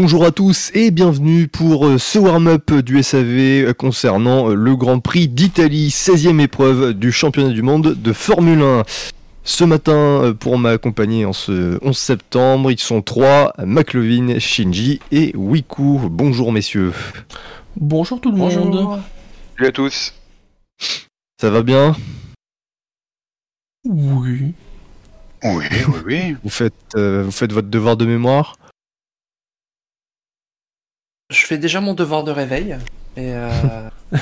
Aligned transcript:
Bonjour 0.00 0.24
à 0.24 0.30
tous 0.30 0.70
et 0.74 0.92
bienvenue 0.92 1.48
pour 1.48 1.84
euh, 1.84 1.98
ce 1.98 2.20
warm-up 2.20 2.72
du 2.72 3.02
SAV 3.02 3.74
concernant 3.74 4.48
euh, 4.48 4.54
le 4.54 4.76
Grand 4.76 5.00
Prix 5.00 5.26
d'Italie, 5.26 5.88
16e 5.88 6.38
épreuve 6.40 6.94
du 6.94 7.10
championnat 7.10 7.48
du 7.48 7.62
monde 7.62 7.94
de 8.00 8.12
Formule 8.12 8.62
1. 8.62 8.84
Ce 9.42 9.64
matin, 9.64 10.22
euh, 10.22 10.34
pour 10.34 10.56
m'accompagner 10.56 11.24
en 11.24 11.32
ce 11.32 11.84
11 11.84 11.98
septembre, 11.98 12.70
ils 12.70 12.78
sont 12.78 13.02
trois, 13.02 13.52
McLovin, 13.58 14.38
Shinji 14.38 15.00
et 15.10 15.32
Wiku. 15.34 15.98
Bonjour 16.08 16.52
messieurs. 16.52 16.92
Bonjour 17.74 18.20
tout 18.20 18.30
le 18.30 18.38
monde. 18.38 19.02
Salut 19.56 19.68
à 19.68 19.72
tous. 19.72 20.14
Ça 21.40 21.50
va 21.50 21.64
bien? 21.64 21.96
Oui. 23.84 24.54
Oui, 25.42 25.64
oui, 25.88 25.94
oui. 26.06 26.36
vous 26.44 26.50
faites, 26.50 26.74
euh, 26.94 27.24
vous 27.24 27.32
faites 27.32 27.52
votre 27.52 27.68
devoir 27.68 27.96
de 27.96 28.06
mémoire? 28.06 28.54
Je 31.30 31.44
fais 31.44 31.58
déjà 31.58 31.82
mon 31.82 31.92
devoir 31.92 32.24
de 32.24 32.30
réveil. 32.30 32.78
Et 33.18 33.34
euh, 33.34 33.50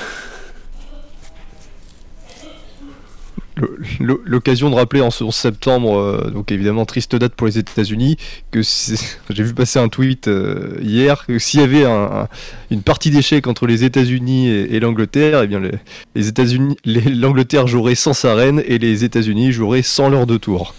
L'occasion 4.00 4.68
de 4.70 4.74
rappeler 4.74 5.00
en 5.00 5.10
ce 5.12 5.22
11 5.22 5.32
septembre, 5.34 5.96
euh, 5.96 6.30
donc 6.30 6.50
évidemment 6.50 6.84
triste 6.84 7.14
date 7.14 7.34
pour 7.36 7.46
les 7.46 7.58
États-Unis, 7.58 8.16
que 8.50 8.62
c'est- 8.64 9.20
j'ai 9.30 9.44
vu 9.44 9.54
passer 9.54 9.78
un 9.78 9.88
tweet 9.88 10.26
euh, 10.26 10.76
hier 10.82 11.24
que 11.26 11.38
s'il 11.38 11.60
y 11.60 11.62
avait 11.62 11.84
un- 11.84 11.90
un- 12.22 12.28
une 12.72 12.82
partie 12.82 13.10
d'échecs 13.12 13.46
entre 13.46 13.68
les 13.68 13.84
États-Unis 13.84 14.48
et, 14.48 14.74
et 14.74 14.80
l'Angleterre, 14.80 15.42
eh 15.44 15.46
bien 15.46 15.60
les, 15.60 15.70
les 16.16 16.26
États-Unis, 16.28 16.76
l'Angleterre 16.84 17.68
jouerait 17.68 17.94
sans 17.94 18.14
sa 18.14 18.34
reine 18.34 18.62
et 18.66 18.78
les 18.78 19.04
États-Unis 19.04 19.52
joueraient 19.52 19.82
sans 19.82 20.08
leur 20.08 20.26
deux 20.26 20.40
tours. 20.40 20.74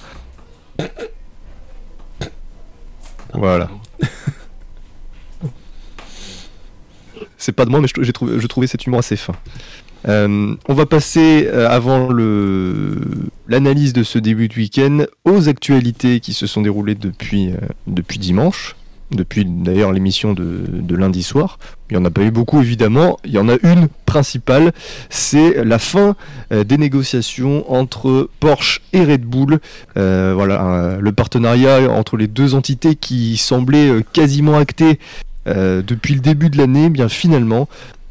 Voilà. 3.34 3.70
C'est 7.38 7.52
pas 7.52 7.66
de 7.66 7.70
moi, 7.70 7.82
mais 7.82 7.88
je, 7.88 8.02
je 8.04 8.48
trouvais 8.48 8.68
cet 8.68 8.86
humour 8.86 9.00
assez 9.00 9.16
fin. 9.16 9.34
Euh, 10.08 10.56
on 10.68 10.74
va 10.74 10.86
passer, 10.86 11.48
euh, 11.48 11.70
avant 11.70 12.10
l'analyse 13.48 13.94
de 13.94 14.04
ce 14.04 14.20
début 14.20 14.48
de 14.48 14.56
week-end, 14.56 15.06
aux 15.26 15.50
actualités 15.50 16.20
qui 16.20 16.34
se 16.34 16.48
sont 16.48 16.62
déroulées 16.62 16.96
depuis, 16.96 17.50
euh, 17.50 17.58
depuis 17.88 18.20
dimanche, 18.20 18.76
depuis 19.12 19.46
d'ailleurs 19.46 19.92
l'émission 19.92 20.34
de, 20.34 20.66
de 20.68 20.96
lundi 20.96 21.24
soir. 21.24 21.60
Il 21.90 21.98
n'y 21.98 22.04
en 22.04 22.06
a 22.06 22.10
pas 22.10 22.24
eu 22.24 22.32
beaucoup 22.32 22.62
évidemment, 22.62 23.18
il 23.24 23.32
y 23.32 23.38
en 23.38 23.48
a 23.48 23.56
une 23.64 23.88
principale, 24.06 24.74
c'est 25.10 25.64
la 25.64 25.80
fin 25.80 26.18
des 26.52 26.78
négociations 26.78 27.72
entre 27.72 28.30
Porsche 28.42 28.82
et 28.92 29.06
Red 29.06 29.22
Bull. 29.22 29.60
Voilà, 29.96 30.98
le 31.00 31.12
partenariat 31.14 31.90
entre 31.90 32.18
les 32.18 32.28
deux 32.28 32.54
entités 32.54 32.96
qui 32.96 33.38
semblait 33.38 34.04
quasiment 34.12 34.58
acté 34.58 35.00
euh, 35.48 35.82
depuis 35.82 36.14
le 36.14 36.20
début 36.20 36.50
de 36.50 36.58
l'année, 36.58 36.90
bien 36.90 37.10
finalement 37.10 37.68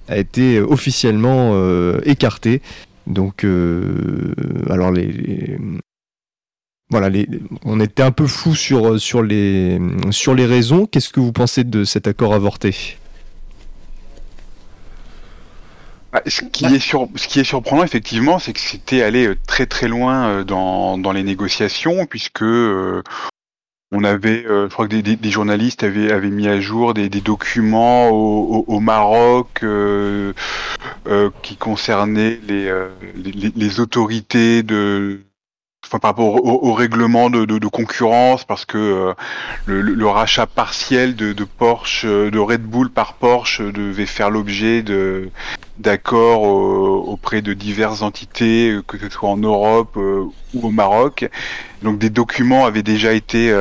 a 0.08 0.16
été 0.16 0.60
officiellement 0.60 1.52
euh, 1.54 2.00
écarté. 2.04 2.62
Donc, 3.06 3.44
euh, 3.44 4.34
alors 4.70 4.90
les, 4.90 5.58
voilà, 6.90 7.08
les, 7.08 7.28
on 7.64 7.80
était 7.80 8.02
un 8.02 8.12
peu 8.12 8.26
flou 8.26 8.54
sur 8.54 9.00
sur 9.00 9.22
les 9.22 9.80
sur 10.10 10.34
les 10.34 10.46
raisons. 10.46 10.86
Qu'est-ce 10.86 11.10
que 11.10 11.20
vous 11.20 11.32
pensez 11.32 11.64
de 11.64 11.84
cet 11.84 12.06
accord 12.06 12.34
avorté? 12.34 12.96
Ah, 16.12 16.22
Ce 16.26 16.44
qui, 16.44 16.64
est 16.64 16.78
sur, 16.78 17.08
ce 17.16 17.28
qui 17.28 17.40
est 17.40 17.44
surprenant, 17.44 17.82
effectivement, 17.82 18.38
c'est 18.38 18.54
que 18.54 18.60
c'était 18.60 19.02
allé 19.02 19.26
euh, 19.26 19.36
très 19.46 19.66
très 19.66 19.86
loin 19.86 20.28
euh, 20.28 20.44
dans, 20.44 20.96
dans 20.96 21.12
les 21.12 21.22
négociations, 21.22 22.06
puisque 22.06 22.42
euh, 22.42 23.02
on 23.92 24.02
avait, 24.04 24.44
euh, 24.46 24.68
je 24.68 24.72
crois 24.72 24.88
que 24.88 24.96
des, 24.96 25.30
journalistes 25.30 25.84
avaient, 25.84 26.30
mis 26.30 26.48
à 26.48 26.60
jour 26.60 26.92
des, 26.94 27.08
documents 27.08 28.08
au, 28.08 28.80
Maroc 28.80 29.60
euh, 29.62 30.32
euh, 31.06 31.30
qui 31.42 31.56
concernaient 31.56 32.40
les, 32.46 32.66
euh, 32.66 32.88
autorités 33.78 34.62
de 34.62 35.20
Enfin, 35.86 36.00
par 36.00 36.10
rapport 36.10 36.44
au, 36.44 36.72
règlement 36.72 37.30
de, 37.30 37.66
concurrence, 37.68 38.44
parce 38.44 38.64
que 38.64 38.76
euh, 38.76 39.14
le, 39.66 40.06
rachat 40.08 40.46
partiel 40.46 41.14
de, 41.14 41.32
Porsche, 41.44 42.04
euh, 42.04 42.28
de 42.28 42.40
Red 42.40 42.62
Bull 42.62 42.90
par 42.90 43.14
Porsche, 43.14 43.60
euh, 43.60 43.70
devait 43.70 44.06
faire 44.06 44.30
l'objet 44.30 44.82
d'accords 45.78 46.42
auprès 46.42 47.40
de 47.40 47.54
diverses 47.54 48.02
entités, 48.02 48.76
que 48.88 48.98
ce 48.98 49.08
soit 49.08 49.28
en 49.28 49.36
Europe 49.36 49.96
ou 49.96 50.32
au 50.60 50.70
Maroc. 50.72 51.28
Donc 51.82 51.98
des 51.98 52.10
documents 52.10 52.66
avaient 52.66 52.82
déjà 52.82 53.12
été 53.12 53.52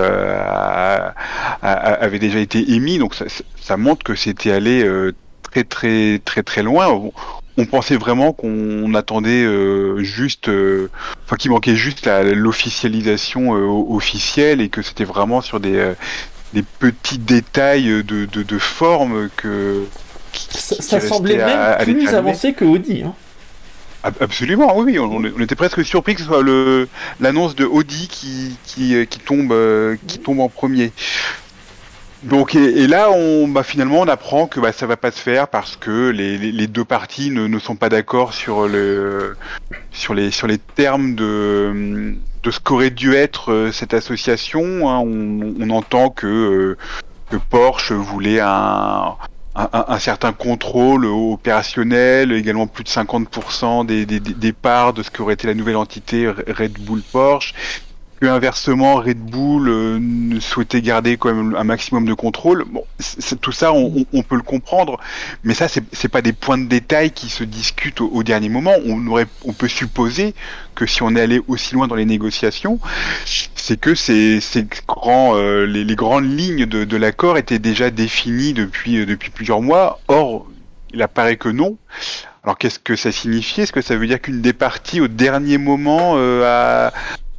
avaient 1.61 2.19
déjà 2.19 2.39
été 2.39 2.71
émis, 2.73 2.97
donc 2.97 3.13
ça, 3.13 3.77
montre 3.77 4.03
que 4.03 4.15
c'était 4.15 4.51
allé 4.51 4.83
très 5.43 5.63
très 5.63 6.19
très 6.25 6.41
très 6.41 6.63
loin. 6.63 7.11
On 7.57 7.65
pensait 7.65 7.97
vraiment 7.97 8.33
qu'on 8.33 8.93
attendait 8.95 9.43
euh, 9.43 10.03
juste, 10.03 10.49
euh, 10.49 10.89
enfin 11.25 11.35
qu'il 11.37 11.51
manquait 11.51 11.75
juste 11.75 12.05
l'officialisation 12.07 13.55
euh, 13.55 13.65
officielle 13.65 14.61
et 14.61 14.69
que 14.69 14.81
c'était 14.81 15.05
vraiment 15.05 15.41
sur 15.41 15.59
des 15.59 15.93
des 16.53 16.61
petits 16.63 17.17
détails 17.17 18.03
de, 18.03 18.25
de, 18.25 18.43
de 18.43 18.57
forme 18.57 19.29
que 19.35 19.83
qui- 20.31 20.47
Ça, 20.57 20.99
semblait 21.01 21.37
même 21.37 21.59
à 21.59 21.75
plus 21.77 22.07
avancé 22.17 22.53
que 22.53 22.65
Audi. 22.65 23.03
Hein. 23.05 23.13
Ab- 24.03 24.15
Absolument, 24.21 24.77
oui, 24.77 24.83
oui, 24.93 24.99
on, 24.99 25.11
on 25.15 25.41
était 25.41 25.55
presque 25.55 25.83
surpris 25.83 26.13
que 26.15 26.21
ce 26.21 26.27
soit 26.27 26.43
le 26.43 26.87
l'annonce 27.19 27.55
de 27.55 27.65
Audi 27.65 28.07
qui 28.07 28.55
qui, 28.65 28.95
qui 29.09 29.19
tombe 29.19 29.53
qui 30.07 30.19
tombe 30.19 30.39
en 30.39 30.49
premier. 30.49 30.91
Donc 32.25 32.55
et, 32.55 32.87
là 32.87 33.11
on 33.11 33.47
bah, 33.47 33.61
finalement 33.61 34.01
on 34.01 34.07
apprend 34.07 34.47
que 34.47 34.59
bah, 34.59 34.71
ça 34.71 34.87
va 34.87 34.97
pas 34.97 35.11
se 35.11 35.19
faire 35.19 35.47
parce 35.47 35.75
que 35.75 36.09
les, 36.09 36.67
deux 36.67 36.83
parties 36.85 37.29
ne, 37.29 37.59
sont 37.59 37.75
pas 37.75 37.89
d'accord 37.89 38.33
sur 38.33 38.67
le 38.67 39.37
sur 39.91 40.15
les 40.15 40.31
sur 40.31 40.47
les 40.47 40.57
termes 40.57 41.13
de 41.13 42.15
de 42.43 42.51
ce 42.51 42.59
qu'aurait 42.59 42.89
dû 42.89 43.13
être 43.13 43.51
euh, 43.51 43.71
cette 43.71 43.93
association. 43.93 44.89
hein. 44.89 44.99
On, 44.99 45.69
entend 45.69 46.09
que 46.09 46.27
euh, 46.27 46.77
que 47.29 47.37
Porsche 47.37 47.91
voulait 47.91 48.39
un 48.39 49.15
un, 49.57 49.69
un- 49.87 49.99
certain 49.99 50.33
contrôle 50.33 51.05
opérationnel, 51.05 52.33
également 52.33 52.67
plus 52.67 52.83
de 52.83 52.89
50% 52.89 53.85
des, 53.85 54.05
des, 54.05 54.19
des 54.19 54.33
des 54.33 54.53
parts 54.53 54.93
de 54.93 55.01
ce 55.01 55.09
qu'aurait 55.09 55.35
été 55.35 55.47
la 55.47 55.53
nouvelle 55.53 55.77
entité 55.77 56.27
Red 56.27 56.73
Bull 56.79 57.01
Porsche. 57.01 57.53
Inversement, 58.29 58.95
Red 58.95 59.19
Bull 59.19 59.69
euh, 59.69 60.39
souhaitait 60.39 60.81
garder 60.81 61.17
quand 61.17 61.33
même 61.33 61.55
un 61.55 61.63
maximum 61.63 62.05
de 62.05 62.13
contrôle. 62.13 62.63
Bon, 62.65 62.83
tout 63.41 63.51
ça, 63.51 63.73
on, 63.73 64.23
peut 64.23 64.35
le 64.35 64.41
comprendre, 64.41 64.99
mais 65.43 65.53
ça, 65.53 65.67
c'est 65.67 66.09
pas 66.09 66.21
des 66.21 66.33
points 66.33 66.57
de 66.57 66.65
détail 66.65 67.11
qui 67.11 67.29
se 67.29 67.43
discutent 67.43 68.01
au, 68.01 68.23
dernier 68.23 68.49
moment. 68.49 68.73
On 68.85 69.05
aurait, 69.07 69.27
on 69.43 69.53
peut 69.53 69.67
supposer 69.67 70.33
que 70.75 70.85
si 70.85 71.03
on 71.03 71.15
est 71.15 71.21
allé 71.21 71.41
aussi 71.47 71.73
loin 71.73 71.87
dans 71.87 71.95
les 71.95 72.05
négociations, 72.05 72.79
c'est 73.25 73.79
que 73.79 73.95
ces, 73.95 74.39
grands, 74.87 75.35
euh, 75.35 75.65
les, 75.65 75.95
grandes 75.95 76.25
lignes 76.25 76.65
de, 76.65 76.97
l'accord 76.97 77.37
étaient 77.37 77.59
déjà 77.59 77.89
définies 77.89 78.53
depuis, 78.53 78.97
euh, 78.97 79.05
depuis 79.05 79.29
plusieurs 79.29 79.61
mois. 79.61 79.99
Or, 80.07 80.47
il 80.93 81.01
apparaît 81.01 81.37
que 81.37 81.49
non. 81.49 81.77
Alors, 82.43 82.57
qu'est-ce 82.57 82.79
que 82.79 82.95
ça 82.95 83.11
signifie 83.11 83.61
Est-ce 83.61 83.73
que 83.73 83.81
ça 83.81 83.95
veut 83.95 84.05
dire 84.05 84.21
qu'une 84.21 84.41
des 84.41 84.53
parties, 84.53 85.01
au 85.01 85.07
dernier 85.07 85.57
moment, 85.57 86.15
a 86.15 86.93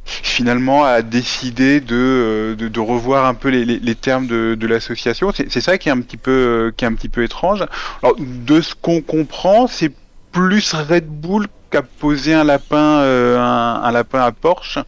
finalement 0.07 0.85
a 0.85 1.01
décidé 1.01 1.81
de, 1.81 1.95
euh, 1.95 2.55
de, 2.55 2.67
de 2.67 2.79
revoir 2.79 3.25
un 3.25 3.33
peu 3.33 3.49
les, 3.49 3.65
les, 3.65 3.95
termes 3.95 4.27
de, 4.27 4.55
de 4.55 4.67
l'association 4.67 5.31
C'est 5.31 5.61
ça 5.61 5.77
qui 5.77 5.89
est 5.89 5.91
un 5.91 6.01
petit 6.01 6.17
peu, 6.17 6.31
euh, 6.31 6.71
qui 6.75 6.85
est 6.85 6.87
un 6.87 6.93
petit 6.93 7.09
peu 7.09 7.23
étrange. 7.23 7.65
Alors, 8.01 8.15
de 8.19 8.61
ce 8.61 8.73
qu'on 8.75 9.01
comprend, 9.01 9.67
c'est 9.67 9.91
plus 10.31 10.73
Red 10.73 11.07
Bull 11.07 11.47
qu'a 11.69 11.81
posé 11.81 12.33
un 12.33 12.43
lapin, 12.43 12.99
euh, 13.01 13.37
un, 13.37 13.81
un 13.83 13.91
lapin 13.91 14.21
à 14.21 14.31
Porsche 14.31 14.79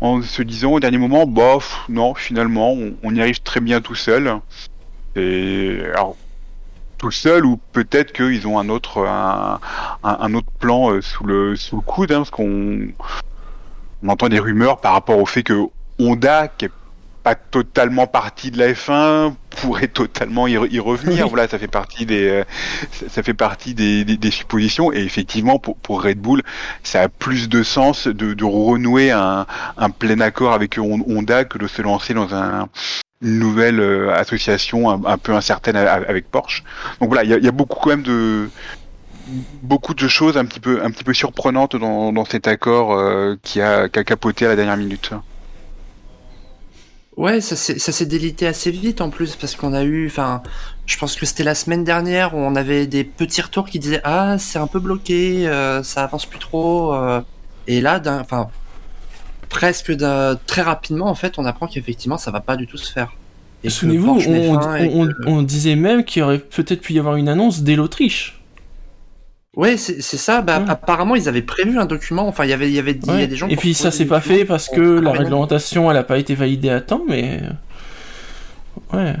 en 0.00 0.20
se 0.22 0.42
disant 0.42 0.72
au 0.72 0.80
dernier 0.80 0.98
moment, 0.98 1.26
bof, 1.26 1.84
non, 1.88 2.14
finalement, 2.14 2.76
on, 3.02 3.14
y 3.14 3.20
arrive 3.20 3.40
très 3.40 3.60
bien 3.60 3.80
tout 3.80 3.94
seul. 3.94 4.34
Et 5.16 5.80
alors, 5.94 6.16
tout 6.98 7.10
seul 7.10 7.46
ou 7.46 7.58
peut-être 7.72 8.12
qu'ils 8.12 8.46
ont 8.46 8.58
un 8.58 8.68
autre, 8.68 9.06
un, 9.06 9.60
un, 10.02 10.34
autre 10.34 10.50
plan 10.58 11.00
sous 11.00 11.24
le 11.24 11.56
sous 11.56 11.76
le 11.76 11.82
coude, 11.82 12.12
hein, 12.12 12.18
parce 12.18 12.30
qu'on 12.30 12.88
on 14.02 14.08
entend 14.08 14.28
des 14.28 14.38
rumeurs 14.38 14.80
par 14.80 14.92
rapport 14.92 15.18
au 15.18 15.26
fait 15.26 15.42
que 15.42 15.64
Honda, 15.98 16.48
qui 16.48 16.66
est 16.66 16.70
pas 17.24 17.34
totalement 17.34 18.06
partie 18.06 18.50
de 18.52 18.58
la 18.58 18.72
F1, 18.72 19.34
pourrait 19.50 19.88
totalement 19.88 20.46
y, 20.46 20.54
re- 20.54 20.70
y 20.70 20.78
revenir. 20.78 21.24
Oui. 21.24 21.30
Voilà, 21.30 21.48
ça 21.48 21.58
fait 21.58 21.66
partie 21.68 22.06
des, 22.06 22.28
euh, 22.28 22.44
ça, 23.08 23.22
fait 23.22 23.34
partie 23.34 23.74
des, 23.74 24.04
des, 24.04 24.16
des 24.16 24.30
suppositions. 24.30 24.92
Et 24.92 25.00
effectivement, 25.00 25.58
pour, 25.58 25.76
pour 25.76 26.02
Red 26.02 26.18
Bull, 26.20 26.42
ça 26.84 27.02
a 27.02 27.08
plus 27.08 27.48
de 27.48 27.62
sens 27.64 28.06
de, 28.06 28.34
de 28.34 28.44
renouer 28.44 29.10
un, 29.10 29.46
un 29.76 29.90
plein 29.90 30.20
accord 30.20 30.52
avec 30.52 30.78
Hon- 30.78 31.04
Honda 31.08 31.44
que 31.44 31.58
de 31.58 31.66
se 31.66 31.82
lancer 31.82 32.14
dans 32.14 32.34
un, 32.34 32.68
une 33.20 33.38
nouvelle 33.40 33.80
euh, 33.80 34.14
association 34.14 34.88
un, 34.88 35.04
un 35.04 35.18
peu 35.18 35.34
incertaine 35.34 35.76
avec 35.76 36.30
Porsche. 36.30 36.62
Donc 37.00 37.08
voilà, 37.08 37.24
il 37.24 37.30
y 37.42 37.44
y 37.44 37.48
a 37.48 37.52
beaucoup 37.52 37.80
quand 37.80 37.90
même 37.90 38.02
de 38.04 38.48
beaucoup 39.62 39.94
de 39.94 40.08
choses 40.08 40.36
un 40.36 40.44
petit 40.44 40.60
peu 40.60 40.82
un 40.82 40.90
petit 40.90 41.04
peu 41.04 41.14
surprenantes 41.14 41.76
dans, 41.76 42.12
dans 42.12 42.24
cet 42.24 42.46
accord 42.46 42.92
euh, 42.92 43.36
qui 43.42 43.60
a 43.60 43.88
qui 43.88 43.98
a 43.98 44.04
capoté 44.04 44.46
à 44.46 44.48
la 44.48 44.56
dernière 44.56 44.76
minute. 44.76 45.12
Ouais, 47.16 47.40
ça 47.40 47.56
s'est 47.56 48.06
délité 48.06 48.46
assez 48.46 48.70
vite 48.70 49.00
en 49.00 49.10
plus 49.10 49.34
parce 49.34 49.56
qu'on 49.56 49.72
a 49.72 49.82
eu, 49.82 50.06
enfin, 50.06 50.40
je 50.86 50.96
pense 50.98 51.16
que 51.16 51.26
c'était 51.26 51.42
la 51.42 51.56
semaine 51.56 51.82
dernière 51.82 52.32
où 52.36 52.38
on 52.38 52.54
avait 52.54 52.86
des 52.86 53.02
petits 53.02 53.42
retours 53.42 53.66
qui 53.66 53.80
disaient 53.80 54.00
ah 54.04 54.38
c'est 54.38 54.60
un 54.60 54.68
peu 54.68 54.78
bloqué, 54.78 55.48
euh, 55.48 55.82
ça 55.82 56.04
avance 56.04 56.26
plus 56.26 56.38
trop. 56.38 56.94
euh. 56.94 57.20
et 57.66 57.80
là, 57.80 57.98
d'un, 57.98 58.20
enfin, 58.20 58.50
presque 59.48 59.90
d'un, 59.90 60.38
très 60.46 60.62
rapidement 60.62 61.06
en 61.06 61.16
fait, 61.16 61.40
on 61.40 61.44
apprend 61.44 61.66
qu'effectivement 61.66 62.18
ça 62.18 62.30
va 62.30 62.38
pas 62.38 62.54
du 62.54 62.68
tout 62.68 62.76
se 62.76 62.92
faire. 62.92 63.12
Souvenez-vous, 63.66 64.20
on, 64.28 65.08
on 65.26 65.42
disait 65.42 65.74
même 65.74 66.04
qu'il 66.04 66.22
aurait 66.22 66.38
peut-être 66.38 66.82
pu 66.82 66.92
y 66.92 66.98
avoir 67.00 67.16
une 67.16 67.28
annonce 67.28 67.62
dès 67.62 67.74
l'Autriche. 67.74 68.37
Ouais, 69.58 69.76
c'est 69.76 70.00
ça. 70.00 70.40
Bah, 70.40 70.60
Ouais. 70.60 70.64
apparemment, 70.70 71.16
ils 71.16 71.28
avaient 71.28 71.42
prévu 71.42 71.78
un 71.80 71.84
document. 71.84 72.28
Enfin, 72.28 72.44
il 72.44 72.50
y 72.50 72.52
avait, 72.52 72.68
il 72.68 72.74
y 72.74 72.78
avait 72.78 72.94
dit, 72.94 73.08
il 73.08 73.12
y 73.14 73.16
Ouais. 73.16 73.22
a 73.24 73.26
des 73.26 73.36
gens. 73.36 73.48
Et 73.48 73.56
puis 73.56 73.74
ça 73.74 73.90
s'est 73.90 74.06
pas 74.06 74.20
fait 74.20 74.44
parce 74.44 74.68
que 74.68 74.80
la 74.80 75.10
Ah, 75.10 75.12
non. 75.14 75.18
réglementation 75.18 75.90
elle 75.90 75.96
a 75.96 76.04
pas 76.04 76.16
été 76.18 76.34
validée 76.36 76.70
à 76.70 76.80
temps, 76.80 77.02
mais 77.08 77.40
ouais. 78.92 79.14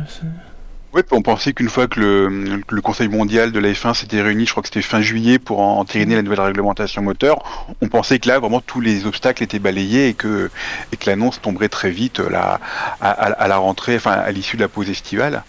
Ouais, 0.94 1.02
on 1.10 1.20
pensait 1.22 1.52
qu'une 1.52 1.68
fois 1.68 1.86
que 1.86 2.00
le, 2.00 2.80
Conseil 2.82 3.08
mondial 3.08 3.52
de 3.52 3.58
la 3.58 3.70
F1 3.72 3.92
s'était 3.94 4.22
réuni, 4.22 4.46
je 4.46 4.52
crois 4.52 4.62
que 4.62 4.68
c'était 4.68 4.80
fin 4.80 5.02
juillet, 5.02 5.38
pour 5.38 5.60
en- 5.60 5.78
entériner 5.80 6.14
la 6.14 6.22
nouvelle 6.22 6.40
réglementation 6.40 7.02
moteur, 7.02 7.66
on 7.82 7.88
pensait 7.88 8.18
que 8.18 8.28
là, 8.28 8.38
vraiment, 8.38 8.60
tous 8.62 8.80
les 8.80 9.04
obstacles 9.06 9.42
étaient 9.42 9.58
balayés 9.58 10.08
et 10.08 10.14
que, 10.14 10.50
et 10.92 10.96
que 10.96 11.10
l'annonce 11.10 11.42
tomberait 11.42 11.68
très 11.68 11.90
vite 11.90 12.20
euh, 12.20 12.30
là, 12.30 12.58
à, 13.02 13.10
à- 13.10 13.32
à 13.32 13.48
la 13.48 13.58
rentrée, 13.58 13.96
enfin, 13.96 14.12
à 14.12 14.30
l'issue 14.30 14.56
de 14.56 14.62
la 14.62 14.68
pause 14.68 14.88
estivale. 14.88 15.42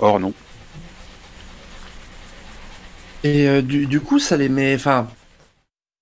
Or, 0.00 0.18
non. 0.18 0.32
Et 3.24 3.48
euh, 3.48 3.62
du, 3.62 3.86
du 3.86 4.00
coup, 4.00 4.18
ça 4.18 4.36
les 4.36 4.48
met, 4.48 4.74
enfin, 4.74 5.08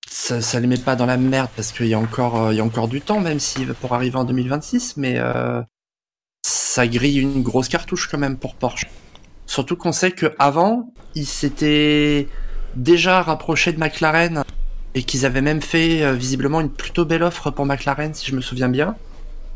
ça, 0.09 0.41
ça 0.41 0.59
les 0.59 0.67
met 0.67 0.77
pas 0.77 0.95
dans 0.95 1.05
la 1.05 1.17
merde 1.17 1.49
parce 1.55 1.71
qu'il 1.71 1.87
y 1.87 1.93
a 1.93 1.99
encore, 1.99 2.41
euh, 2.41 2.53
il 2.53 2.57
y 2.57 2.59
a 2.59 2.63
encore 2.63 2.87
du 2.87 3.01
temps, 3.01 3.19
même 3.19 3.39
si 3.39 3.65
pour 3.81 3.93
arriver 3.93 4.17
en 4.17 4.23
2026, 4.23 4.97
mais 4.97 5.15
euh, 5.17 5.61
ça 6.45 6.87
grille 6.87 7.19
une 7.19 7.43
grosse 7.43 7.67
cartouche 7.67 8.07
quand 8.09 8.17
même 8.17 8.37
pour 8.37 8.55
Porsche. 8.55 8.87
Surtout 9.45 9.75
qu'on 9.75 9.91
sait 9.91 10.11
que 10.11 10.33
avant, 10.39 10.93
ils 11.15 11.25
s'étaient 11.25 12.27
déjà 12.75 13.21
rapprochés 13.21 13.71
de 13.71 13.79
McLaren 13.79 14.43
et 14.93 15.03
qu'ils 15.03 15.25
avaient 15.25 15.41
même 15.41 15.61
fait 15.61 16.03
euh, 16.03 16.13
visiblement 16.13 16.61
une 16.61 16.69
plutôt 16.69 17.05
belle 17.05 17.23
offre 17.23 17.51
pour 17.51 17.65
McLaren, 17.65 18.13
si 18.13 18.29
je 18.29 18.35
me 18.35 18.41
souviens 18.41 18.69
bien, 18.69 18.95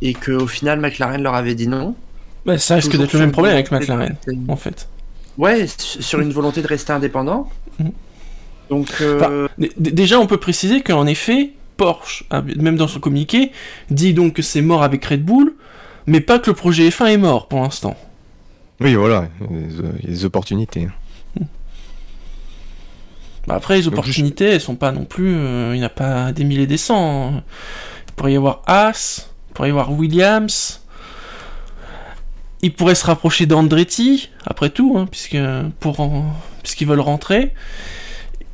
et 0.02 0.14
qu'au 0.14 0.48
final 0.48 0.80
McLaren 0.80 1.22
leur 1.22 1.36
avait 1.36 1.56
dit 1.56 1.68
non. 1.68 1.96
Bah, 2.46 2.58
ça 2.58 2.76
risque 2.76 2.98
d'être 2.98 3.14
le 3.14 3.20
même 3.20 3.32
problème 3.32 3.54
avec 3.54 3.72
McLaren, 3.72 4.16
en 4.48 4.56
fait. 4.56 4.88
Ouais, 5.38 5.68
su- 5.68 6.02
sur 6.02 6.20
une 6.20 6.32
volonté 6.32 6.62
de 6.62 6.68
rester 6.68 6.94
indépendant. 6.94 7.50
Mhm. 7.80 7.92
Donc, 8.70 8.90
euh, 9.02 9.48
Déjà, 9.78 10.20
on 10.20 10.28
peut 10.28 10.38
préciser 10.38 10.82
qu'en 10.82 11.06
effet, 11.08 11.52
Porsche, 11.78 12.24
même 12.58 12.76
dans 12.78 12.88
son 12.88 13.00
communiqué, 13.00 13.52
dit 13.90 14.14
donc 14.14 14.34
que 14.34 14.42
c'est 14.42 14.62
mort 14.62 14.84
avec 14.84 15.04
Red 15.06 15.24
Bull, 15.26 15.56
mais 16.06 16.22
pas 16.22 16.40
que 16.40 16.50
le 16.50 16.56
projet 16.56 16.88
F1 16.90 17.08
est 17.08 17.18
mort 17.18 17.48
pour 17.48 17.62
l'instant. 17.62 17.96
Oui, 18.80 18.96
voilà, 18.96 19.28
il 19.50 19.72
y 20.04 20.08
a 20.08 20.08
des 20.08 20.26
opportunités. 20.26 20.88
Bah, 23.48 23.56
après, 23.56 23.78
les 23.78 23.84
Donc, 23.84 23.94
opportunités, 23.94 24.46
elles 24.46 24.62
sont 24.62 24.76
pas 24.76 24.92
non 24.92 25.04
plus. 25.06 25.34
euh, 25.36 25.72
il 25.76 25.80
n'y 25.80 25.86
a 25.86 25.90
pas 25.90 26.32
des 26.32 26.44
milliers 26.44 26.68
des 26.68 26.78
cents. 26.78 27.34
hein. 27.38 27.44
Il 28.08 28.14
pourrait 28.14 28.34
y 28.34 28.38
avoir 28.38 28.62
Haas, 28.68 29.28
il 29.50 29.54
pourrait 29.54 29.70
y 29.70 29.72
avoir 29.72 29.92
Williams. 29.92 30.81
Il 32.64 32.74
pourrait 32.74 32.96
se 32.96 33.06
rapprocher 33.06 33.46
d'Andretti, 33.48 34.30
après 34.46 34.70
tout, 34.70 34.96
hein, 34.98 35.08
puisque 35.10 35.38
pour 35.80 36.00
en- 36.00 36.32
puisqu'ils 36.62 36.88
veulent 36.88 37.00
rentrer. 37.00 37.54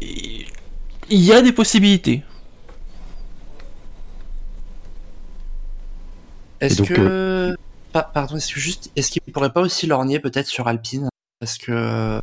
Il 0.01 0.45
y 1.09 1.33
a 1.33 1.41
des 1.41 1.51
possibilités. 1.51 2.23
est-ce 6.59 6.81
que. 6.95 7.55
Pa- 7.93 8.09
pardon, 8.13 8.35
est-ce 8.37 8.53
que 8.53 8.59
juste. 8.59 8.91
Est-ce 8.95 9.11
qu'il 9.11 9.21
pourrait 9.21 9.51
pas 9.53 9.61
aussi 9.61 9.87
lorgner 9.87 10.19
peut-être 10.19 10.47
sur 10.47 10.67
Alpine? 10.67 11.09
Parce 11.39 11.57
que. 11.57 12.21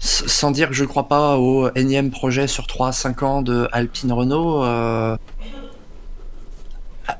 s- 0.00 0.24
Sans 0.26 0.50
dire 0.50 0.68
que 0.68 0.74
je 0.74 0.84
crois 0.84 1.08
pas 1.08 1.36
au 1.38 1.70
énième 1.74 2.10
projet 2.10 2.46
sur 2.46 2.66
3-5 2.66 3.22
ans 3.22 3.42
de 3.42 3.68
Alpine 3.72 4.12
Renault, 4.12 4.62
euh, 4.64 5.16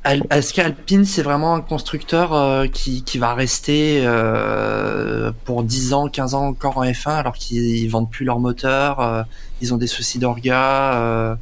est-ce 0.03 0.53
qu'Alpine 0.53 1.05
c'est 1.05 1.21
vraiment 1.21 1.55
un 1.55 1.61
constructeur 1.61 2.33
euh, 2.33 2.67
qui, 2.67 3.03
qui 3.03 3.17
va 3.17 3.33
rester 3.33 4.01
euh, 4.05 5.31
pour 5.45 5.63
10 5.63 5.93
ans, 5.93 6.07
15 6.09 6.33
ans 6.33 6.47
encore 6.47 6.77
en 6.77 6.83
F1 6.83 7.11
alors 7.11 7.35
qu'ils 7.35 7.89
vendent 7.89 8.09
plus 8.09 8.25
leur 8.25 8.39
moteur, 8.39 8.99
euh, 8.99 9.23
ils 9.61 9.73
ont 9.73 9.77
des 9.77 9.87
soucis 9.87 10.19
d'orga, 10.19 10.95
euh, 10.95 11.35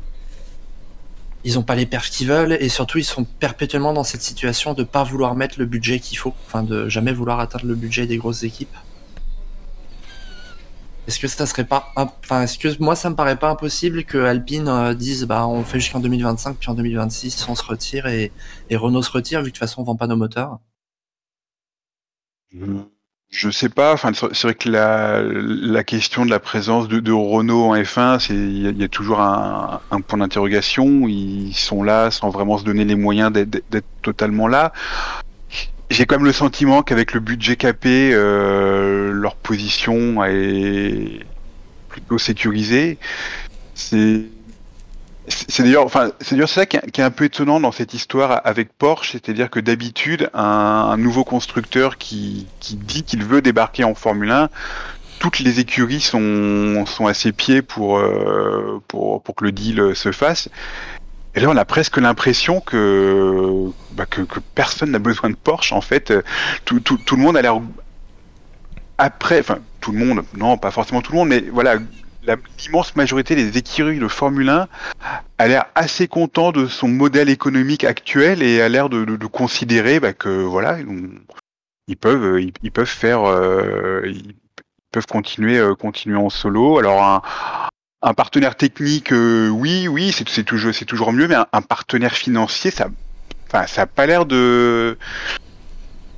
ils 1.43 1.57
ont 1.57 1.63
pas 1.63 1.75
les 1.75 1.85
perfs 1.85 2.09
qu'ils 2.09 2.27
veulent 2.27 2.57
et 2.59 2.69
surtout 2.69 2.97
ils 2.99 3.03
sont 3.03 3.23
perpétuellement 3.23 3.93
dans 3.93 4.03
cette 4.03 4.21
situation 4.21 4.73
de 4.73 4.83
pas 4.83 5.03
vouloir 5.03 5.35
mettre 5.35 5.59
le 5.59 5.65
budget 5.65 5.99
qu'il 5.99 6.17
faut, 6.17 6.33
enfin 6.47 6.63
de 6.63 6.87
jamais 6.87 7.13
vouloir 7.13 7.39
atteindre 7.39 7.65
le 7.65 7.75
budget 7.75 8.05
des 8.05 8.17
grosses 8.17 8.43
équipes? 8.43 8.75
Est-ce 11.07 11.19
que 11.19 11.27
ça 11.27 11.45
serait 11.45 11.65
pas, 11.65 11.91
enfin 11.95 12.41
est-ce 12.41 12.57
que 12.57 12.67
moi 12.81 12.95
ça 12.95 13.11
me 13.11 13.15
paraît 13.15 13.35
pas 13.35 13.49
impossible 13.49 14.05
que 14.05 14.17
Alpine 14.17 14.67
euh, 14.67 14.93
dise 14.95 15.25
bah 15.25 15.47
on 15.47 15.63
fait 15.63 15.79
jusqu'en 15.79 15.99
2025 15.99 16.57
puis 16.57 16.69
en 16.69 16.73
2026 16.73 17.45
on 17.47 17.53
se 17.53 17.63
retire 17.63 18.07
et, 18.07 18.31
Renault 18.71 19.03
se 19.03 19.11
retire 19.11 19.41
vu 19.41 19.45
que 19.45 19.49
de 19.49 19.53
toute 19.53 19.59
façon 19.59 19.81
on 19.81 19.83
vend 19.83 19.95
pas 19.95 20.07
nos 20.07 20.15
moteurs? 20.15 20.59
Je 23.29 23.49
sais 23.49 23.69
pas. 23.69 23.93
Enfin, 23.93 24.11
c'est 24.13 24.43
vrai 24.43 24.55
que 24.55 24.69
la, 24.69 25.83
question 25.83 26.25
de 26.25 26.29
la 26.29 26.39
présence 26.39 26.87
de, 26.87 27.11
Renault 27.11 27.65
en 27.65 27.75
F1, 27.75 28.19
c'est 28.19 28.33
il 28.33 28.79
y, 28.79 28.83
a- 28.83 28.87
toujours 28.87 29.19
un, 29.19 29.81
point 30.07 30.19
d'interrogation. 30.19 31.07
Ils 31.07 31.53
sont 31.53 31.83
là 31.83 32.11
sans 32.11 32.29
vraiment 32.29 32.57
se 32.57 32.63
donner 32.63 32.85
les 32.85 32.95
moyens 32.95 33.31
d'être 33.31 33.85
totalement 34.01 34.47
là. 34.47 34.71
J'ai 35.89 36.05
quand 36.05 36.15
même 36.15 36.25
le 36.25 36.31
sentiment 36.31 36.81
qu'avec 36.81 37.13
le 37.13 37.19
budget 37.19 37.55
capé, 37.55 38.11
euh, 38.13 39.11
leur 39.11 39.35
position 39.35 40.23
est 40.23 41.19
plutôt 41.89 42.17
sécurisée. 42.17 42.97
C'est 43.75 44.23
c'est 45.27 45.63
d'ailleurs, 45.63 45.85
enfin, 45.85 46.11
c'est 46.21 46.45
ça 46.45 46.65
qui 46.67 46.77
est, 46.77 46.99
un 46.99 47.09
peu 47.09 47.25
étonnant 47.25 47.59
dans 47.59 47.71
cette 47.71 47.95
histoire 47.95 48.41
avec 48.45 48.71
Porsche, 48.73 49.13
c'est-à-dire 49.13 49.49
que 49.49 49.59
d'habitude, 49.59 50.29
un, 50.35 50.41
un 50.43 50.97
nouveau 50.97 51.23
constructeur 51.23 51.97
qui, 51.97 52.45
qui 52.59 52.75
dit 52.75 53.03
qu'il 53.03 53.23
veut 53.23 53.41
débarquer 53.41 53.83
en 53.83 53.95
Formule 53.95 54.29
1, 54.29 54.49
toutes 55.19 55.39
les 55.39 55.59
écuries 55.59 56.01
sont, 56.01 56.85
sont 56.85 57.07
à 57.07 57.13
ses 57.13 57.31
pieds 57.31 57.61
pour, 57.63 57.97
euh, 57.97 58.81
pour, 58.87 59.23
pour 59.23 59.35
que 59.35 59.45
le 59.45 59.51
deal 59.51 59.95
se 59.95 60.11
fasse. 60.11 60.49
Et 61.35 61.41
là, 61.41 61.49
on 61.49 61.57
a 61.57 61.65
presque 61.65 61.97
l'impression 61.97 62.61
que, 62.61 63.69
bah, 63.91 64.05
que, 64.05 64.21
que 64.21 64.39
personne 64.39 64.91
n'a 64.91 64.99
besoin 64.99 65.29
de 65.29 65.35
Porsche. 65.35 65.73
En 65.73 65.81
fait, 65.81 66.13
tout, 66.63 66.79
tout, 66.79 66.97
tout 66.97 67.15
le 67.17 67.21
monde 67.21 67.35
a 67.37 67.41
l'air 67.41 67.59
après, 68.97 69.39
enfin, 69.41 69.59
tout 69.81 69.91
le 69.91 69.97
monde, 69.99 70.23
non, 70.37 70.57
pas 70.57 70.71
forcément 70.71 71.01
tout 71.01 71.11
le 71.11 71.17
monde, 71.19 71.29
mais 71.29 71.41
voilà, 71.51 71.75
l'immense 72.63 72.95
majorité 72.95 73.35
des 73.35 73.57
écuries 73.57 73.99
de 73.99 74.07
Formule 74.07 74.49
1 74.49 74.67
a 75.37 75.47
l'air 75.47 75.65
assez 75.75 76.07
content 76.07 76.51
de 76.53 76.65
son 76.67 76.87
modèle 76.87 77.29
économique 77.29 77.83
actuel 77.83 78.41
et 78.41 78.61
a 78.61 78.69
l'air 78.69 78.87
de, 78.89 79.03
de- 79.03 79.17
de 79.17 79.25
considérer 79.27 79.99
bah, 79.99 80.13
que 80.13 80.29
voilà, 80.29 80.77
ils 81.89 81.97
peuvent, 81.97 82.39
ils, 82.39 82.53
ils 82.63 82.71
peuvent 82.71 82.87
faire, 82.87 83.25
euh, 83.25 84.01
ils 84.05 84.33
peuvent 84.91 85.05
continuer, 85.07 85.57
euh, 85.57 85.75
continuer 85.75 86.17
en 86.17 86.29
solo. 86.29 86.79
Alors 86.79 87.03
un, 87.03 87.21
un 88.05 88.13
partenaire 88.13 88.55
technique, 88.55 89.11
euh, 89.11 89.49
oui, 89.49 89.87
oui, 89.87 90.13
c'est 90.15 90.43
toujours, 90.43 90.73
c'est 90.73 90.85
toujours 90.85 91.11
mieux, 91.11 91.27
mais 91.27 91.35
un, 91.35 91.47
un 91.51 91.61
partenaire 91.63 92.13
financier, 92.13 92.69
ça, 92.69 92.87
enfin, 93.47 93.65
ça 93.65 93.81
a 93.81 93.85
pas 93.87 94.05
l'air 94.05 94.27
de 94.27 94.95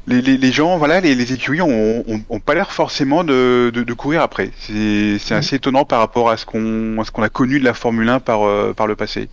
les, 0.06 0.22
les, 0.22 0.38
les 0.38 0.52
gens, 0.52 0.78
voilà, 0.78 1.00
les, 1.00 1.16
les 1.16 1.32
écuries 1.34 1.62
ont, 1.62 2.04
ont, 2.06 2.22
ont 2.30 2.40
pas 2.42 2.56
l'air 2.56 2.74
forcément 2.74 3.24
de, 3.24 3.72
de, 3.74 3.84
de 3.84 3.94
courir 3.94 4.22
après. 4.22 4.52
C'est 4.60 5.18
c'est 5.20 5.36
assez 5.36 5.56
étonnant 5.58 5.86
par 5.86 6.00
rapport 6.00 6.30
à 6.30 6.36
ce 6.38 6.46
qu'on 6.46 7.00
à 7.00 7.06
ce 7.06 7.12
qu'on 7.12 7.24
a 7.24 7.30
connu 7.30 7.60
de 7.60 7.66
la 7.66 7.74
Formule 7.74 8.10
1 8.10 8.20
par, 8.20 8.44
euh, 8.44 8.74
par 8.74 8.88
le 8.88 8.96
passé. 8.98 9.30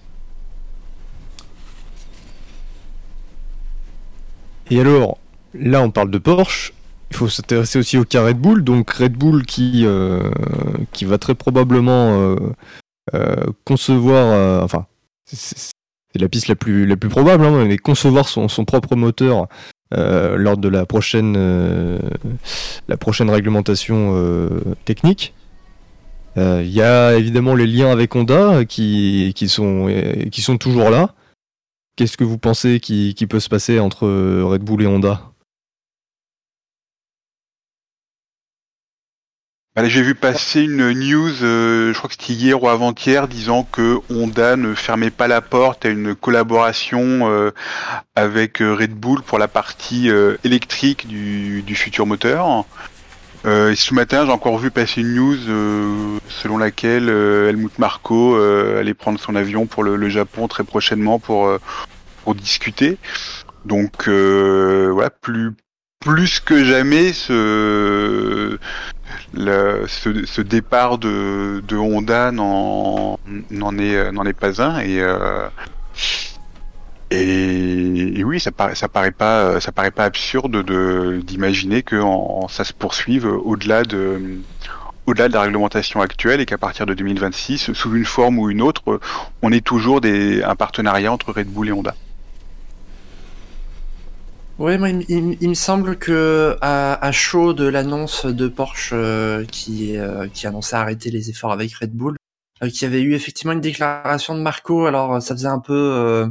Et 4.70 4.80
alors, 4.80 5.18
là 5.54 5.80
on 5.82 5.90
parle 5.90 6.10
de 6.10 6.18
Porsche, 6.18 6.72
il 7.14 7.16
faut 7.16 7.28
s'intéresser 7.28 7.78
aussi 7.78 7.96
au 7.96 8.04
cas 8.04 8.24
Red 8.24 8.38
Bull, 8.38 8.64
donc 8.64 8.90
Red 8.90 9.12
Bull 9.12 9.46
qui, 9.46 9.82
euh, 9.84 10.32
qui 10.92 11.04
va 11.04 11.16
très 11.16 11.36
probablement 11.36 12.20
euh, 12.20 12.36
euh, 13.14 13.36
concevoir, 13.64 14.64
enfin, 14.64 14.86
c'est 15.24 15.70
la 16.16 16.28
piste 16.28 16.48
la 16.48 16.56
plus, 16.56 16.86
la 16.86 16.96
plus 16.96 17.08
probable, 17.08 17.44
hein, 17.44 17.66
mais 17.66 17.78
concevoir 17.78 18.28
son, 18.28 18.48
son 18.48 18.64
propre 18.64 18.96
moteur 18.96 19.46
lors 19.92 20.56
de 20.56 20.66
la 20.66 20.86
prochaine, 20.86 22.00
la 22.88 22.96
prochaine 22.96 23.30
réglementation 23.30 24.74
technique. 24.84 25.34
Il 26.36 26.68
y 26.68 26.82
a 26.82 27.14
évidemment 27.14 27.54
les 27.54 27.68
liens 27.68 27.92
avec 27.92 28.16
Honda 28.16 28.64
qui, 28.64 29.32
qui, 29.36 29.48
sont, 29.48 29.88
qui 30.32 30.42
sont 30.42 30.58
toujours 30.58 30.90
là. 30.90 31.14
Qu'est-ce 31.94 32.16
que 32.16 32.24
vous 32.24 32.38
pensez 32.38 32.80
qui, 32.80 33.14
qui 33.14 33.28
peut 33.28 33.38
se 33.38 33.48
passer 33.48 33.78
entre 33.78 34.08
Red 34.42 34.62
Bull 34.64 34.82
et 34.82 34.88
Honda? 34.88 35.33
J'ai 39.82 40.02
vu 40.02 40.14
passer 40.14 40.60
une 40.60 40.92
news, 40.92 41.42
euh, 41.42 41.92
je 41.92 41.98
crois 41.98 42.08
que 42.08 42.14
c'était 42.14 42.32
hier 42.32 42.62
ou 42.62 42.68
avant-hier, 42.68 43.26
disant 43.26 43.64
que 43.64 43.98
Honda 44.08 44.54
ne 44.54 44.72
fermait 44.72 45.10
pas 45.10 45.26
la 45.26 45.40
porte 45.40 45.84
à 45.84 45.88
une 45.88 46.14
collaboration 46.14 47.28
euh, 47.28 47.50
avec 48.14 48.62
euh, 48.62 48.72
Red 48.72 48.94
Bull 48.94 49.22
pour 49.22 49.40
la 49.40 49.48
partie 49.48 50.10
euh, 50.10 50.36
électrique 50.44 51.08
du, 51.08 51.62
du 51.62 51.74
futur 51.74 52.06
moteur. 52.06 52.64
Euh, 53.46 53.74
ce 53.74 53.94
matin, 53.94 54.24
j'ai 54.24 54.30
encore 54.30 54.58
vu 54.58 54.70
passer 54.70 55.00
une 55.00 55.12
news 55.16 55.38
euh, 55.48 56.18
selon 56.28 56.56
laquelle 56.56 57.08
Helmut 57.08 57.76
Marko 57.80 58.36
allait 58.36 58.94
prendre 58.94 59.18
son 59.18 59.34
avion 59.34 59.66
pour 59.66 59.82
le, 59.82 59.96
le 59.96 60.08
Japon 60.08 60.46
très 60.46 60.62
prochainement 60.62 61.18
pour, 61.18 61.50
pour 62.22 62.36
discuter. 62.36 62.96
Donc 63.64 64.08
voilà, 64.08 65.10
plus 65.10 65.50
plus 66.00 66.38
que 66.38 66.64
jamais 66.64 67.14
ce 67.14 68.58
ce, 69.34 70.40
départ 70.40 70.98
de, 70.98 71.62
Honda 71.76 72.32
n'en 72.32 73.18
est 73.78 74.12
n'en 74.12 74.24
est 74.24 74.32
pas 74.32 74.62
un 74.62 74.78
et 74.80 75.00
euh, 75.00 75.48
et, 77.10 78.18
et 78.18 78.24
oui 78.24 78.40
ça 78.40 78.50
paraît 78.50 78.74
ça 78.74 78.88
paraît 78.88 79.12
pas 79.12 79.60
ça 79.60 79.72
paraît 79.72 79.90
pas 79.90 80.04
absurde 80.04 80.64
de 80.64 81.20
d'imaginer 81.24 81.82
que 81.82 82.00
ça 82.48 82.64
se 82.64 82.72
poursuive 82.72 83.26
au-delà 83.26 83.82
de 83.82 84.40
au-delà 85.06 85.28
de 85.28 85.34
la 85.34 85.42
réglementation 85.42 86.00
actuelle 86.00 86.40
et 86.40 86.46
qu'à 86.46 86.58
partir 86.58 86.86
de 86.86 86.94
2026 86.94 87.72
sous 87.72 87.94
une 87.94 88.06
forme 88.06 88.38
ou 88.38 88.50
une 88.50 88.62
autre 88.62 89.00
on 89.42 89.52
ait 89.52 89.60
toujours 89.60 90.00
un 90.04 90.56
partenariat 90.56 91.12
entre 91.12 91.32
Red 91.32 91.48
Bull 91.48 91.68
et 91.68 91.72
Honda. 91.72 91.94
Ouais, 94.58 94.78
moi, 94.78 94.88
il, 94.90 95.48
me 95.48 95.54
semble 95.54 95.98
que 95.98 96.56
à, 96.60 96.94
à 97.04 97.12
chaud 97.12 97.54
de 97.54 97.66
l'annonce 97.66 98.24
de 98.24 98.46
Porsche 98.46 98.90
euh, 98.92 99.44
qui, 99.46 99.96
euh, 99.96 100.28
qui 100.28 100.46
annonçait 100.46 100.76
arrêter 100.76 101.10
les 101.10 101.28
efforts 101.28 101.50
avec 101.50 101.74
Red 101.74 101.92
Bull, 101.92 102.16
euh, 102.62 102.68
qu'il 102.68 102.82
y 102.82 102.84
avait 102.84 103.02
eu 103.02 103.14
effectivement 103.14 103.52
une 103.52 103.60
déclaration 103.60 104.34
de 104.36 104.40
Marco. 104.40 104.86
Alors, 104.86 105.14
euh, 105.16 105.20
ça 105.20 105.34
faisait 105.34 105.48
un 105.48 105.58
peu 105.58 105.74
euh, 105.74 106.28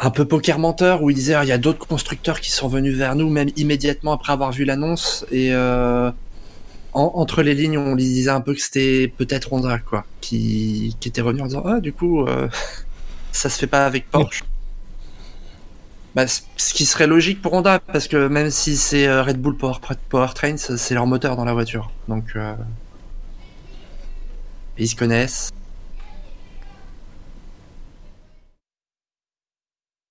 un 0.00 0.10
peu 0.10 0.24
poker 0.24 0.58
menteur 0.58 1.02
où 1.02 1.10
il 1.10 1.14
disait 1.14 1.34
Ah, 1.34 1.44
il 1.44 1.48
y 1.48 1.52
a 1.52 1.58
d'autres 1.58 1.86
constructeurs 1.86 2.40
qui 2.40 2.50
sont 2.50 2.68
venus 2.68 2.96
vers 2.96 3.14
nous 3.16 3.28
même 3.28 3.48
immédiatement 3.56 4.12
après 4.12 4.32
avoir 4.32 4.52
vu 4.52 4.64
l'annonce 4.64 5.26
et 5.30 5.52
euh, 5.52 6.10
en- 6.94 7.12
entre 7.16 7.42
les 7.42 7.54
lignes, 7.54 7.78
on 7.78 7.94
lui 7.96 8.04
disait 8.04 8.30
un 8.30 8.40
peu 8.42 8.54
que 8.54 8.60
c'était 8.62 9.08
peut-être 9.16 9.52
Honda 9.52 9.78
quoi, 9.80 10.06
qui, 10.20 10.96
qui 11.00 11.08
était 11.10 11.22
revenu 11.22 11.42
en 11.42 11.46
disant 11.46 11.64
ah 11.66 11.80
du 11.80 11.92
coup 11.92 12.26
ça 13.32 13.48
se 13.50 13.58
fait 13.58 13.66
pas 13.66 13.86
avec 13.86 14.10
Porsche. 14.10 14.47
Bah, 16.14 16.26
ce 16.26 16.74
qui 16.74 16.86
serait 16.86 17.06
logique 17.06 17.42
pour 17.42 17.52
Honda, 17.52 17.78
parce 17.80 18.08
que 18.08 18.28
même 18.28 18.50
si 18.50 18.76
c'est 18.76 19.06
euh, 19.06 19.22
Red 19.22 19.40
Bull 19.40 19.56
Power, 19.56 19.76
Powertrain, 20.08 20.56
c'est 20.56 20.76
c'est 20.76 20.94
leur 20.94 21.06
moteur 21.06 21.36
dans 21.36 21.44
la 21.44 21.52
voiture. 21.52 21.90
Donc, 22.08 22.24
euh, 22.34 22.54
ils 24.78 24.88
se 24.88 24.96
connaissent. 24.96 25.50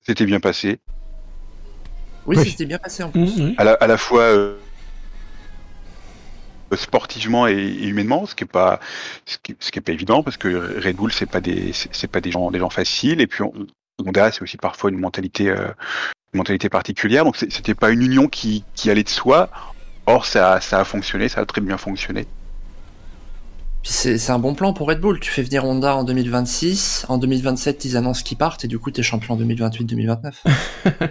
C'était 0.05 0.25
bien 0.25 0.39
passé. 0.39 0.79
Oui, 2.25 2.37
s'était 2.37 2.65
bien 2.65 2.77
passé 2.77 3.03
en 3.03 3.09
plus. 3.09 3.41
Mmh, 3.41 3.55
à 3.57 3.63
la, 3.63 3.73
à 3.73 3.87
la 3.87 3.97
fois 3.97 4.21
euh, 4.21 4.57
sportivement 6.75 7.47
et, 7.47 7.53
et 7.53 7.87
humainement, 7.87 8.25
ce 8.25 8.35
qui 8.35 8.43
est 8.43 8.47
pas 8.47 8.79
ce 9.25 9.37
qui, 9.41 9.55
ce 9.59 9.71
qui 9.71 9.79
est 9.79 9.81
pas 9.81 9.93
évident 9.93 10.23
parce 10.23 10.37
que 10.37 10.81
Red 10.85 10.95
Bull 10.97 11.11
c'est 11.11 11.25
pas 11.25 11.41
des 11.41 11.73
c'est 11.73 11.93
c'est 11.93 12.07
pas 12.07 12.21
des 12.21 12.31
gens 12.31 12.51
des 12.51 12.59
gens 12.59 12.69
faciles 12.69 13.21
et 13.21 13.27
puis 13.27 13.43
on, 13.43 13.53
Honda 14.05 14.31
c'est 14.31 14.41
aussi 14.41 14.57
parfois 14.57 14.89
une 14.91 14.99
mentalité 14.99 15.49
euh, 15.49 15.67
une 16.33 16.39
mentalité 16.39 16.69
particulière 16.69 17.23
donc 17.23 17.35
c'était 17.37 17.75
pas 17.75 17.89
une 17.89 18.03
union 18.03 18.27
qui, 18.27 18.63
qui 18.75 18.89
allait 18.89 19.03
de 19.03 19.09
soi. 19.09 19.49
Or 20.05 20.25
ça 20.25 20.61
ça 20.61 20.79
a 20.79 20.83
fonctionné, 20.83 21.29
ça 21.29 21.41
a 21.41 21.45
très 21.45 21.61
bien 21.61 21.77
fonctionné. 21.77 22.25
C'est 23.83 24.31
un 24.31 24.39
bon 24.39 24.53
plan 24.53 24.73
pour 24.73 24.89
Red 24.89 24.99
Bull. 24.99 25.19
Tu 25.21 25.31
fais 25.31 25.41
venir 25.41 25.63
Honda 25.63 25.95
en 25.95 26.03
2026, 26.03 27.05
en 27.07 27.17
2027 27.17 27.85
ils 27.85 27.95
annoncent 27.95 28.21
qu'ils 28.21 28.37
partent 28.37 28.65
et 28.65 28.67
du 28.67 28.79
coup 28.79 28.91
t'es 28.91 29.01
champion 29.01 29.33
en 29.35 29.37
2028-2029. 29.37 30.33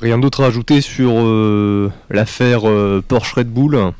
Rien 0.00 0.18
d'autre 0.18 0.42
à 0.42 0.46
ajouter 0.46 0.80
sur 0.80 1.12
euh, 1.12 1.92
l'affaire 2.10 2.68
euh, 2.68 3.02
Porsche 3.06 3.34
Red 3.34 3.48
Bull? 3.48 3.92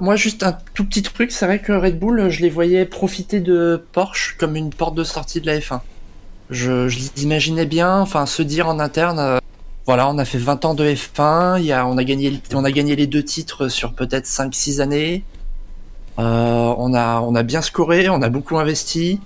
Moi, 0.00 0.14
juste 0.14 0.44
un 0.44 0.56
tout 0.74 0.84
petit 0.84 1.02
truc, 1.02 1.32
c'est 1.32 1.44
vrai 1.44 1.58
que 1.58 1.72
Red 1.72 1.98
Bull, 1.98 2.30
je 2.30 2.40
les 2.40 2.50
voyais 2.50 2.84
profiter 2.86 3.40
de 3.40 3.84
Porsche 3.92 4.36
comme 4.38 4.54
une 4.54 4.70
porte 4.70 4.94
de 4.94 5.02
sortie 5.02 5.40
de 5.40 5.46
la 5.46 5.58
F1. 5.58 5.80
Je, 6.50 6.88
je 6.88 6.98
les 6.98 7.22
imaginais 7.24 7.66
bien, 7.66 7.98
enfin, 7.98 8.26
se 8.26 8.42
dire 8.42 8.68
en 8.68 8.78
interne, 8.78 9.18
euh, 9.18 9.38
voilà, 9.86 10.08
on 10.08 10.18
a 10.18 10.24
fait 10.24 10.38
20 10.38 10.64
ans 10.66 10.74
de 10.74 10.84
F1, 10.84 11.58
il 11.58 11.64
y 11.64 11.72
a, 11.72 11.84
on, 11.84 11.98
a 11.98 12.04
gagné, 12.04 12.40
on 12.54 12.64
a 12.64 12.70
gagné 12.70 12.94
les 12.94 13.08
deux 13.08 13.24
titres 13.24 13.68
sur 13.68 13.92
peut-être 13.94 14.26
5-6 14.26 14.80
années. 14.80 15.24
Euh, 16.20 16.74
on, 16.78 16.94
a, 16.94 17.20
on 17.20 17.34
a 17.34 17.42
bien 17.42 17.60
scoré, 17.60 18.08
on 18.08 18.22
a 18.22 18.28
beaucoup 18.28 18.58
investi, 18.58 19.18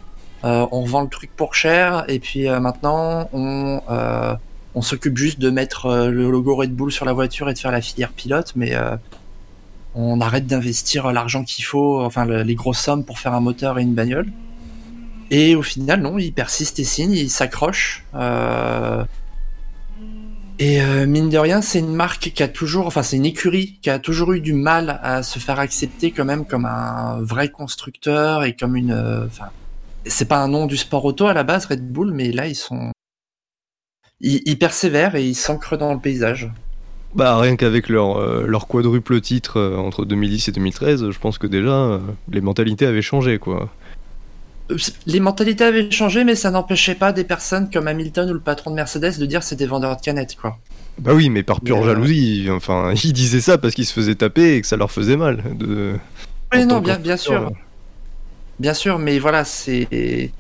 euh, 0.44 0.66
on 0.72 0.84
vend 0.84 1.02
le 1.02 1.08
truc 1.08 1.30
pour 1.36 1.54
cher, 1.54 2.04
et 2.08 2.18
puis 2.18 2.48
maintenant, 2.48 3.28
on, 3.34 3.82
on 4.74 4.82
s'occupe 4.82 5.18
juste 5.18 5.38
de 5.38 5.50
mettre 5.50 6.06
le 6.08 6.30
logo 6.30 6.54
Red 6.54 6.74
Bull 6.74 6.92
sur 6.92 7.04
la 7.04 7.12
voiture 7.12 7.50
et 7.50 7.52
de 7.52 7.58
faire 7.58 7.72
la 7.72 7.82
filière 7.82 8.12
pilote, 8.12 8.52
mais 8.56 8.72
on 9.96 10.20
arrête 10.20 10.46
d'investir 10.46 11.12
l'argent 11.12 11.42
qu'il 11.44 11.64
faut, 11.64 12.02
enfin 12.04 12.24
le- 12.26 12.42
les 12.42 12.54
grosses 12.54 12.80
sommes 12.80 13.04
pour 13.04 13.18
faire 13.18 13.34
un 13.34 13.40
moteur 13.40 13.78
et 13.78 13.82
une 13.82 13.94
bagnole. 13.94 14.30
Et 15.30 15.56
au 15.56 15.62
final, 15.62 16.00
non, 16.02 16.18
il 16.18 16.32
persiste 16.32 16.78
et 16.78 16.84
signe, 16.84 17.12
il 17.12 17.30
s'accroche. 17.30 18.04
euh, 18.14 19.04
Et 20.58 20.80
euh, 20.82 21.06
mine 21.06 21.28
de 21.28 21.36
rien, 21.38 21.60
c'est 21.60 21.80
une 21.80 21.94
marque 21.94 22.30
qui 22.34 22.42
a 22.42 22.48
toujours, 22.48 22.86
enfin 22.86 23.02
c'est 23.02 23.16
une 23.16 23.26
écurie 23.26 23.78
qui 23.82 23.90
a 23.90 23.98
toujours 23.98 24.32
eu 24.32 24.40
du 24.40 24.54
mal 24.54 25.00
à 25.02 25.22
se 25.22 25.38
faire 25.38 25.58
accepter 25.58 26.12
quand 26.12 26.24
même 26.24 26.46
comme 26.46 26.64
un 26.64 27.20
vrai 27.22 27.50
constructeur 27.50 28.42
et 28.44 28.54
comme 28.56 28.74
une, 28.76 28.92
euh, 28.92 29.26
enfin, 29.26 29.50
c'est 30.06 30.24
pas 30.28 30.38
un 30.42 30.48
nom 30.48 30.66
du 30.66 30.76
sport 30.78 31.04
auto 31.04 31.26
à 31.26 31.34
la 31.34 31.42
base 31.44 31.66
Red 31.66 31.86
Bull, 31.92 32.12
mais 32.12 32.32
là 32.32 32.46
ils 32.46 32.54
sont, 32.54 32.90
ils, 34.20 34.40
ils 34.46 34.58
persévèrent 34.58 35.14
et 35.14 35.26
ils 35.26 35.34
s'ancrent 35.34 35.76
dans 35.76 35.92
le 35.92 36.00
paysage. 36.00 36.50
Bah 37.16 37.38
rien 37.38 37.56
qu'avec 37.56 37.88
leur, 37.88 38.18
euh, 38.18 38.44
leur 38.46 38.68
quadruple 38.68 39.22
titre 39.22 39.58
euh, 39.58 39.78
entre 39.78 40.04
2010 40.04 40.48
et 40.48 40.52
2013, 40.52 41.10
je 41.10 41.18
pense 41.18 41.38
que 41.38 41.46
déjà 41.46 41.70
euh, 41.70 41.98
les 42.30 42.42
mentalités 42.42 42.84
avaient 42.84 43.00
changé 43.00 43.38
quoi. 43.38 43.70
Les 45.06 45.20
mentalités 45.20 45.64
avaient 45.64 45.90
changé, 45.90 46.24
mais 46.24 46.34
ça 46.34 46.50
n'empêchait 46.50 46.94
pas 46.94 47.12
des 47.12 47.24
personnes 47.24 47.70
comme 47.70 47.88
Hamilton 47.88 48.28
ou 48.28 48.34
le 48.34 48.40
patron 48.40 48.70
de 48.70 48.76
Mercedes 48.76 49.18
de 49.18 49.24
dire 49.24 49.42
c'est 49.42 49.56
des 49.56 49.64
vendeurs 49.64 49.96
de 49.96 50.02
canettes, 50.02 50.36
quoi. 50.36 50.58
Bah 50.98 51.14
oui, 51.14 51.30
mais 51.30 51.42
par 51.42 51.62
pure 51.62 51.78
Mais, 51.78 51.86
jalousie, 51.86 52.48
enfin 52.50 52.92
ils 53.04 53.14
disaient 53.14 53.40
ça 53.40 53.56
parce 53.56 53.74
qu'ils 53.74 53.86
se 53.86 53.94
faisaient 53.94 54.16
taper 54.16 54.56
et 54.56 54.60
que 54.60 54.66
ça 54.66 54.76
leur 54.76 54.90
faisait 54.90 55.16
mal. 55.16 55.42
De... 55.56 55.94
Non, 56.54 56.80
bien, 56.80 57.16
sûr. 57.16 57.50
Bien 58.58 58.74
sûr, 58.74 58.98
mais 58.98 59.18
voilà, 59.18 59.44
c'est. 59.44 60.30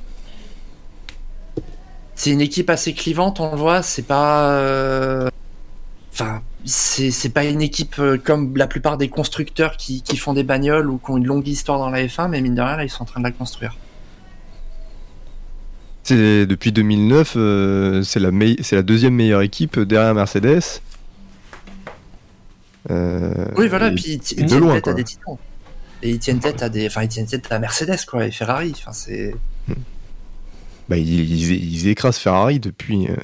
C'est 2.14 2.30
une 2.30 2.40
équipe 2.40 2.70
assez 2.70 2.94
clivante, 2.94 3.40
on 3.40 3.50
le 3.50 3.56
voit, 3.56 3.82
c'est 3.82 4.06
pas. 4.06 5.28
Enfin, 6.12 6.42
c'est 6.66 7.28
pas 7.32 7.44
une 7.44 7.62
équipe 7.62 7.96
euh, 7.98 8.18
comme 8.18 8.56
la 8.56 8.66
plupart 8.66 8.96
des 8.98 9.08
constructeurs 9.08 9.76
qui, 9.76 10.02
qui 10.02 10.16
font 10.16 10.32
des 10.34 10.42
bagnoles 10.42 10.90
ou 10.90 10.98
qui 10.98 11.10
ont 11.10 11.16
une 11.16 11.26
longue 11.26 11.46
histoire 11.46 11.78
dans 11.78 11.90
la 11.90 12.04
F1, 12.04 12.28
mais 12.28 12.40
mine 12.40 12.54
de 12.54 12.60
rien, 12.62 12.76
là, 12.76 12.84
ils 12.84 12.90
sont 12.90 13.02
en 13.02 13.06
train 13.06 13.20
de 13.20 13.24
la 13.26 13.30
construire. 13.32 13.76
C'est 16.02 16.46
depuis 16.46 16.70
2009, 16.72 17.34
euh, 17.36 18.02
c'est 18.02 18.20
la, 18.20 18.82
deuxième 18.82 19.14
meilleure 19.14 19.42
équipe 19.42 19.78
derrière 19.80 20.14
Mercedes. 20.14 20.60
Euh, 22.90 23.46
Oui, 23.56 23.66
voilà, 23.68 23.88
et- 23.88 23.94
puis 23.94 24.04
ils, 24.12 24.18
de 24.18 24.46
tiennent 24.48 24.60
loin, 24.60 24.74
tête 24.74 24.84
quoi. 24.84 24.92
à 24.92 24.96
des 24.96 25.04
titans. 25.04 25.38
Et 26.02 26.10
ils 26.10 26.18
tiennent 26.18 26.38
tête 26.40 26.62
à 26.62 26.68
des. 26.68 26.86
Enfin, 26.86 27.02
ils 27.02 27.08
tiennent 27.08 27.26
tête 27.26 27.50
à 27.50 27.58
Mercedes, 27.58 28.04
quoi, 28.06 28.26
et 28.26 28.30
Ferrari. 28.30 28.72
Enfin, 28.76 28.92
c'est. 28.92 29.34
bah, 30.88 30.96
ils, 30.96 31.08
ils- 31.08 31.74
ils 31.74 31.88
écrasent 31.88 32.18
Ferrari 32.18 32.60
depuis, 32.60 33.08
euh, 33.08 33.16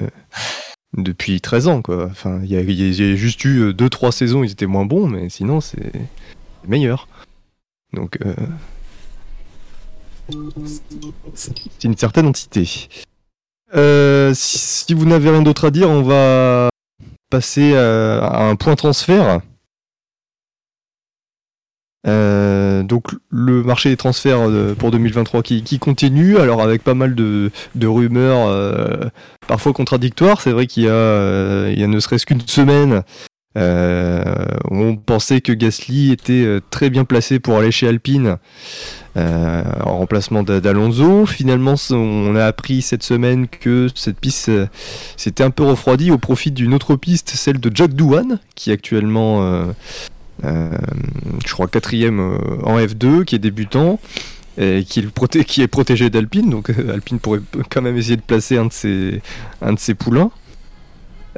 depuis 0.95 1.41
13 1.41 1.67
ans 1.67 1.81
quoi. 1.81 2.05
Enfin, 2.11 2.39
il 2.43 2.49
y, 2.51 2.55
a- 2.55 3.15
juste 3.15 3.43
eu 3.45 3.71
2-3 3.73 4.11
saisons, 4.11 4.43
ils 4.43 4.51
étaient 4.51 4.65
moins 4.67 4.85
bons, 4.85 5.07
mais 5.07 5.29
sinon 5.29 5.61
c'est 5.61 5.91
meilleur. 6.67 7.07
Donc 7.93 8.17
euh, 8.25 8.33
c'est 11.35 11.83
une 11.83 11.97
certaine 11.97 12.27
entité. 12.27 12.87
Euh, 13.75 14.31
si, 14.35 14.93
vous 14.93 15.05
n'avez 15.05 15.29
rien 15.29 15.41
d'autre 15.41 15.65
à 15.65 15.71
dire, 15.71 15.89
on 15.89 16.03
va 16.03 16.69
passer 17.29 17.75
à, 17.75 18.25
à 18.25 18.43
un 18.45 18.55
point 18.55 18.75
transfert. 18.75 19.41
Euh, 22.05 22.83
donc 22.83 23.07
le 23.29 23.63
marché 23.63 23.89
des 23.89 23.97
transferts 23.97 24.49
euh, 24.49 24.75
pour 24.75 24.91
2023 24.91 25.41
qui, 25.41 25.79
continue, 25.79 26.37
alors 26.37 26.61
avec 26.61 26.83
pas 26.83 26.93
mal 26.93 27.15
de, 27.15 27.51
rumeurs 27.81 28.47
euh, 28.47 29.09
parfois 29.47 29.73
contradictoires. 29.73 30.41
C'est 30.41 30.51
vrai 30.51 30.67
qu'il 30.67 30.83
y 30.83 30.87
y 30.87 30.89
a 30.89 31.87
ne 31.87 31.99
serait-ce 31.99 32.25
qu'une 32.25 32.41
semaine, 32.41 33.03
on 33.55 34.95
pensait 34.97 35.41
que 35.41 35.53
Gasly 35.53 36.11
était 36.11 36.59
très 36.69 36.89
bien 36.89 37.05
placé 37.05 37.39
pour 37.39 37.57
aller 37.57 37.71
chez 37.71 37.87
Alpine 37.87 38.37
en 39.15 39.97
remplacement 39.97 40.43
d'A- 40.43 40.59
d'Alonso. 40.59 41.25
Finalement, 41.25 41.75
on 41.91 42.35
a 42.35 42.45
appris 42.45 42.81
cette 42.81 43.03
semaine 43.03 43.47
que 43.47 43.87
cette 43.95 44.19
piste 44.19 44.51
s'était 45.17 45.43
un 45.43 45.51
peu 45.51 45.63
refroidie 45.63 46.11
au 46.11 46.17
profit 46.17 46.51
d'une 46.51 46.73
autre 46.73 46.95
piste, 46.95 47.29
celle 47.29 47.59
de 47.59 47.71
Jack 47.73 47.93
Doohan, 47.93 48.39
qui 48.55 48.71
actuellement, 48.71 49.67
je 50.43 51.53
crois, 51.53 51.67
quatrième 51.67 52.19
euh, 52.19 52.37
en 52.63 52.79
F2, 52.79 53.23
qui 53.25 53.35
est 53.35 53.39
débutant. 53.39 53.99
Et 54.59 54.83
qui, 54.83 54.99
est 54.99 55.67
protégé 55.67 56.11
d'Alpine, 56.11 56.51
donc 56.51 56.69
euh, 56.69 56.93
Alpine 56.93 57.17
pourrait 57.17 57.39
quand 57.71 57.81
même 57.81 57.97
essayer 57.97 58.17
de 58.17 58.21
placer 58.21 58.55
un 58.55 58.65
de 58.67 58.71
ses, 58.71 59.93
poulains. 59.95 60.29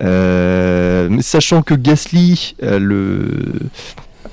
Euh, 0.02 1.22
sachant 1.22 1.62
que 1.62 1.76
Gasly, 1.76 2.58
euh, 2.62 3.30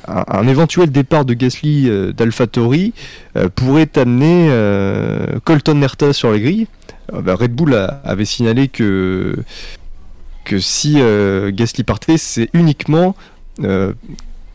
un, 0.09 0.47
éventuel 0.49 0.91
départ 0.91 1.25
de 1.25 1.35
Gasly 1.35 1.89
euh, 1.89 2.13
d'AlphaTauri 2.13 2.93
euh, 3.37 3.49
pourrait 3.55 3.91
amener 3.97 4.49
euh, 4.51 5.39
Colton 5.45 5.81
Herta 5.81 6.13
sur 6.13 6.33
les 6.33 6.41
grilles. 6.41 6.67
Euh, 7.13 7.23
bah, 7.23 7.35
Red 7.35 7.53
Bull 7.53 7.75
avait 8.05 8.25
signalé 8.25 8.69
que, 8.69 9.37
si 10.59 10.97
euh, 10.99 11.51
Gasly 11.53 11.85
partait, 11.85 12.19
c'est 12.19 12.49
uniquement 12.53 13.15
euh, 13.63 13.93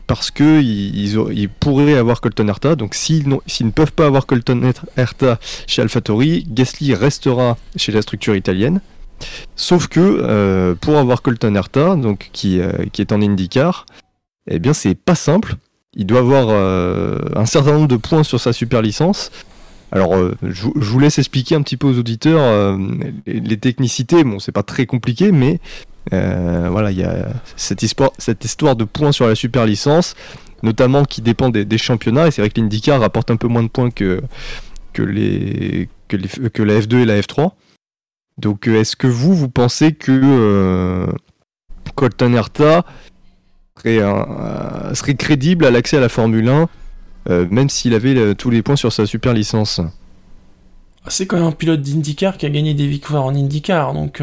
parce 0.08 0.32
que 0.32 0.62
ils, 0.62 1.50
pourraient 1.50 1.98
avoir 1.98 2.22
Colton 2.22 2.48
Herta. 2.48 2.76
Donc 2.76 2.96
s'ils 2.96 3.28
ne 3.28 3.70
peuvent 3.70 3.92
pas 3.92 4.06
avoir 4.08 4.26
Colton 4.26 4.72
Herta 4.96 5.40
chez 5.68 5.82
AlphaTauri, 5.82 6.46
Gasly 6.50 6.96
restera 6.96 7.58
chez 7.76 7.92
la 7.92 8.02
structure 8.02 8.36
italienne. 8.36 8.82
Sauf 9.56 9.88
que 9.88 10.00
euh, 10.00 10.76
pour 10.76 10.98
avoir 10.98 11.22
Colton 11.22 11.56
Herta, 11.56 11.96
donc 11.96 12.30
qui, 12.32 12.60
euh, 12.60 12.72
qui 12.92 13.02
est 13.02 13.12
en 13.12 13.22
IndyCar, 13.22 13.86
eh 14.50 14.60
bien 14.60 14.74
c'est 14.74 14.96
pas 14.96 15.16
simple. 15.16 15.56
Il 15.96 16.06
doit 16.06 16.20
avoir 16.20 16.48
euh, 16.50 17.20
un 17.36 17.46
certain 17.46 17.74
nombre 17.74 17.88
de 17.88 17.98
points 17.98 18.24
sur 18.24 18.40
sa 18.40 18.54
super 18.54 18.82
licence. 18.82 19.32
Alors, 19.92 20.18
je, 20.44 20.64
vous- 20.76 21.00
laisse 21.00 21.18
expliquer 21.18 21.56
un 21.56 21.62
petit 21.62 21.78
peu 21.78 21.88
aux 21.88 21.98
auditeurs 21.98 22.78
les, 23.26 23.40
les 23.40 23.58
technicités. 23.58 24.26
Bon, 24.26 24.38
c'est 24.38 24.52
pas 24.52 24.62
très 24.62 24.86
compliqué, 24.86 25.32
mais 25.32 25.62
euh, 26.14 26.68
voilà, 26.70 26.92
il 26.92 26.98
y 27.00 27.04
a 27.04 27.28
cette 27.56 27.84
histoire, 27.84 28.76
de 28.76 28.84
points 28.84 29.12
sur 29.12 29.28
la 29.28 29.36
super 29.36 29.66
licence, 29.66 30.16
notamment 30.64 31.06
qui 31.06 31.22
dépend 31.22 31.50
des, 31.50 31.78
championnats. 31.78 32.28
Et 32.28 32.32
c'est 32.32 32.42
vrai 32.42 32.50
que 32.50 32.60
l'IndyCar 32.60 33.00
rapporte 33.00 33.32
un 33.32 33.38
peu 33.38 33.48
moins 33.48 33.64
de 33.64 33.70
points 33.70 33.92
que, 33.92 34.22
la 34.98 35.06
F2 36.10 36.98
et 36.98 37.06
la 37.06 37.20
F3. 37.20 37.52
Donc, 38.38 38.68
euh, 38.68 38.82
est-ce 38.82 38.96
que 38.96 39.08
vous, 39.08 39.34
vous 39.34 39.50
pensez 39.50 39.94
que 39.94 40.12
euh, 40.12 41.08
Colton 41.96 42.34
Herta 42.34 42.86
serait, 43.78 44.00
euh, 44.00 45.16
crédible 45.18 45.66
à 45.66 45.72
l'accès 45.72 45.98
à 45.98 46.00
la 46.00 46.10
Formule 46.10 46.48
1, 46.48 46.70
euh, 47.30 47.48
même 47.50 47.70
s'il 47.70 47.94
avait 47.94 48.36
tous 48.36 48.50
les 48.50 48.62
points 48.62 48.76
sur 48.76 48.94
sa 48.94 49.06
super 49.06 49.34
licence? 49.34 49.82
C'est 51.08 51.26
quand 51.26 51.38
même 51.38 51.48
un 51.48 51.52
pilote 51.52 51.82
d'IndyCar 51.82 52.38
qui 52.38 52.46
a 52.46 52.50
gagné 52.50 52.74
des 52.74 52.88
victoires 52.88 53.24
en 53.24 53.34
IndyCar, 53.34 53.94
donc 53.94 54.22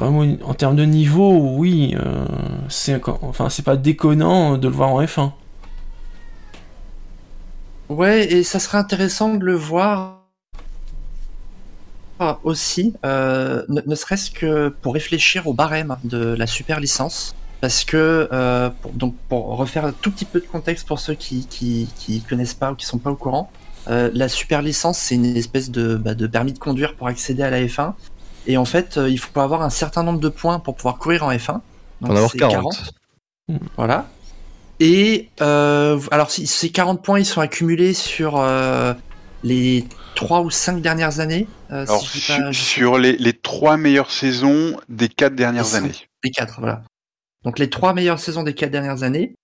en 0.00 0.54
termes 0.54 0.76
de 0.76 0.84
niveau, 0.84 1.38
oui, 1.58 1.94
euh, 1.98 2.24
c'est 2.68 3.00
enfin 3.22 3.48
pas 3.62 3.76
déconnant 3.76 4.56
de 4.56 4.68
le 4.68 4.74
voir 4.74 4.90
en 4.90 5.02
F1. 5.02 5.32
Ouais, 7.90 8.32
et 8.32 8.42
ça 8.42 8.58
serait 8.58 8.78
intéressant 8.78 9.34
de 9.34 9.44
le 9.44 9.54
voir 9.54 10.20
aussi, 12.44 12.94
euh, 13.04 13.64
ne, 13.68 13.94
serait-ce 13.96 14.30
que 14.30 14.68
pour 14.68 14.94
réfléchir 14.94 15.48
au 15.48 15.54
barème 15.54 15.96
de 16.04 16.34
la 16.34 16.46
super 16.46 16.78
licence. 16.80 17.34
Parce 17.60 17.84
que, 17.84 18.28
euh, 18.32 18.70
pour, 18.70 18.92
donc 18.92 19.14
pour 19.28 19.56
refaire 19.56 19.84
un 19.84 19.92
tout 19.92 20.10
petit 20.10 20.24
peu 20.24 20.40
de 20.40 20.46
contexte 20.46 20.86
pour 20.86 21.00
ceux 21.00 21.14
qui, 21.14 21.46
qui, 21.46 22.22
connaissent 22.28 22.54
pas 22.54 22.72
ou 22.72 22.76
qui 22.76 22.86
sont 22.86 22.98
pas 22.98 23.10
au 23.10 23.16
courant, 23.16 23.50
la 23.88 24.28
super 24.28 24.62
licence 24.62 24.98
c'est 24.98 25.16
une 25.16 25.36
espèce 25.36 25.70
bah, 25.70 26.14
de 26.14 26.26
permis 26.26 26.52
de 26.52 26.58
conduire 26.58 26.94
pour 26.94 27.08
accéder 27.08 27.42
à 27.42 27.50
la 27.50 27.60
F1. 27.60 27.94
Et 28.46 28.56
en 28.56 28.64
fait, 28.64 28.96
euh, 28.98 29.08
il 29.08 29.18
faut 29.18 29.38
avoir 29.40 29.62
un 29.62 29.70
certain 29.70 30.02
nombre 30.02 30.20
de 30.20 30.28
points 30.28 30.58
pour 30.58 30.74
pouvoir 30.74 30.98
courir 30.98 31.22
en 31.24 31.30
F1. 31.32 31.60
Donc 32.00 32.10
en 32.10 32.16
avoir 32.16 32.30
c'est 32.30 32.38
40. 32.38 32.92
voilà. 33.76 34.08
Et 34.80 35.28
euh, 35.40 36.00
alors, 36.10 36.30
si- 36.30 36.46
ces 36.46 36.70
40 36.70 37.02
points, 37.04 37.20
ils 37.20 37.24
sont 37.26 37.40
accumulés 37.40 37.94
sur 37.94 38.38
euh, 38.40 38.94
les 39.44 39.84
3 40.16 40.40
ou 40.42 40.50
5 40.50 40.80
dernières 40.82 41.20
années. 41.20 41.46
euh, 41.70 41.84
Alors, 41.86 42.00
si 42.02 42.18
sur, 42.18 42.36
pas- 42.36 42.50
je- 42.50 42.60
sur 42.60 42.98
les, 42.98 43.16
les 43.16 43.32
trois 43.32 43.76
meilleures 43.76 44.10
saisons 44.10 44.76
des 44.88 45.08
quatre 45.08 45.34
dernières 45.36 45.62
Ils 45.62 45.66
sont- 45.68 45.76
années. 45.76 45.94
Les 46.24 46.30
4, 46.30 46.58
voilà. 46.60 46.82
Donc, 47.44 47.58
les 47.58 47.70
3 47.70 47.92
meilleures 47.94 48.18
saisons 48.18 48.42
des 48.42 48.54
4 48.54 48.70
dernières 48.70 49.02
années. 49.04 49.34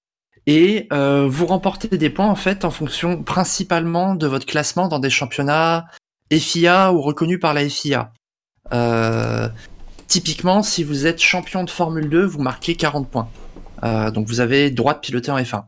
Et 0.46 0.88
euh, 0.92 1.26
vous 1.28 1.46
remportez 1.46 1.88
des 1.88 2.11
points, 2.11 2.28
en 2.28 2.34
fait, 2.37 2.64
en 2.64 2.70
fonction 2.70 3.22
principalement 3.22 4.14
de 4.14 4.26
votre 4.26 4.46
classement 4.46 4.88
dans 4.88 4.98
des 4.98 5.11
championnats 5.11 5.87
FIA 6.32 6.92
ou 6.92 7.00
reconnus 7.00 7.38
par 7.40 7.54
la 7.54 7.68
FIA. 7.68 8.12
Euh, 8.72 9.48
typiquement, 10.07 10.62
si 10.62 10.85
vous 10.85 11.07
êtes 11.07 11.20
champion 11.20 11.64
de 11.64 11.70
Formule 11.70 12.09
2, 12.09 12.24
vous 12.24 12.40
marquez 12.40 12.74
40 12.74 13.09
points. 13.09 13.28
Euh, 13.85 14.11
donc 14.11 14.26
vous 14.26 14.40
avez 14.40 14.70
droit 14.70 14.94
de 14.94 15.00
piloter 15.00 15.31
en 15.31 15.38
F1. 15.38 15.64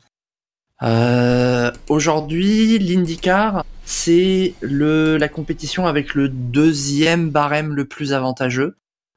Euh, 0.82 1.70
Aujourd'hui, 1.88 2.78
l'IndyCar, 2.78 3.64
c'est 3.84 4.54
la 4.62 5.28
compétition 5.28 5.86
avec 5.86 6.14
le 6.14 6.28
deuxième 6.28 7.30
barème 7.30 7.74
le 7.74 7.84
plus 7.84 8.12
avantageux, 8.12 8.76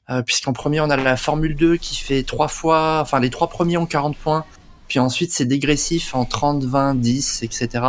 euh, 0.09 0.21
puisqu'en 0.21 0.53
premier 0.53 0.81
on 0.81 0.89
a 0.89 0.97
la 0.97 1.15
Formule 1.15 1.55
2 1.55 1.77
qui 1.77 1.95
fait 1.95 2.23
trois 2.23 2.47
fois, 2.47 2.99
enfin 3.01 3.19
les 3.19 3.29
trois 3.29 3.47
premiers 3.47 3.77
ont 3.77 3.85
40 3.85 4.17
points, 4.17 4.45
puis 4.87 4.99
ensuite 4.99 5.31
c'est 5.31 5.45
dégressif 5.45 6.15
en 6.15 6.25
30, 6.25 6.63
20, 6.63 6.95
10, 6.95 7.43
etc. 7.43 7.85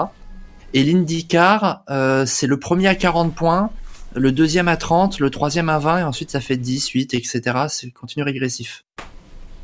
Et 0.74 0.82
l'IndyCar, 0.82 1.82
euh, 1.90 2.26
c'est 2.26 2.46
le 2.46 2.58
premier 2.58 2.88
à 2.88 2.94
40 2.94 3.34
points, 3.34 3.70
le 4.14 4.32
deuxième 4.32 4.68
à 4.68 4.76
30, 4.76 5.18
le 5.18 5.30
troisième 5.30 5.68
à 5.68 5.78
20, 5.78 5.98
et 5.98 6.02
ensuite 6.02 6.30
ça 6.30 6.40
fait 6.40 6.56
10, 6.56 6.88
8, 6.88 7.14
etc. 7.14 7.42
C'est 7.68 7.90
continu 7.90 8.22
régressif. 8.22 8.84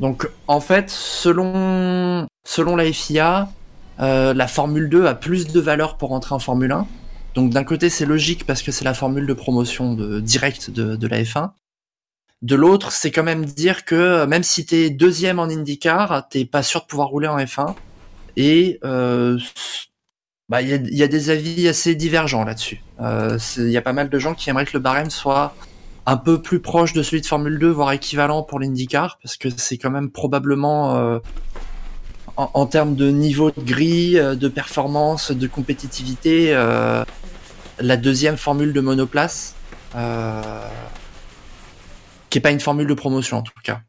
Donc 0.01 0.29
en 0.47 0.61
fait, 0.61 0.91
selon, 0.91 2.27
selon 2.45 2.77
la 2.77 2.91
FIA, 2.93 3.51
euh, 4.01 4.33
la 4.35 4.49
Formule 4.49 4.89
2 4.89 5.07
a 5.07 5.15
plus 5.15 5.47
de 5.47 5.61
valeur 5.61 5.99
pour 5.99 6.13
entrer 6.13 6.35
en 6.35 6.39
Formule 6.39 6.73
1. 6.73 6.87
Donc 7.35 7.51
d'un 7.51 7.65
côté 7.65 7.91
c'est 7.91 8.07
logique 8.07 8.45
parce 8.47 8.63
que 8.63 8.73
c'est 8.73 8.85
la 8.85 8.95
formule 8.95 9.27
de 9.27 9.35
promotion 9.35 9.95
de, 9.95 10.19
directe 10.19 10.71
de, 10.71 10.97
de 10.97 11.07
la 11.07 11.23
F1. 11.23 11.51
De 12.43 12.57
l'autre, 12.57 12.91
c'est 12.91 13.11
quand 13.11 13.23
même 13.23 13.45
dire 13.45 13.85
que 13.85 14.25
même 14.25 14.43
si 14.43 14.65
t'es 14.65 14.89
deuxième 14.89 15.39
en 15.39 15.45
IndyCar, 15.45 16.27
t'es 16.29 16.47
pas 16.47 16.63
sûr 16.63 16.81
de 16.81 16.87
pouvoir 16.87 17.09
rouler 17.09 17.29
en 17.29 17.39
F1. 17.39 17.75
Et 18.37 18.79
euh, 18.83 19.39
bah, 20.51 20.63
il 20.63 20.69
y, 20.69 20.75
a, 20.75 20.79
y 20.83 21.03
a 21.05 21.09
des 21.09 21.31
avis 21.31 21.69
assez 21.69 21.95
divergents 21.95 22.45
là-dessus. 22.45 22.83
Euh, 23.01 23.39
Il 23.57 23.71
y 23.71 23.77
a 23.77 23.83
pas 23.83 23.93
mal 23.93 24.11
de 24.11 24.19
gens 24.19 24.35
qui 24.35 24.51
aimeraient 24.51 24.67
que 24.67 24.73
le 24.75 24.81
barème 24.81 25.09
soit 25.09 25.55
un 26.07 26.17
peu 26.17 26.43
plus 26.43 26.59
proche 26.59 26.93
de 26.93 27.05
celui 27.05 27.21
de 27.21 27.27
Formule 27.27 27.57
2, 27.57 27.71
voire 27.71 27.93
équivalent 27.93 28.43
pour 28.43 28.59
l'IndyCar, 28.59 29.21
parce 29.23 29.37
que 29.37 29.49
c'est 29.57 29.79
quand 29.79 29.93
même 29.93 30.11
probablement, 30.11 30.97
euh, 30.97 31.21
en, 32.37 32.51
en 32.53 32.67
termes 32.67 32.97
de 32.97 33.11
niveau 33.11 33.53
de 33.53 33.61
grille, 33.61 34.19
euh, 34.19 34.35
de 34.35 34.49
performance, 34.49 35.31
de 35.31 35.47
compétitivité, 35.47 36.53
euh, 36.53 37.05
la 37.79 37.97
deuxième 37.97 38.37
formule 38.37 38.73
de 38.73 38.81
monoplace, 38.81 39.55
euh, 39.95 40.43
qui 42.29 42.39
est 42.39 42.43
pas 42.43 42.51
une 42.51 42.61
formule 42.61 42.89
de 42.89 42.95
promotion 42.95 43.37
en 43.37 43.43
tout 43.43 43.53
cas. 43.63 43.83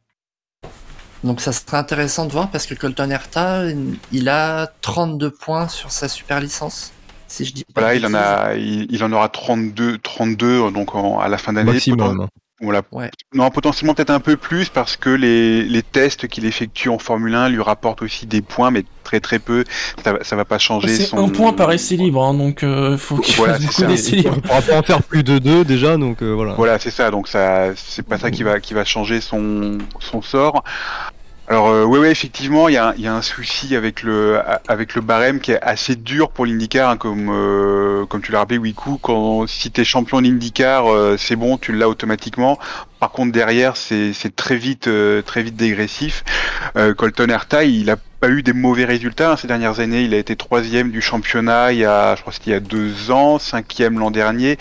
Donc 1.23 1.39
ça 1.41 1.51
serait 1.51 1.77
intéressant 1.77 2.25
de 2.25 2.31
voir 2.31 2.49
parce 2.49 2.65
que 2.65 2.73
Colton 2.73 3.09
Herta, 3.11 3.63
il 4.11 4.29
a 4.29 4.67
32 4.81 5.29
points 5.29 5.67
sur 5.67 5.91
sa 5.91 6.07
super 6.07 6.39
licence. 6.39 6.93
Si 7.27 7.45
je 7.45 7.53
dis 7.53 7.63
pas 7.63 7.81
Voilà, 7.81 7.95
il 7.95 8.05
en 8.05 8.13
a, 8.13 8.55
il, 8.55 8.87
il 8.91 9.03
en 9.03 9.11
aura 9.13 9.29
32, 9.29 9.99
32 9.99 10.71
donc 10.71 10.95
en- 10.95 11.19
à 11.19 11.27
la 11.29 11.37
fin 11.37 11.53
d'année. 11.53 11.73
Maximum. 11.73 12.27
Voilà. 12.63 12.83
Ouais. 12.91 13.09
Non, 13.33 13.49
potentiellement 13.49 13.95
peut-être 13.95 14.11
un 14.11 14.19
peu 14.19 14.37
plus 14.37 14.69
parce 14.69 14.95
que 14.95 15.09
les, 15.09 15.63
les 15.63 15.81
tests 15.81 16.27
qu'il 16.27 16.45
effectue 16.45 16.89
en 16.89 16.99
Formule 16.99 17.33
1 17.33 17.49
lui 17.49 17.59
rapportent 17.61 18.03
aussi 18.03 18.27
des 18.27 18.43
points, 18.43 18.69
mais 18.69 18.83
très 19.03 19.19
très 19.19 19.39
peu. 19.39 19.63
Ça, 20.03 20.13
va- 20.13 20.23
ça 20.23 20.35
va 20.35 20.45
pas 20.45 20.59
changer 20.59 20.89
C'est 20.89 21.05
son. 21.05 21.17
un 21.17 21.29
point 21.29 21.53
par 21.53 21.71
essai 21.71 21.95
libre, 21.95 22.23
hein, 22.23 22.35
donc 22.35 22.61
euh, 22.61 22.99
faut 22.99 23.17
qu'il 23.17 23.33
Voilà, 23.35 23.53
fasse 23.53 23.61
c'est 23.61 23.67
beaucoup 23.67 23.81
ça. 23.81 23.87
d'essais 23.87 24.15
libres. 24.17 24.35
On 24.37 24.41
pourra 24.41 24.61
pas 24.61 24.77
en 24.77 24.83
faire 24.83 25.01
plus 25.01 25.23
de 25.23 25.39
deux 25.39 25.65
déjà, 25.65 25.97
donc 25.97 26.21
euh, 26.21 26.33
voilà. 26.33 26.53
Voilà, 26.53 26.77
c'est 26.77 26.91
ça. 26.91 27.09
Donc 27.09 27.27
ça, 27.29 27.69
c'est 27.75 28.05
pas 28.05 28.19
ça 28.19 28.29
qui 28.29 28.43
va 28.43 28.59
qui 28.59 28.75
va 28.75 28.85
changer 28.85 29.21
son 29.21 29.79
son 29.99 30.21
sort. 30.21 30.63
Alors 31.51 31.67
euh, 31.67 31.83
ouais, 31.83 31.99
ouais, 31.99 32.11
effectivement, 32.11 32.69
il 32.69 32.75
y 32.75 32.77
a, 32.77 32.87
un- 32.91 32.93
il 32.95 33.01
y 33.01 33.07
a 33.07 33.13
un 33.13 33.21
souci 33.21 33.75
avec 33.75 34.03
le 34.03 34.39
avec 34.69 34.95
le 34.95 35.01
barème 35.01 35.41
qui 35.41 35.51
est 35.51 35.61
assez 35.61 35.97
dur 35.97 36.31
pour 36.31 36.45
l'IndyCar, 36.45 36.89
hein, 36.91 36.95
comme 36.95 37.27
euh, 37.29 38.05
comme 38.05 38.21
tu 38.21 38.31
l'as 38.31 38.39
rappelé, 38.39 38.57
Wiku. 38.57 38.97
Quand 38.99 39.45
si 39.47 39.69
t'es 39.69 39.83
champion 39.83 40.21
d'IndyCar, 40.21 40.87
euh, 40.87 41.17
c'est 41.17 41.35
bon, 41.35 41.57
tu 41.57 41.73
l'as 41.73 41.89
automatiquement. 41.89 42.57
Par 43.01 43.11
contre, 43.11 43.33
derrière, 43.33 43.75
c'est 43.75 44.13
très 44.33 44.55
vite 44.55 44.87
euh, 44.87 45.21
très 45.23 45.43
vite 45.43 45.57
dégressif. 45.57 46.23
Euh, 46.77 46.93
Colton 46.93 47.27
Herta, 47.27 47.65
il 47.65 47.89
a 47.89 47.97
pas 48.21 48.29
eu 48.29 48.43
des 48.43 48.53
mauvais 48.53 48.85
résultats 48.85 49.33
hein, 49.33 49.35
ces 49.35 49.47
dernières 49.47 49.81
années. 49.81 50.03
Il 50.03 50.13
a 50.13 50.17
été 50.19 50.37
troisième 50.37 50.89
du 50.89 51.01
championnat 51.01 51.73
il 51.73 51.79
y 51.79 51.85
a, 51.85 52.15
je 52.15 52.21
crois 52.21 52.31
que 52.31 52.37
c'était 52.37 52.51
il 52.51 52.53
y 52.53 52.55
a 52.55 52.61
deux 52.61 53.11
ans, 53.11 53.39
cinquième 53.39 53.99
l'an 53.99 54.09
dernier. 54.11 54.57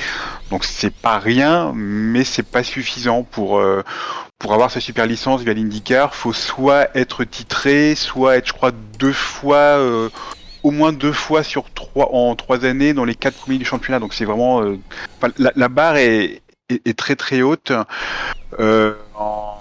Donc 0.50 0.64
c'est 0.64 0.92
pas 0.92 1.20
rien, 1.20 1.70
mais 1.72 2.24
c'est 2.24 2.42
pas 2.42 2.64
suffisant 2.64 3.22
pour 3.22 3.60
euh, 3.60 3.84
pour 4.40 4.54
avoir 4.54 4.70
sa 4.70 4.80
super 4.80 5.06
licence 5.06 5.42
via 5.42 5.52
l'IndyCar, 5.52 6.14
faut 6.14 6.32
soit 6.32 6.88
être 6.96 7.24
titré, 7.24 7.94
soit 7.94 8.38
être, 8.38 8.48
je 8.48 8.52
crois, 8.54 8.72
deux 8.98 9.12
fois, 9.12 9.56
euh, 9.56 10.08
au 10.62 10.70
moins 10.70 10.92
deux 10.92 11.12
fois 11.12 11.42
sur 11.42 11.70
trois 11.72 12.08
en 12.14 12.34
trois 12.34 12.64
années 12.64 12.94
dans 12.94 13.04
les 13.04 13.14
quatre 13.14 13.36
premiers 13.36 13.58
du 13.58 13.66
championnat. 13.66 13.98
Donc 14.00 14.14
c'est 14.14 14.24
vraiment, 14.24 14.62
euh, 14.62 14.78
la, 15.38 15.68
barre 15.68 15.96
est, 15.98 16.40
est, 16.70 16.98
très 16.98 17.16
très 17.16 17.42
haute. 17.42 17.70
Euh, 18.58 18.94
en, 19.14 19.58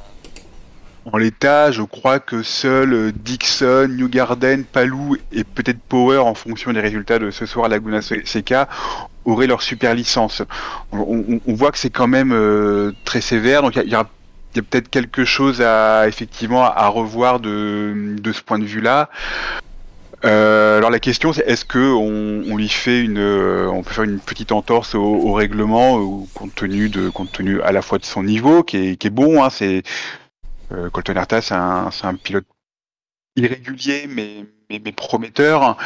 en 1.12 1.18
l'état, 1.18 1.72
je 1.72 1.82
crois 1.82 2.20
que 2.20 2.42
seul 2.42 2.94
euh, 2.94 3.12
Dixon, 3.14 3.88
Newgarden, 3.90 4.64
Palou 4.64 5.18
et 5.34 5.44
peut-être 5.44 5.80
Power, 5.90 6.20
en 6.20 6.36
fonction 6.36 6.72
des 6.72 6.80
résultats 6.80 7.20
de 7.20 7.32
ce 7.32 7.46
soir 7.46 7.66
à 7.66 7.70
Laguna 7.70 8.02
Seca, 8.02 8.70
auraient 9.26 9.48
leur 9.48 9.62
super 9.62 9.94
licence. 9.94 10.42
On, 10.94 11.00
on- 11.00 11.42
on 11.46 11.54
voit 11.54 11.72
que 11.72 11.78
c'est 11.78 11.90
quand 11.90 12.08
même 12.08 12.32
euh, 12.32 12.94
très 13.04 13.20
sévère, 13.20 13.62
donc 13.62 13.76
il 13.76 13.84
y 13.84 13.90
y, 13.90 13.96
a, 13.96 14.06
il 14.06 14.19
y 14.56 14.60
a 14.60 14.64
peut-être 14.64 14.90
quelque 14.90 15.26
chose 15.26 15.62
à 15.62 16.08
effectivement 16.08 16.64
à 16.64 16.88
revoir 16.88 17.40
de, 17.40 18.16
de 18.20 18.32
ce 18.32 18.42
point 18.42 18.60
de 18.60 18.66
vue-là. 18.66 19.10
Euh, 20.26 20.80
alors 20.80 20.90
la 20.90 21.00
question 21.00 21.32
c'est 21.32 21.48
est-ce 21.48 21.64
que 21.64 21.94
on, 21.94 22.52
on 22.52 22.58
lui 22.58 22.68
fait 22.68 23.00
une, 23.02 23.20
euh, 23.20 23.70
on 23.72 23.84
peut 23.84 23.94
faire 23.94 24.04
une 24.04 24.20
petite 24.20 24.52
entorse 24.52 24.94
au, 24.94 25.02
au 25.02 25.32
règlement 25.32 25.98
euh, 25.98 26.26
compte 26.34 26.54
tenu 26.56 26.90
de, 26.90 27.10
compte 27.10 27.32
tenu 27.32 27.62
à 27.62 27.72
la 27.72 27.82
fois 27.82 28.00
de 28.00 28.06
son 28.06 28.24
niveau 28.24 28.64
qui 28.64 28.78
est, 28.78 28.96
qui 28.98 29.08
est 29.08 29.12
bon, 29.12 29.42
hein, 29.42 29.50
c'est 29.50 29.84
euh, 30.74 30.90
Colton 30.90 31.16
Herta, 31.16 31.42
c'est 31.42 31.54
un, 31.54 31.90
c'est 31.92 32.06
un 32.06 32.16
pilote 32.16 32.46
irrégulier 33.38 34.08
mais, 34.10 34.46
mais, 34.70 34.82
mais 34.84 34.92
prometteur. 34.92 35.78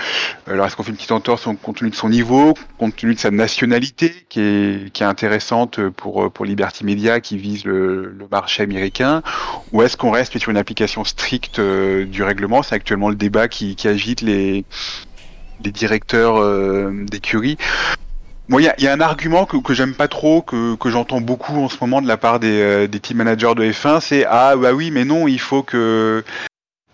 Alors 0.48 0.66
est-ce 0.66 0.76
qu'on 0.76 0.84
fait 0.84 0.92
une 0.92 0.98
petite 0.98 1.12
entorse 1.12 1.48
compte 1.62 1.78
tenu 1.78 1.90
de 1.90 1.96
son 1.96 2.10
niveau, 2.10 2.54
compte 2.78 2.96
tenu 2.96 3.14
de 3.16 3.20
sa 3.20 3.32
nationalité 3.32 4.14
qui 4.30 4.42
est, 4.42 4.94
qui 4.94 5.04
est 5.04 5.06
intéressante 5.06 5.80
pour, 5.90 6.32
pour 6.32 6.46
Liberty 6.46 6.84
Media 6.84 7.20
qui 7.22 7.38
vise 7.38 7.66
le, 7.66 8.10
le 8.10 8.28
marché 8.30 8.64
américain, 8.64 9.24
ou 9.72 9.82
est-ce 9.82 9.96
qu'on 9.98 10.12
reste 10.12 10.38
sur 10.38 10.52
une 10.52 10.58
application 10.58 11.06
stricte 11.06 11.60
euh, 11.60 12.06
du 12.06 12.24
règlement? 12.24 12.64
C'est 12.64 12.76
actuellement 12.76 13.10
le 13.10 13.16
débat 13.16 13.48
qui, 13.48 13.76
qui 13.76 13.88
agite 13.88 14.22
les, 14.22 14.66
les 15.64 15.72
directeurs 15.72 16.38
euh, 16.38 17.06
d'écurie. 17.10 17.58
Moi, 18.50 18.62
il 18.62 18.74
y 18.78 18.84
y 18.84 18.88
a 18.88 18.94
un 18.94 19.00
argument 19.00 19.46
que, 19.46 19.56
que 19.56 19.74
j'aime 19.74 19.94
pas 19.94 20.10
trop, 20.10 20.42
que, 20.42 20.76
que 20.76 20.90
j'entends 20.90 21.22
beaucoup 21.22 21.56
en 21.56 21.70
ce 21.70 21.78
moment 21.80 22.02
de 22.02 22.08
la 22.10 22.18
part 22.18 22.42
des, 22.42 22.62
euh, 22.62 22.88
des 22.88 23.00
team 23.00 23.18
managers 23.18 23.56
de 23.56 23.64
F1, 23.64 24.02
c'est 24.02 24.26
ah 24.26 24.58
bah 24.58 24.74
oui, 24.74 24.92
mais 24.92 25.06
non, 25.06 25.30
il 25.30 25.40
faut 25.40 25.64
que 25.64 26.26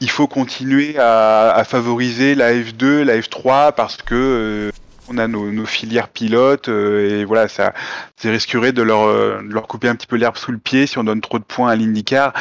il 0.02 0.10
faut 0.10 0.28
continuer 0.28 0.98
à, 0.98 1.52
à 1.52 1.64
favoriser 1.64 2.36
la 2.36 2.54
F2, 2.54 3.02
la 3.04 3.18
F3 3.20 3.74
parce 3.76 3.98
que 3.98 4.16
euh, 4.16 4.72
on 5.10 5.18
a 5.18 5.28
nos, 5.28 5.52
nos 5.52 5.66
filières 5.66 6.10
pilotes 6.10 6.70
euh, 6.70 7.22
et 7.22 7.26
voilà, 7.26 7.48
ça, 7.48 7.74
ça 8.18 8.30
risquerait 8.30 8.72
de 8.74 8.82
leur, 8.82 9.02
euh, 9.08 9.42
de 9.42 9.54
leur 9.54 9.68
couper 9.68 9.88
un 9.90 9.96
petit 9.96 10.08
peu 10.08 10.16
l'herbe 10.16 10.38
sous 10.38 10.52
le 10.52 10.58
pied 10.60 10.88
si 10.88 10.98
on 10.98 11.04
donne 11.04 11.22
trop 11.22 11.40
de 11.40 11.44
points 11.44 11.70
à 11.72 11.76
l'IndyCar. 11.76 12.34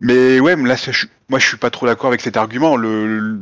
Mais 0.00 0.40
ouais, 0.40 0.56
là, 0.56 0.76
c'est- 0.76 0.92
je- 0.92 1.06
moi, 1.30 1.38
je 1.38 1.46
suis 1.46 1.56
pas 1.56 1.70
trop 1.70 1.86
d'accord 1.86 2.08
avec 2.08 2.20
cet 2.20 2.36
argument. 2.36 2.76
Le, 2.76 3.06
le, 3.06 3.38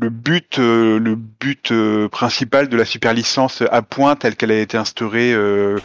le 0.00 0.08
but, 0.10 0.58
euh, 0.58 0.98
le 0.98 1.14
but 1.16 1.70
euh, 1.72 2.08
principal 2.08 2.68
de 2.68 2.76
la 2.76 2.84
super 2.86 3.12
licence 3.12 3.62
à 3.70 3.82
points 3.82 4.16
telle 4.16 4.36
qu'elle 4.36 4.52
a 4.52 4.58
été 4.60 4.78
instaurée 4.78 5.34
euh, 5.34 5.78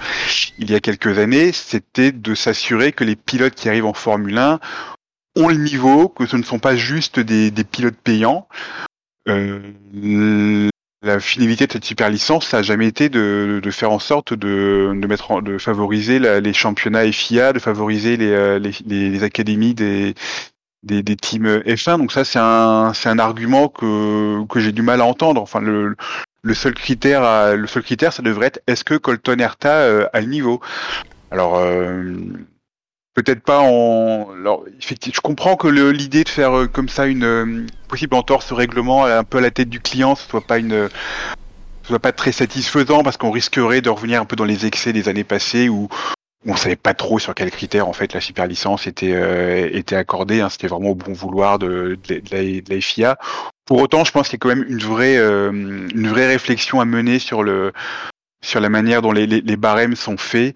il 0.60 0.72
y 0.72 0.76
a 0.76 0.80
quelques 0.80 1.17
années, 1.20 1.52
c'était 1.52 2.13
de 2.13 2.36
s'assurer 2.36 2.93
que 2.93 3.04
les 3.04 3.15
pilotes 3.17 3.56
qui 3.56 3.67
arrivent 3.67 3.86
en 3.88 3.93
Formule 3.93 4.38
1 4.38 4.60
ont 5.38 5.47
le 5.50 5.58
niveau, 5.58 6.10
que 6.10 6.26
ce 6.26 6.36
ne 6.36 6.43
sont 6.43 6.60
pas 6.60 6.76
juste 6.76 7.19
des, 7.19 7.52
pilotes 7.63 7.95
payants. 8.04 8.47
Euh, 9.30 9.60
la 11.04 11.19
finalité 11.19 11.67
de 11.67 11.73
cette 11.73 11.86
super 11.86 12.10
licence, 12.10 12.47
ça 12.47 12.58
a 12.58 12.62
jamais 12.63 12.88
été 12.88 13.10
de, 13.10 13.62
faire 13.71 13.91
en 13.91 14.00
sorte 14.00 14.34
de, 14.34 14.91
mettre, 15.08 15.41
de 15.41 15.58
favoriser 15.58 16.19
les 16.19 16.54
championnats 16.54 17.10
FIA, 17.12 17.54
de 17.54 17.60
favoriser 17.60 18.17
les, 18.17 18.60
les, 18.60 19.23
académies 19.23 19.76
des, 19.76 20.15
des, 20.84 21.15
teams 21.15 21.60
F1. 21.60 22.00
Donc 22.00 22.12
ça, 22.12 22.26
c'est 22.26 22.39
un, 22.39 22.93
c'est 22.93 23.10
un 23.10 23.19
argument 23.19 23.67
que, 23.67 24.45
j'ai 24.56 24.71
du 24.71 24.82
mal 24.82 25.02
à 25.02 25.06
entendre. 25.06 25.41
Enfin, 25.41 25.62
le, 25.62 25.95
le 26.41 26.54
seul 26.54 26.73
critère, 26.73 27.23
à- 27.23 27.56
le 27.56 27.67
seul 27.67 27.84
critère, 27.84 28.12
ça 28.12 28.23
devrait 28.23 28.47
être 28.47 28.62
est-ce 28.67 28.84
que 28.84 28.95
Colton 28.95 29.39
Herta 29.39 29.73
euh, 29.73 30.08
a 30.13 30.21
le 30.21 30.28
niveau? 30.28 30.62
Alors. 31.30 31.58
euh, 31.58 32.15
Peut-être 33.17 33.41
pas 33.41 33.62
en. 33.62 34.30
Alors, 34.39 34.63
effectivement, 34.80 35.15
je 35.15 35.21
comprends 35.21 35.56
que 35.56 35.67
l'idée 35.67 36.23
de 36.23 36.30
faire 36.30 36.56
euh, 36.56 36.67
comme 36.67 36.88
ça 36.88 37.08
une 37.08 37.23
euh, 37.23 37.65
possible 37.88 38.13
entorse 38.13 38.51
au 38.51 38.56
règlement 38.56 39.06
un 39.06 39.23
peu 39.23 39.39
à 39.39 39.41
la 39.41 39.49
tête 39.49 39.69
du 39.69 39.80
client, 39.80 40.13
ce 40.13 40.30
soit 40.30 40.45
pas 40.45 40.60
une, 40.60 40.73
euh, 40.73 40.89
ce 41.82 41.88
soit 41.88 41.99
pas 41.99 42.12
très 42.12 42.32
satisfaisant 42.32 43.01
parce 43.01 43.17
qu'on 43.17 43.32
risquerait 43.32 43.82
de 43.82 43.89
revenir 43.89 44.21
un 44.21 44.25
peu 44.25 44.36
dans 44.36 44.45
les 44.45 44.67
excès 44.67 44.93
des 44.93 45.10
années 45.10 45.23
passées 45.23 45.67
où 45.67 45.89
on 46.45 46.56
savait 46.56 46.75
pas 46.75 46.93
trop 46.93 47.17
sur 47.17 47.34
quels 47.34 47.49
critères 47.49 47.88
en 47.88 47.93
fait 47.93 48.13
la 48.13 48.21
super 48.21 48.45
licence 48.45 48.86
était 48.86 49.75
était 49.75 49.95
accordée. 49.95 50.41
hein. 50.41 50.49
C'était 50.49 50.67
vraiment 50.67 50.89
au 50.89 50.95
bon 50.95 51.13
vouloir 51.13 51.58
de, 51.58 51.97
de, 52.08 52.21
la, 52.69 52.82
FIA. 52.82 53.17
Pour 53.65 53.82
autant, 53.82 54.06
je 54.06 54.12
pense 54.12 54.30
qu'il 54.30 54.36
y 54.36 54.38
a 54.38 54.41
quand 54.41 54.56
même 54.56 54.65
une 54.69 54.84
vraie 54.84 55.17
une 55.17 56.08
vraie 56.08 56.27
réflexion 56.27 56.82
à 56.82 56.86
mener 56.86 57.17
sur 57.17 57.41
le 57.41 57.73
sur 58.41 58.60
la 58.60 58.69
manière 58.69 59.02
dont 59.02 59.12
les, 59.12 59.58
barèmes 59.58 59.95
sont 59.95 60.17
faits 60.17 60.56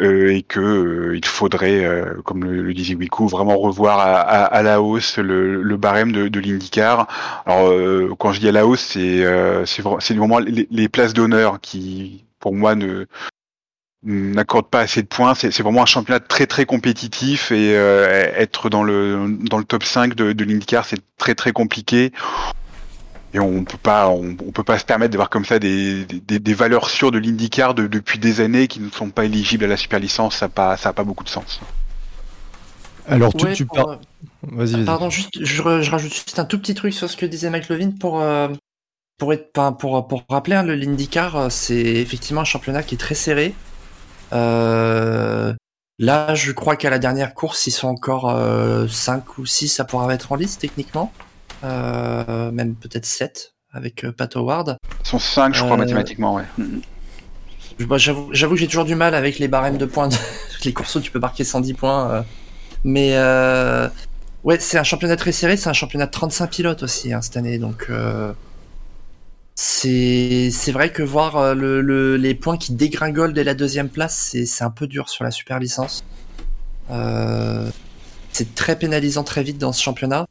euh, 0.00 0.34
et 0.34 0.42
que 0.42 0.60
euh, 0.60 1.16
il 1.16 1.24
faudrait, 1.24 1.84
euh, 1.84 2.20
comme 2.24 2.44
le, 2.44 2.74
disait 2.74 2.94
Wiku, 2.94 3.28
vraiment 3.28 3.56
revoir 3.56 4.00
à, 4.00 4.62
la 4.62 4.82
hausse 4.82 5.18
le, 5.18 5.76
barème 5.76 6.12
de, 6.12 6.28
de 6.28 6.40
l'IndyCar. 6.40 7.06
Alors 7.46 7.72
quand 8.18 8.32
je 8.32 8.40
dis 8.40 8.48
à 8.48 8.52
la 8.52 8.66
hausse, 8.66 8.80
c'est 8.80 9.24
c'est 9.66 9.82
vra- 9.82 10.00
c'est 10.00 10.14
vraiment 10.14 10.38
les, 10.38 10.88
places 10.88 11.14
d'honneur 11.14 11.60
qui, 11.60 12.24
pour 12.40 12.54
moi, 12.54 12.74
ne 12.74 13.06
n'accordent 14.02 14.70
pas 14.70 14.80
assez 14.80 15.02
de 15.02 15.06
points. 15.06 15.34
C'est 15.34 15.56
vraiment 15.60 15.82
un 15.82 15.86
championnat 15.86 16.20
très 16.20 16.46
très 16.46 16.66
compétitif 16.66 17.52
et 17.52 17.72
être 17.72 18.70
dans 18.70 18.82
le 18.82 19.36
dans 19.48 19.58
le 19.58 19.64
top 19.64 19.84
5 19.84 20.14
de, 20.14 20.32
de 20.32 20.44
l'IndyCar, 20.44 20.84
c'est 20.84 21.00
très 21.16 21.34
très 21.34 21.52
compliqué. 21.52 22.12
Et 23.32 23.38
on 23.40 23.64
peut 23.64 23.78
pas, 23.78 24.08
on, 24.08 24.36
on 24.44 24.52
peut 24.52 24.64
pas 24.64 24.78
se 24.78 24.84
permettre 24.84 25.12
d'avoir 25.12 25.30
comme 25.30 25.44
ça 25.44 25.58
des, 25.58 26.04
des, 26.04 26.38
des 26.40 26.54
valeurs 26.54 26.90
sûres 26.90 27.12
de 27.12 27.18
l'IndyCar 27.18 27.74
de, 27.74 27.86
depuis 27.86 28.18
des 28.18 28.40
années 28.40 28.66
qui 28.68 28.80
ne 28.80 28.90
sont 28.90 29.10
pas 29.10 29.24
éligibles 29.24 29.64
à 29.64 29.68
la 29.68 29.76
super 29.76 30.00
licence. 30.00 30.36
Ça 30.36 30.46
n'a 30.46 30.50
pas, 30.50 30.76
ça 30.76 30.90
a 30.90 30.92
pas 30.92 31.04
beaucoup 31.04 31.24
de 31.24 31.28
sens. 31.28 31.60
Alors, 33.06 33.34
tu, 33.34 33.46
Ouais, 33.46 33.52
tu 33.52 33.66
pour, 33.66 33.76
par- 33.76 33.88
euh, 33.88 33.96
Vas-y, 34.42 34.82
vas-y. 34.84 34.84
Pardon, 34.84 35.10
juste, 35.10 35.42
je, 35.44 35.62
rajoute 35.62 36.12
juste 36.12 36.38
un 36.38 36.44
tout 36.44 36.58
petit 36.58 36.74
truc 36.74 36.94
sur 36.94 37.08
ce 37.10 37.16
que 37.16 37.26
disait 37.26 37.50
Mike 37.50 37.68
Levin 37.68 37.92
pour 37.92 38.20
euh, 38.20 38.48
pour 39.18 39.32
être, 39.32 39.52
pour 39.78 40.08
pour 40.08 40.24
rappeler 40.28 40.56
hein, 40.56 40.62
le 40.62 40.74
l'IndyCar, 40.74 41.36
euh, 41.36 41.48
c'est 41.50 41.74
effectivement 41.76 42.42
un 42.42 42.44
championnat 42.44 42.82
qui 42.82 42.94
est 42.94 42.98
très 42.98 43.14
serré. 43.14 43.54
Euh, 44.32 45.54
là, 45.98 46.34
je 46.34 46.52
crois 46.52 46.76
qu'à 46.76 46.90
la 46.90 46.98
dernière 46.98 47.34
course, 47.34 47.66
ils 47.66 47.70
sont 47.72 47.88
encore 47.88 48.30
euh, 48.30 48.86
5 48.88 49.38
ou 49.38 49.46
6 49.46 49.80
à 49.80 49.84
pouvoir 49.84 50.10
être 50.12 50.32
en 50.32 50.36
liste 50.36 50.60
techniquement, 50.60 51.14
euh, 51.14 51.29
même 51.62 52.74
peut-être 52.74 53.06
7 53.06 53.54
avec 53.72 54.04
euh, 54.04 54.12
Pat 54.12 54.34
Howard. 54.36 54.76
Ils 55.04 55.08
sont 55.08 55.18
5, 55.18 55.54
je 55.54 55.62
crois, 55.62 55.74
Euh, 55.74 55.78
mathématiquement. 55.78 56.34
Ouais. 56.34 56.44
Bah, 57.80 57.96
J'avoue 57.98 58.28
j'avoue 58.32 58.54
que 58.54 58.60
j'ai 58.60 58.66
toujours 58.66 58.84
du 58.84 58.94
mal 58.94 59.14
avec 59.14 59.38
les 59.38 59.48
barèmes 59.48 59.78
de 59.78 59.86
points, 59.86 60.08
de- 60.08 60.14
les 60.64 60.72
courses 60.72 60.94
où 60.96 61.00
tu 61.00 61.10
peux 61.10 61.18
marquer 61.20 61.44
110 61.44 61.74
points. 61.74 62.10
euh. 62.10 62.22
Mais 62.84 63.10
euh, 63.14 63.88
ouais, 64.44 64.58
c'est 64.58 64.78
un 64.78 64.82
championnat 64.82 65.16
très 65.16 65.32
serré, 65.32 65.56
c'est 65.56 65.68
un 65.70 65.72
championnat 65.74 66.06
de 66.06 66.10
35 66.10 66.50
pilotes 66.50 66.82
aussi 66.82 67.12
hein, 67.12 67.22
cette 67.22 67.36
année. 67.36 67.58
Donc 67.58 67.86
euh, 67.90 68.32
c'est 69.54 70.50
c'est 70.52 70.72
vrai 70.72 70.90
que 70.92 71.02
voir 71.02 71.36
euh, 71.36 71.54
le, 71.54 71.80
le- 71.80 72.16
les 72.16 72.34
points 72.34 72.56
qui 72.56 72.72
dégringolent 72.72 73.32
dès 73.34 73.44
la 73.44 73.54
deuxième 73.54 73.88
place, 73.88 74.16
c'est 74.30 74.46
c'est 74.46 74.64
un 74.64 74.70
peu 74.70 74.86
dur 74.86 75.08
sur 75.08 75.24
la 75.24 75.30
super 75.30 75.58
licence. 75.58 76.04
Euh, 76.90 77.70
c'est 78.32 78.54
très 78.54 78.76
pénalisant 78.78 79.24
très 79.24 79.42
vite 79.42 79.58
dans 79.58 79.72
ce 79.72 79.82
championnat. 79.82 80.26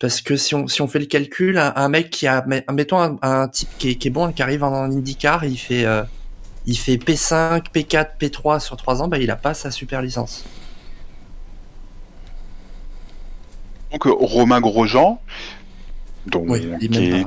Parce 0.00 0.22
que 0.22 0.34
si 0.36 0.54
on, 0.54 0.66
si 0.66 0.80
on 0.80 0.88
fait 0.88 0.98
le 0.98 1.04
calcul, 1.04 1.58
un, 1.58 1.74
un 1.76 1.88
mec 1.90 2.08
qui 2.08 2.26
a, 2.26 2.44
mettons 2.72 2.98
un, 3.00 3.18
un 3.20 3.48
type 3.48 3.68
qui 3.78 3.90
est, 3.90 3.94
qui 3.96 4.08
est 4.08 4.10
bon, 4.10 4.32
qui 4.32 4.42
arrive 4.42 4.64
en, 4.64 4.84
IndyCar, 4.90 5.44
il 5.44 5.58
fait, 5.58 5.84
euh, 5.84 6.02
il 6.66 6.76
fait 6.76 6.96
P5, 6.96 7.64
P4, 7.72 8.06
P3 8.18 8.60
sur 8.60 8.76
3 8.78 9.02
ans, 9.02 9.08
bah, 9.08 9.18
il 9.18 9.30
a 9.30 9.36
pas 9.36 9.52
sa 9.52 9.70
super 9.70 10.00
licence. 10.00 10.44
Donc 13.92 14.04
Romain 14.04 14.60
Grosjean, 14.60 15.20
dont, 16.26 16.44
Oui, 16.48 16.60
est- 16.80 17.24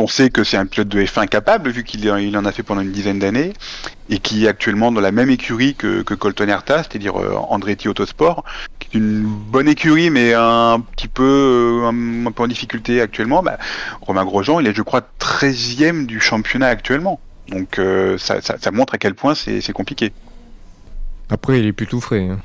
on 0.00 0.06
sait 0.06 0.30
que 0.30 0.42
c'est 0.42 0.56
un 0.56 0.66
pilote 0.66 0.88
de 0.88 1.00
F1 1.02 1.28
capable, 1.28 1.70
vu 1.70 1.84
qu'il 1.84 2.04
il 2.04 2.36
en 2.36 2.44
a 2.44 2.52
fait 2.52 2.62
pendant 2.62 2.80
une 2.80 2.92
dizaine 2.92 3.18
d'années, 3.18 3.52
et 4.08 4.18
qui 4.18 4.46
est 4.46 4.48
actuellement 4.48 4.90
dans 4.90 5.00
la 5.00 5.12
même 5.12 5.30
écurie 5.30 5.74
que, 5.74 6.02
que 6.02 6.14
Colton 6.14 6.48
Herta, 6.48 6.78
c'est-à-dire 6.82 7.20
euh, 7.20 7.34
Andretti 7.50 7.88
Autosport, 7.88 8.44
une 8.96 9.22
bonne 9.24 9.68
écurie, 9.68 10.10
mais 10.10 10.32
un 10.34 10.80
petit 10.94 11.08
peu, 11.08 11.22
euh, 11.22 11.86
un, 11.88 12.26
un 12.26 12.32
peu 12.32 12.42
en 12.42 12.46
difficulté 12.48 13.00
actuellement. 13.00 13.42
Bah, 13.42 13.58
Romain 14.00 14.24
Grosjean, 14.24 14.60
il 14.60 14.66
est, 14.66 14.74
je 14.74 14.82
crois, 14.82 15.02
13e 15.20 16.06
du 16.06 16.20
championnat 16.20 16.66
actuellement. 16.68 17.20
Donc 17.48 17.78
euh, 17.78 18.18
ça, 18.18 18.40
ça, 18.40 18.56
ça 18.60 18.70
montre 18.70 18.94
à 18.94 18.98
quel 18.98 19.14
point 19.14 19.34
c'est 19.34 19.72
compliqué. 19.72 20.12
Après, 21.30 21.58
il 21.60 21.66
est 21.66 21.72
plus 21.72 21.86
tout 21.86 22.00
frais. 22.00 22.28
hein. 22.28 22.38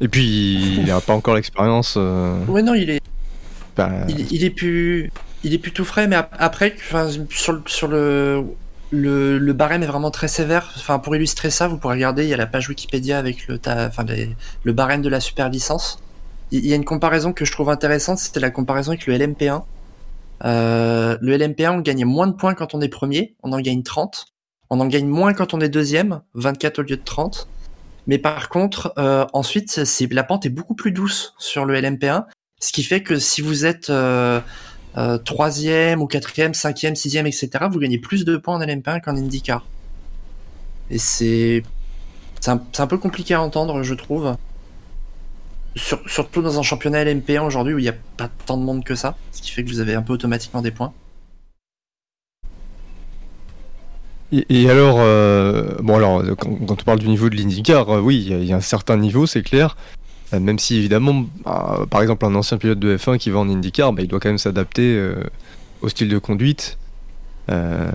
Et 0.00 0.08
puis, 0.08 0.76
il 0.78 0.86
n'a 0.86 1.00
pas 1.00 1.12
encore 1.12 1.34
l'expérience. 1.36 1.94
euh, 1.96 2.44
Ouais, 2.46 2.62
non, 2.62 2.74
il 2.74 2.90
est, 2.90 3.00
bah, 3.76 3.90
il, 4.08 4.32
il 4.32 4.44
est 4.44 4.50
plus, 4.50 5.10
il 5.44 5.54
est 5.54 5.58
plus 5.58 5.70
tout 5.72 5.84
frais, 5.84 6.08
mais 6.08 6.16
ap- 6.16 6.34
après, 6.38 6.74
enfin, 6.76 7.08
sur, 7.30 7.52
le- 7.52 7.62
sur 7.66 7.86
le, 7.88 8.42
le, 8.92 9.52
barème 9.52 9.82
est 9.82 9.86
vraiment 9.86 10.10
très 10.10 10.28
sévère. 10.28 10.72
Enfin, 10.76 10.98
pour 10.98 11.16
illustrer 11.16 11.50
ça, 11.50 11.66
vous 11.66 11.78
pourrez 11.78 11.94
regarder, 11.94 12.24
il 12.24 12.28
y 12.28 12.34
a 12.34 12.36
la 12.36 12.46
page 12.46 12.68
Wikipédia 12.68 13.18
avec 13.18 13.48
le, 13.48 13.58
ta- 13.58 13.90
le 14.64 14.72
barème 14.72 15.02
de 15.02 15.08
la 15.08 15.20
super 15.20 15.48
licence. 15.48 15.98
Il 16.50 16.66
y 16.66 16.72
a 16.72 16.76
une 16.76 16.84
comparaison 16.84 17.32
que 17.32 17.44
je 17.44 17.52
trouve 17.52 17.70
intéressante, 17.70 18.18
c'était 18.18 18.40
la 18.40 18.50
comparaison 18.50 18.92
avec 18.92 19.06
le 19.06 19.14
LMP1. 19.16 19.62
Euh, 20.44 21.16
le 21.20 21.38
LMP1, 21.38 21.70
on 21.70 21.80
gagnait 21.80 22.04
moins 22.04 22.26
de 22.26 22.34
points 22.34 22.54
quand 22.54 22.74
on 22.74 22.80
est 22.80 22.88
premier, 22.88 23.34
on 23.42 23.52
en 23.52 23.60
gagne 23.60 23.82
30. 23.82 24.26
On 24.68 24.80
en 24.80 24.86
gagne 24.86 25.06
moins 25.06 25.32
quand 25.32 25.54
on 25.54 25.60
est 25.60 25.68
deuxième, 25.68 26.20
24 26.34 26.80
au 26.80 26.82
lieu 26.82 26.96
de 26.96 27.02
30. 27.02 27.48
Mais 28.06 28.18
par 28.18 28.48
contre, 28.48 28.92
euh, 28.98 29.24
ensuite, 29.32 29.80
la 30.10 30.24
pente 30.24 30.44
est 30.44 30.50
beaucoup 30.50 30.74
plus 30.74 30.92
douce 30.92 31.34
sur 31.38 31.64
le 31.64 31.74
LMP1, 31.80 32.26
ce 32.60 32.72
qui 32.72 32.82
fait 32.82 33.02
que 33.02 33.18
si 33.18 33.40
vous 33.40 33.64
êtes 33.64 33.90
euh, 33.90 34.40
euh, 34.98 35.18
troisième 35.18 36.02
ou 36.02 36.06
quatrième, 36.06 36.54
cinquième, 36.54 36.96
sixième, 36.96 37.26
etc., 37.26 37.50
vous 37.70 37.78
gagnez 37.78 37.98
plus 37.98 38.24
de 38.24 38.36
points 38.36 38.56
en 38.56 38.60
LMP1 38.60 39.00
qu'en 39.00 39.16
IndyCar. 39.16 39.64
Et 40.90 40.98
c'est 40.98 41.62
un, 42.46 42.86
peu 42.86 42.98
compliqué 42.98 43.34
à 43.34 43.40
entendre, 43.40 43.82
je 43.82 43.94
trouve. 43.94 44.36
Sur- 45.74 46.02
surtout 46.06 46.42
dans 46.42 46.58
un 46.58 46.62
championnat 46.62 47.04
LMP1 47.04 47.46
aujourd'hui 47.46 47.72
où 47.72 47.78
il 47.78 47.82
n'y 47.82 47.88
a 47.88 47.94
pas 48.18 48.28
tant 48.44 48.58
de 48.58 48.62
monde 48.62 48.84
que 48.84 48.94
ça, 48.94 49.16
ce 49.32 49.40
qui 49.40 49.50
fait 49.50 49.64
que 49.64 49.70
vous 49.70 49.80
avez 49.80 49.94
un 49.94 50.02
peu 50.02 50.12
automatiquement 50.12 50.60
des 50.60 50.70
points. 50.70 50.92
Et, 54.48 54.70
alors, 54.70 54.96
euh, 54.98 55.76
bon 55.82 55.96
alors, 55.96 56.22
quand, 56.38 56.48
on 56.70 56.74
parle 56.74 56.98
du 56.98 57.08
niveau 57.08 57.28
de 57.28 57.36
l'IndyCar, 57.36 57.88
euh, 57.90 58.00
oui, 58.00 58.26
il 58.30 58.44
y 58.44 58.52
a 58.52 58.56
un 58.56 58.62
certain 58.62 58.96
niveau, 58.96 59.26
c'est 59.26 59.42
clair. 59.42 59.76
Euh, 60.32 60.40
même 60.40 60.58
si 60.58 60.76
évidemment, 60.76 61.26
euh, 61.46 61.86
par 61.86 62.02
exemple, 62.02 62.24
un 62.24 62.34
ancien 62.34 62.58
pilote 62.58 62.78
de 62.78 62.96
F1 62.96 63.18
qui 63.18 63.30
va 63.30 63.38
en 63.38 63.48
IndyCar, 63.48 63.92
bah, 63.92 64.02
il 64.02 64.08
doit 64.08 64.20
quand 64.20 64.28
même 64.28 64.38
s'adapter 64.38 64.94
euh, 64.96 65.22
au 65.80 65.88
style 65.88 66.08
de 66.08 66.18
conduite 66.18 66.78
euh, 67.50 67.90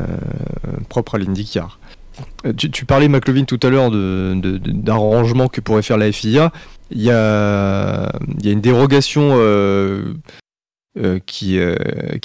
propre 0.90 1.16
à 1.16 1.18
l'IndyCar. 1.18 1.80
Tu, 2.58 2.86
parlais, 2.86 3.10
McLovin, 3.10 3.44
tout 3.44 3.60
à 3.62 3.70
l'heure 3.70 3.92
d'arrangement 3.92 5.50
que 5.50 5.62
pourrait 5.62 5.84
faire 5.84 5.98
la 5.98 6.12
FIA. 6.12 6.52
Il 6.90 7.02
y 7.02 7.12
a, 7.12 8.12
une 8.44 8.62
dérogation 8.62 9.38
qui, 11.28 11.60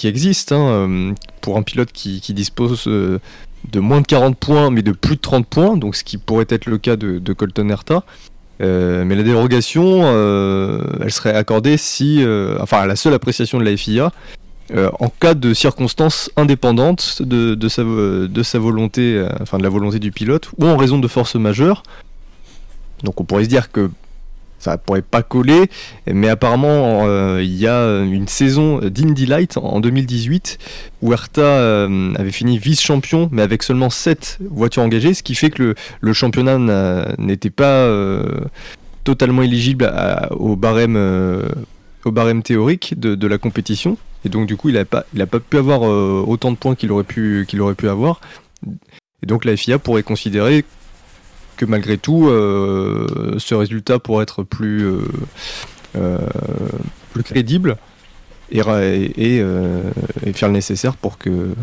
existe 0.05 0.53
hein, 0.53 1.14
pour 1.42 1.59
un 1.59 1.62
pilote 1.62 1.92
qui, 1.92 2.33
dispose 2.33 2.85
de 2.87 3.81
moins 3.81 4.01
de 4.01 4.07
40 4.07 4.38
points, 4.38 4.70
mais 4.70 4.81
de 4.81 4.92
plus 4.92 5.16
de 5.16 5.20
30 5.20 5.46
points, 5.46 5.77
donc 5.77 5.94
ce 5.94 6.05
qui 6.05 6.16
pourrait 6.16 6.46
être 6.48 6.64
le 6.64 6.79
cas 6.79 6.96
de, 6.96 7.18
de 7.18 7.33
Colton 7.35 7.68
Herta. 7.68 8.03
Euh, 8.62 9.05
mais 9.05 9.16
la 9.16 9.22
dérogation, 9.22 10.03
euh, 10.05 10.81
elle 11.01 11.11
serait 11.11 11.35
accordée 11.35 11.77
si, 11.77 12.22
euh, 12.22 12.57
enfin, 12.61 12.79
à 12.79 12.87
la 12.87 12.96
seule 12.96 13.14
appréciation 13.14 13.59
de 13.59 13.64
la 13.64 13.77
FIA, 13.77 14.12
en 15.01 15.11
cas 15.11 15.35
de 15.35 15.53
circonstances 15.53 16.31
indépendantes 16.37 17.20
de, 17.20 17.68
sa, 17.68 17.83
de 17.83 18.42
sa 18.42 18.59
volonté, 18.59 19.22
enfin 19.42 19.59
de 19.59 19.62
la 19.62 19.68
volonté 19.68 19.98
du 19.98 20.12
pilote, 20.12 20.48
ou 20.57 20.66
en 20.66 20.79
raison 20.79 20.98
de 20.98 21.07
force 21.09 21.35
majeure. 21.35 21.83
Donc 23.03 23.20
on 23.20 23.25
pourrait 23.25 23.44
se 23.44 23.51
dire 23.51 23.70
que 23.70 23.90
ça 24.62 24.79
pourrait 24.79 25.03
pas 25.03 25.22
coller, 25.25 25.68
mais 26.07 26.29
apparemment 26.29 27.05
euh, 27.07 27.42
il 27.42 27.55
y 27.57 27.66
a 27.66 27.85
une 27.98 28.29
saison 28.29 28.79
d'Indy 28.79 29.27
Light 29.27 29.57
en 29.57 29.81
2018 29.81 30.59
où 31.03 31.12
Herta 31.12 31.42
euh, 31.42 32.14
avait 32.14 32.31
fini 32.31 32.59
vice-champion, 32.59 33.29
mais 33.33 33.42
avec 33.42 33.64
seulement 33.64 33.90
7 33.90 34.38
voitures 34.48 34.85
engagées, 34.85 35.14
ce 35.14 35.25
qui 35.25 35.35
fait 35.35 35.51
que 35.51 35.75
le, 36.01 36.12
championnat 36.12 36.59
n'a- 36.59 37.12
n'était 37.18 37.51
pas 37.51 37.64
euh, 37.64 38.42
totalement 39.03 39.42
éligible 39.42 39.92
au, 40.31 40.55
barème, 40.55 40.94
théorique 42.44 42.94
de, 43.01 43.27
la 43.27 43.38
compétition. 43.38 43.96
Et 44.25 44.29
donc 44.29 44.46
du 44.46 44.57
coup, 44.57 44.68
il 44.68 44.77
n'a 44.77 44.85
pas, 44.85 45.05
pu 45.40 45.57
avoir 45.59 45.83
autant 45.83 46.53
de 46.53 46.57
points 46.57 46.77
qu'il 46.77 46.92
aurait, 46.92 47.03
pu- 47.03 47.46
qu'il 47.48 47.61
aurait 47.61 47.75
pu 47.75 47.88
avoir. 47.88 48.20
Et 49.25 49.27
donc 49.27 49.44
la 49.44 49.57
FIA 49.57 49.81
pourrait 49.81 50.05
considérer 50.05 50.64
que 51.62 51.70
malgré 51.70 51.96
tout, 51.96 52.29
euh, 52.29 53.37
ce 53.38 53.55
résultat 53.55 54.01
pourrait 54.01 54.25
être 54.25 54.42
plus, 54.42 54.85
euh, 54.85 55.03
euh, 55.96 56.18
plus 57.12 57.22
crédible 57.22 57.77
et, 58.51 58.59
et, 58.59 59.38
faire 60.33 60.48
le 60.48 60.55
nécessaire 60.55 60.96
pour 60.96 61.18
que. 61.18 61.55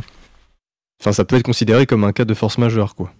Enfin, 1.01 1.11
ça 1.11 1.25
peut 1.25 1.35
être 1.35 1.43
considéré 1.43 1.85
comme 1.85 2.05
un 2.05 2.13
cas 2.13 2.23
de 2.23 2.33
force 2.33 2.57
majeure, 2.57 2.95
quoi. 2.95 3.11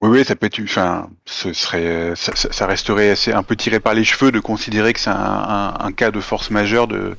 Oui, 0.00 0.08
oui, 0.08 0.24
ça 0.24 0.36
peut 0.36 0.46
être, 0.46 0.60
enfin, 0.62 1.10
ce 1.26 1.52
serait, 1.52 2.14
ça, 2.16 2.66
resterait 2.66 3.10
assez 3.10 3.32
un 3.32 3.42
peu 3.42 3.54
tiré 3.54 3.78
par 3.78 3.92
les 3.92 4.04
cheveux 4.04 4.32
de 4.32 4.40
considérer 4.40 4.94
que 4.94 5.00
c'est 5.00 5.10
un- 5.10 5.74
un 5.78 5.92
cas 5.92 6.10
de 6.10 6.20
force 6.20 6.50
majeure 6.50 6.88
de, 6.88 7.14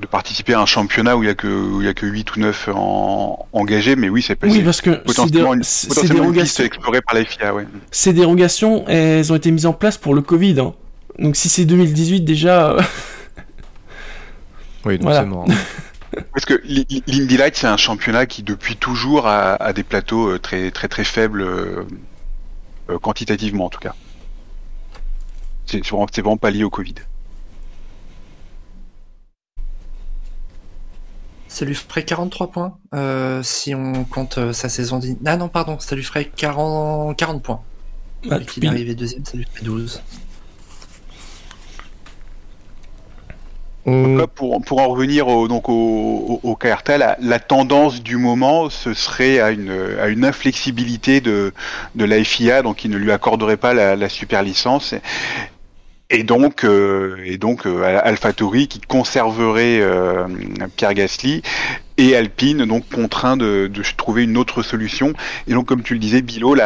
de 0.00 0.06
participer 0.06 0.54
à 0.54 0.60
un 0.60 0.66
championnat 0.66 1.16
où 1.16 1.22
il 1.22 1.26
y 1.26 1.30
a 1.30 1.34
que, 1.34 1.46
où 1.46 1.82
il 1.82 1.84
y 1.84 1.88
a 1.88 1.94
que 1.94 2.06
8 2.06 2.36
ou 2.36 2.40
9 2.40 2.68
en, 2.74 3.46
engagés, 3.52 3.96
mais 3.96 4.08
oui, 4.08 4.22
c'est 4.22 4.34
pas- 4.34 4.46
Oui, 4.46 4.62
parce 4.62 4.80
que 4.80 4.90
potentiellement, 4.90 5.52
une, 5.54 5.62
potentiellement 5.88 6.32
une 6.32 6.40
piste 6.42 6.60
explorée 6.60 7.02
par 7.02 7.14
la 7.14 7.24
FIA, 7.24 7.54
ouais. 7.54 7.66
ces 7.90 8.12
dérogations, 8.12 8.84
elles 8.88 9.30
ont 9.32 9.36
été 9.36 9.50
mises 9.50 9.66
en 9.66 9.72
place 9.74 9.98
pour 9.98 10.14
le 10.14 10.22
Covid. 10.22 10.58
hein. 10.60 10.74
Donc 11.18 11.36
si 11.36 11.48
c'est 11.50 11.66
2018 11.66 12.22
déjà, 12.22 12.70
euh, 12.70 12.82
Oui, 14.86 14.94
donc 14.96 15.02
Voilà. 15.02 15.20
c'est 15.20 15.26
mort. 15.26 15.44
Parce 16.32 16.44
que 16.46 16.60
l'I- 16.64 16.86
l'I- 16.88 17.02
l'Indy 17.06 17.36
Light, 17.36 17.54
c'est 17.56 17.66
un 17.68 17.76
championnat 17.76 18.26
qui 18.26 18.42
depuis 18.42 18.76
toujours 18.76 19.26
a, 19.28 19.54
a 19.54 19.72
des 19.72 19.84
plateaux 19.84 20.30
euh, 20.30 20.38
très 20.38 20.70
très 20.72 20.88
très 20.88 21.04
faibles 21.04 21.42
euh, 21.42 21.84
quantitativement 23.02 23.66
en 23.66 23.68
tout 23.68 23.78
cas. 23.78 23.94
C'est 25.66 25.84
c'est 25.84 25.90
vraiment, 25.90 26.06
c'est 26.12 26.20
vraiment 26.22 26.36
pas 26.36 26.50
lié 26.50 26.64
au 26.64 26.70
Covid. 26.70 26.94
Ça 31.50 31.64
lui 31.64 31.74
ferait 31.74 32.04
43 32.04 32.50
points 32.52 32.78
euh, 32.94 33.42
si 33.42 33.74
on 33.74 34.04
compte 34.04 34.38
euh, 34.38 34.52
sa 34.52 34.68
saison 34.68 34.98
d'Indy. 35.00 35.18
Ah 35.26 35.36
non, 35.36 35.48
pardon, 35.48 35.78
ça 35.80 35.96
lui 35.96 36.04
ferait 36.04 36.24
40, 36.26 37.16
40 37.16 37.42
points. 37.42 37.60
bah, 38.24 38.38
Et 38.40 38.46
qu'il 38.46 38.64
est 38.64 38.68
arrivé 38.68 38.94
deuxième, 38.94 39.24
ça 39.24 39.36
lui 39.36 39.44
ferait 39.44 39.64
12. 39.64 40.00
On- 43.86 44.02
Donc 44.02 44.20
là, 44.20 44.26
pour, 44.26 44.60
pour 44.62 44.80
en 44.80 44.88
revenir 44.88 45.26
au, 45.26 45.48
donc 45.48 45.68
au, 45.68 46.38
au, 46.42 46.58
la, 46.98 47.16
la 47.18 47.38
tendance 47.40 48.02
du 48.02 48.16
moment, 48.16 48.68
ce 48.70 48.92
serait 48.94 49.40
à 49.40 49.50
une, 49.50 49.70
à 50.00 50.08
une 50.08 50.24
inflexibilité 50.24 51.20
de, 51.20 51.52
de 51.94 52.04
la 52.04 52.22
FIA, 52.22 52.62
donc 52.62 52.84
il 52.84 52.90
ne 52.90 52.98
lui 52.98 53.10
accorderait 53.10 53.56
pas 53.56 53.72
la, 53.74 53.96
la 53.96 54.08
super 54.10 54.42
licence. 54.42 54.94
Et, 56.10 56.24
donc, 56.24 56.64
euh, 56.64 57.16
et 57.24 57.38
donc 57.38 57.66
euh, 57.66 58.16
qui 58.68 58.80
conserverait 58.80 59.80
euh, 59.80 60.26
Pierre 60.76 60.94
Gasly 60.94 61.42
et 61.96 62.16
Alpine 62.16 62.64
donc 62.64 62.88
contraint 62.88 63.36
de, 63.36 63.70
trouver 63.96 64.24
une 64.24 64.36
autre 64.36 64.62
solution. 64.62 65.12
Et 65.46 65.52
donc, 65.52 65.66
comme 65.66 65.82
tu 65.82 65.94
le 65.94 66.00
disais, 66.00 66.22
Bilo, 66.22 66.56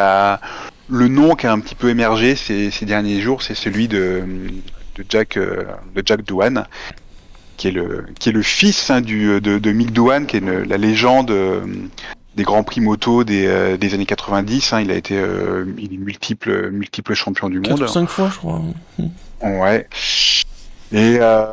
le 0.87 1.07
nom 1.07 1.35
qui 1.35 1.47
a 1.47 1.51
un 1.51 1.59
petit 1.59 1.75
peu 1.75 1.89
émergé 1.89 2.35
ces, 2.35 2.71
derniers 2.85 3.19
jours, 3.19 3.41
c'est 3.41 3.55
celui 3.55 3.87
de, 3.87 4.23
Jack, 5.09 5.37
euh, 5.37 5.63
de 5.95 6.03
Jack 6.05 6.23
Doohan, 6.23 6.63
qui 7.57 7.69
est 7.69 7.71
le, 7.71 8.05
qui 8.19 8.29
est 8.29 8.33
le 8.33 8.41
fils 8.41 8.89
hein, 8.89 9.01
du, 9.01 9.41
de, 9.41 9.59
de 9.59 9.71
Mick 9.71 9.91
Doohan, 9.93 10.25
qui 10.25 10.37
est 10.37 10.65
la 10.65 10.77
légende 10.77 11.31
euh, 11.31 11.61
des 12.35 12.43
grands 12.43 12.63
prix 12.63 12.81
moto 12.81 13.23
des, 13.23 13.45
euh, 13.47 13.77
des 13.77 13.93
années 13.93 14.05
90. 14.05 14.73
hein. 14.73 14.81
il 14.81 14.91
a 14.91 14.95
été 14.95 15.15
est 15.15 15.97
multiple, 15.97 16.69
multiple 16.71 17.13
champion 17.13 17.49
du 17.49 17.61
4 17.61 17.71
monde. 17.71 17.81
ou 17.89 17.91
5 17.91 18.09
fois, 18.09 18.29
je 18.31 18.37
crois. 18.37 18.61
Ouais. 19.41 19.87
Et 20.91 21.17
euh, 21.19 21.45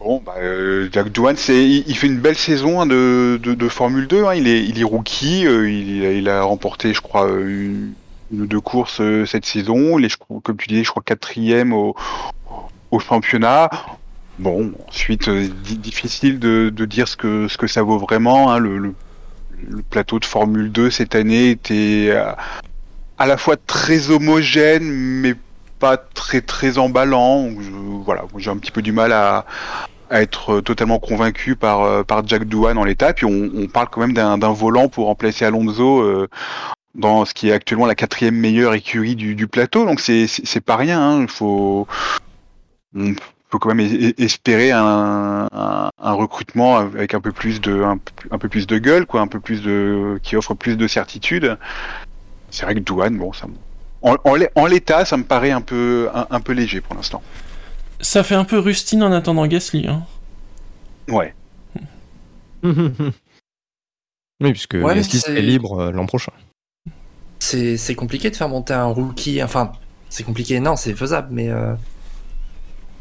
bon, 0.00 0.22
bah, 0.24 0.34
euh, 0.38 0.88
Jack 0.92 1.10
Doohan, 1.10 1.34
il, 1.48 1.84
il 1.86 1.96
fait 1.96 2.06
une 2.06 2.18
belle 2.20 2.36
saison 2.36 2.80
hein, 2.80 2.86
de, 2.86 3.38
de, 3.42 3.68
Formule 3.68 4.06
2. 4.06 4.24
hein. 4.24 4.34
Il 4.34 4.46
est, 4.48 4.64
il 4.64 4.80
est 4.80 4.84
rookie. 4.84 5.46
euh, 5.46 5.68
il, 5.70 6.28
a 6.28 6.42
remporté, 6.42 6.94
je 6.94 7.00
crois, 7.00 7.28
une, 7.28 7.92
ou 8.32 8.46
deux 8.46 8.60
courses 8.60 9.00
cette 9.26 9.46
saison. 9.46 9.98
Il 9.98 10.04
est, 10.04 10.16
comme 10.42 10.56
tu 10.56 10.68
disais, 10.68 10.84
je 10.84 10.90
crois 10.90 11.02
quatrième 11.04 11.72
au, 11.72 11.94
au 12.90 12.98
championnat. 13.00 13.70
Bon, 14.38 14.72
ensuite, 14.88 15.28
di- 15.28 15.78
difficile 15.78 16.38
de, 16.38 16.70
de 16.72 16.84
dire 16.84 17.08
ce 17.08 17.16
que, 17.16 17.48
ce 17.48 17.58
que 17.58 17.66
ça 17.66 17.82
vaut 17.82 17.98
vraiment. 17.98 18.52
hein. 18.52 18.58
Le, 18.58 18.78
le, 18.78 18.94
plateau 19.90 20.20
de 20.20 20.24
Formule 20.24 20.70
2 20.70 20.90
cette 20.90 21.16
année 21.16 21.50
était 21.50 22.10
euh, 22.12 22.30
à 23.18 23.26
la 23.26 23.36
fois 23.36 23.56
très 23.56 24.10
homogène, 24.10 24.84
mais 24.84 25.34
pas 25.78 25.96
très 25.96 26.40
très 26.40 26.78
emballant. 26.78 27.48
Voilà, 28.04 28.24
j'ai 28.36 28.50
un 28.50 28.56
petit 28.56 28.70
peu 28.70 28.82
du 28.82 28.92
mal 28.92 29.12
à, 29.12 29.44
être 30.10 30.60
totalement 30.60 30.98
convaincu 30.98 31.54
par, 31.54 31.82
euh, 31.82 32.02
par 32.02 32.26
Jack 32.26 32.44
Doohan 32.44 32.76
en 32.76 32.84
l'état. 32.84 33.12
Puis 33.12 33.26
on, 33.26 33.66
parle 33.66 33.88
quand 33.90 34.00
même 34.00 34.14
d'un 34.14 34.52
volant 34.52 34.88
pour 34.88 35.06
remplacer 35.06 35.44
Alonso 35.44 36.00
euh, 36.00 36.28
dans 36.94 37.24
ce 37.24 37.34
qui 37.34 37.50
est 37.50 37.52
actuellement 37.52 37.86
la 37.86 37.94
quatrième 37.94 38.36
meilleure 38.36 38.74
écurie 38.74 39.16
du, 39.16 39.46
plateau. 39.46 39.84
Donc 39.84 40.00
c'est 40.00 40.26
c'est 40.26 40.60
pas 40.60 40.76
rien. 40.76 41.00
hein. 41.00 41.22
Il 41.22 41.28
faut 41.28 41.86
on 42.94 43.14
peut 43.50 43.58
quand 43.58 43.74
même 43.74 43.80
es- 43.80 44.14
espérer 44.18 44.72
un, 44.72 45.48
recrutement 45.98 46.76
avec 46.78 47.14
un 47.14 47.20
peu 47.20 47.32
plus 47.32 47.60
de 47.60 47.82
un, 47.82 48.38
peu- 48.38 48.48
plus 48.48 48.66
de 48.66 48.78
gueule, 48.78 49.06
quoi, 49.06 49.20
un 49.20 49.26
peu 49.26 49.40
plus 49.40 49.62
de 49.62 50.18
qui 50.22 50.36
offre 50.36 50.54
plus 50.54 50.76
de 50.76 50.86
certitude. 50.86 51.58
C'est 52.50 52.64
vrai 52.64 52.74
que 52.74 52.80
Douane, 52.80 53.16
bon, 53.18 53.32
ça, 53.32 53.46
en, 54.02 54.16
en 54.24 54.34
l'é- 54.34 54.50
en 54.54 54.66
l'état, 54.66 55.04
ça 55.04 55.16
me 55.16 55.24
paraît 55.24 55.50
un 55.50 55.60
peu 55.60 56.08
un, 56.14 56.26
un 56.30 56.40
peu 56.40 56.52
léger 56.52 56.80
pour 56.80 56.94
l'instant. 56.94 57.22
Ça 58.00 58.22
fait 58.22 58.34
un 58.36 58.44
peu 58.44 58.58
rustine 58.58 59.02
en 59.02 59.12
attendant 59.12 59.46
Gasly. 59.46 59.86
Hein. 59.88 60.02
Ouais. 61.08 61.34
Oui, 64.40 64.52
puisque 64.52 64.74
Ouais, 64.74 64.94
mais 64.94 65.00
Gasly 65.00 65.18
serait 65.18 65.42
libre 65.42 65.80
euh, 65.80 65.90
l'an 65.90 66.06
prochain. 66.06 66.32
C'est 67.40 67.76
c'est 67.76 67.94
compliqué 67.96 68.30
de 68.30 68.36
faire 68.36 68.48
monter 68.48 68.72
un 68.72 68.84
rookie. 68.84 69.42
Enfin, 69.42 69.72
c'est 70.08 70.22
compliqué, 70.22 70.60
non, 70.60 70.76
c'est 70.76 70.94
faisable, 70.94 71.28
mais 71.32 71.48
euh, 71.48 71.74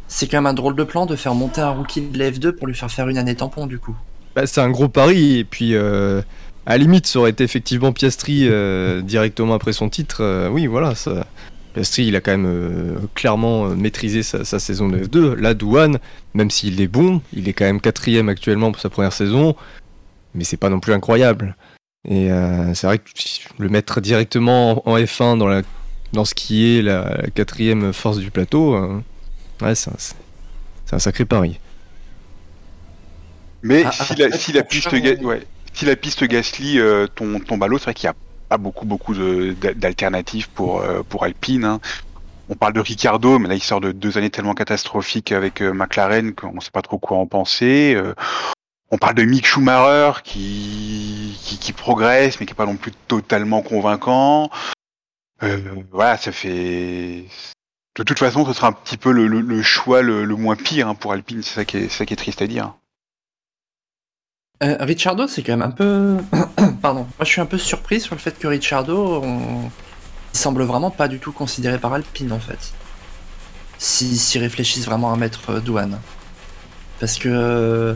c'est 0.08 0.28
quand 0.28 0.38
même 0.38 0.48
un 0.48 0.54
drôle 0.56 0.76
de 0.76 0.84
plan 0.84 1.06
de 1.06 1.16
faire 1.16 1.36
monter 1.36 1.62
un 1.62 1.70
rookie 1.70 2.02
de 2.02 2.18
la 2.18 2.32
F2 2.32 2.54
pour 2.54 2.66
lui 2.68 2.74
faire 2.76 2.90
faire 2.90 3.08
une 3.08 3.18
année 3.20 3.36
tampon, 3.36 3.68
du 3.68 3.78
coup. 3.78 3.96
Bah, 4.36 4.48
c'est 4.48 4.62
un 4.62 4.70
gros 4.72 4.88
pari, 4.90 5.38
et 5.40 5.44
puis 5.44 5.76
euh, 5.76 6.22
à 6.68 6.72
la 6.72 6.78
limite, 6.80 7.08
ça 7.08 7.20
aurait 7.20 7.30
été 7.32 7.44
effectivement 7.44 7.94
Piastri 7.94 8.42
euh, 8.48 9.02
directement 9.02 9.54
après 9.56 9.72
son 9.74 9.90
titre. 9.90 10.18
euh, 10.22 10.50
oui, 10.50 10.68
voilà, 10.68 10.94
ça. 10.96 11.26
Piastri, 11.74 12.08
il 12.08 12.16
a 12.16 12.22
quand 12.22 12.32
même 12.32 12.46
euh, 12.46 12.96
clairement 13.16 13.68
euh, 13.68 13.76
maîtrisé 13.76 14.22
sa, 14.22 14.44
sa 14.44 14.60
saison 14.60 14.90
de 14.90 15.00
F2. 15.00 15.34
Là, 15.36 15.54
Douane, 15.54 16.00
même 16.34 16.52
s'il 16.52 16.82
est 16.82 16.88
bon, 16.88 17.22
il 17.34 17.48
est 17.48 17.54
quand 17.54 17.66
même 17.66 17.80
quatrième 17.80 18.28
actuellement 18.30 18.72
pour 18.72 18.82
sa 18.82 18.90
première 18.90 19.14
saison, 19.14 19.56
mais 20.36 20.44
c'est 20.44 20.58
pas 20.58 20.70
non 20.70 20.80
plus 20.82 20.92
incroyable. 20.94 21.56
Et 22.06 22.32
euh, 22.32 22.74
c'est 22.74 22.88
vrai 22.88 23.00
que 23.00 23.06
le 23.60 23.70
mettre 23.70 24.02
directement 24.02 24.88
en 24.88 24.94
en 24.94 24.98
F1 24.98 25.38
dans, 25.38 25.48
la, 25.48 25.62
dans 26.14 26.26
ce 26.26 26.34
qui 26.36 26.78
est 26.78 26.82
la, 26.82 27.18
la 27.22 27.30
quatrième 27.30 27.94
force 27.94 28.18
du 28.18 28.30
plateau, 28.32 28.76
euh, 28.76 29.02
ouais, 29.62 29.76
c'est 29.76 29.90
un, 29.92 29.96
c'est 29.98 30.96
un 30.96 31.00
sacré 31.00 31.26
pari. 31.26 31.60
Mais 33.62 33.84
Ah, 33.86 33.92
si, 33.92 34.14
ah, 34.14 34.16
la, 34.20 34.28
ah, 34.32 34.38
si, 34.38 34.52
la 34.54 34.64
pour 34.64 34.70
piste 34.70 34.92
ouais, 34.92 35.48
si 35.78 35.86
la 35.86 35.96
piste 35.96 36.24
Gasly 36.24 36.80
euh, 36.80 37.06
tombe, 37.06 37.64
à 37.64 37.68
l'eau, 37.68 37.78
c'est 37.78 37.84
vrai 37.86 37.94
qu'il 37.94 38.08
n'y 38.08 38.12
a 38.12 38.16
pas 38.50 38.58
beaucoup, 38.58 38.86
beaucoup 38.86 39.14
d'alternatives 39.14 40.50
pour, 40.50 40.82
euh, 40.82 41.04
pour 41.04 41.24
Alpine. 41.24 41.66
hein. 41.66 41.80
On 42.50 42.56
parle 42.56 42.74
de 42.74 42.80
Ricardo, 42.80 43.38
mais 43.38 43.48
là 43.48 43.56
il 43.56 43.62
sort 43.62 43.82
de 43.82 43.92
deux 43.92 44.18
années 44.18 44.30
tellement 44.32 44.54
catastrophiques 44.56 45.32
avec 45.32 45.62
euh, 45.62 45.74
McLaren 45.74 46.34
qu'on 46.34 46.54
ne 46.54 46.60
sait 46.62 46.72
pas 46.72 46.82
trop 46.82 46.98
quoi 46.98 47.18
en 47.18 47.28
penser. 47.28 47.94
Euh, 47.96 48.16
on 48.90 48.98
parle 48.98 49.16
de 49.16 49.24
Mick 49.24 49.46
Schumacher 49.46 50.22
qui, 50.24 51.38
qui, 51.62 51.74
progresse, 51.74 52.40
mais 52.40 52.46
qui 52.48 52.54
n'est 52.54 52.58
pas 52.58 52.66
non 52.66 52.78
plus 52.78 52.94
totalement 53.08 53.62
convaincant. 53.62 54.50
Voilà, 55.92 56.18
ça 56.18 56.32
fait. 56.32 57.26
De 57.98 58.04
toute 58.04 58.18
façon, 58.18 58.46
ce 58.46 58.54
sera 58.54 58.68
un 58.68 58.72
petit 58.72 58.98
peu 58.98 59.12
le, 59.12 59.62
choix 59.62 60.02
le, 60.02 60.24
le 60.24 60.36
moins 60.36 60.56
pire 60.56 60.88
hein, 60.88 60.96
pour 60.96 61.12
Alpine. 61.12 61.44
C'est 61.44 61.54
ça, 61.56 61.66
qui 61.66 61.78
est- 61.78 61.90
ça 61.90 62.06
qui 62.06 62.14
est 62.14 62.18
triste 62.18 62.42
à 62.42 62.48
dire. 62.48 62.74
Euh, 64.64 64.76
Ricciardo, 64.80 65.28
c'est 65.28 65.44
quand 65.44 65.54
même 65.54 65.68
un 65.68 65.72
peu. 65.72 66.18
Pardon. 66.82 67.02
Moi, 67.02 67.08
je 67.22 67.26
suis 67.26 67.42
un 67.42 67.46
peu 67.46 67.58
surpris 67.58 68.02
sur 68.02 68.16
le 68.16 68.20
fait 68.20 68.38
que 68.38 68.48
Ricciardo, 68.48 69.22
on... 69.24 69.70
il 70.34 70.38
semble 70.38 70.64
vraiment 70.64 70.90
pas 70.90 71.08
du 71.08 71.20
tout 71.20 71.32
considéré 71.32 71.78
par 71.78 71.94
Alpine, 71.94 72.32
en 72.32 72.40
fait. 72.40 72.74
S'ils 73.78 74.18
s'y 74.18 74.40
réfléchissent 74.40 74.86
vraiment 74.86 75.14
à 75.14 75.18
mettre 75.18 75.52
euh, 75.52 75.60
douane. 75.60 76.00
Parce 77.00 77.18
que. 77.18 77.30
euh, 77.30 77.96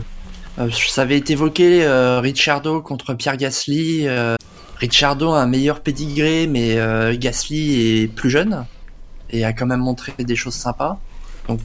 ça 0.86 1.02
avait 1.02 1.16
été 1.16 1.32
évoqué, 1.32 1.84
Ricciardo 2.20 2.82
contre 2.82 3.14
Pierre 3.14 3.38
Gasly. 3.38 4.06
Ricciardo 4.78 5.32
a 5.32 5.40
un 5.40 5.46
meilleur 5.46 5.80
pédigré, 5.80 6.46
mais 6.46 6.76
Gasly 7.16 8.02
est 8.02 8.08
plus 8.08 8.28
jeune. 8.28 8.66
Et 9.30 9.46
a 9.46 9.54
quand 9.54 9.64
même 9.64 9.80
montré 9.80 10.12
des 10.18 10.36
choses 10.36 10.54
sympas. 10.54 11.00
Donc, 11.48 11.60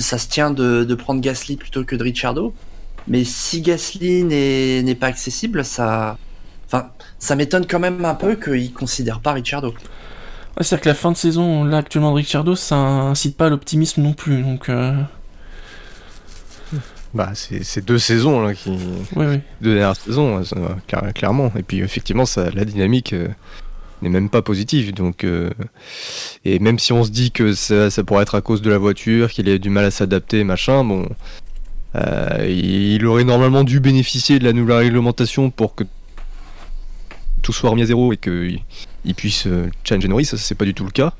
ça 0.00 0.18
se 0.18 0.26
tient 0.28 0.50
de, 0.50 0.82
de 0.82 0.94
prendre 0.96 1.20
Gasly 1.20 1.56
plutôt 1.56 1.84
que 1.84 1.94
de 1.94 2.02
Ricciardo. 2.02 2.52
Mais 3.06 3.24
si 3.24 3.60
Gasly 3.60 4.24
n'est 4.24 4.94
pas 4.94 5.08
accessible, 5.08 5.64
ça, 5.64 6.16
enfin, 6.66 6.90
ça 7.18 7.36
m'étonne 7.36 7.66
quand 7.66 7.80
même 7.80 8.04
un 8.04 8.14
peu 8.14 8.34
qu'il 8.36 8.72
considère 8.72 9.20
pas 9.20 9.32
Ricciardo. 9.32 9.68
Ouais, 9.68 10.62
C'est-à-dire 10.62 10.80
que 10.82 10.88
la 10.88 10.94
fin 10.94 11.12
de 11.12 11.16
saison, 11.16 11.64
là, 11.64 11.78
actuellement, 11.78 12.10
de 12.12 12.16
Ricciardo, 12.16 12.56
ça 12.56 12.76
incite 12.76 13.36
pas 13.36 13.46
à 13.46 13.50
l'optimisme 13.50 14.02
non 14.02 14.12
plus. 14.14 14.42
Donc, 14.42 14.68
euh... 14.68 14.94
Bah, 17.12 17.30
c'est 17.34 17.84
deux 17.84 17.98
saisons 17.98 18.40
là 18.42 18.54
qui. 18.54 18.70
ouais, 19.14 19.26
ouais. 19.26 19.40
Deux 19.60 19.74
dernières 19.74 19.94
saisons, 19.94 20.42
cla- 20.88 21.12
clairement. 21.12 21.52
Et 21.56 21.62
puis 21.62 21.78
effectivement, 21.78 22.26
ça, 22.26 22.50
la 22.50 22.64
dynamique 22.64 23.12
euh, 23.12 23.28
n'est 24.02 24.08
même 24.08 24.28
pas 24.28 24.42
positive. 24.42 24.92
Donc, 24.92 25.22
euh, 25.22 25.50
et 26.44 26.58
même 26.58 26.80
si 26.80 26.92
on 26.92 27.04
se 27.04 27.10
dit 27.10 27.30
que 27.30 27.52
ça, 27.52 27.88
ça 27.88 28.02
pourrait 28.02 28.22
être 28.22 28.34
à 28.34 28.40
cause 28.40 28.62
de 28.62 28.70
la 28.70 28.78
voiture, 28.78 29.30
qu'il 29.30 29.48
a 29.48 29.58
du 29.58 29.70
mal 29.70 29.84
à 29.84 29.92
s'adapter, 29.92 30.42
machin, 30.42 30.82
bon, 30.82 31.08
euh, 31.94 32.46
il 32.48 33.06
aurait 33.06 33.24
normalement 33.24 33.64
dû 33.64 33.80
bénéficier 33.80 34.38
de 34.38 34.44
la 34.44 34.52
nouvelle 34.52 34.78
réglementation 34.78 35.50
pour 35.50 35.74
que 35.74 35.84
tout 37.42 37.52
soit 37.52 37.70
remis 37.70 37.82
à 37.82 37.86
zéro 37.86 38.12
et 38.12 38.16
qu'il 38.16 38.60
il 39.04 39.14
puisse 39.14 39.46
euh, 39.46 39.68
challenger 39.84 40.08
Norris. 40.08 40.24
Ça, 40.26 40.36
c'est 40.36 40.54
pas 40.54 40.64
du 40.64 40.74
tout 40.74 40.84
le 40.84 40.90
cas. 40.90 41.12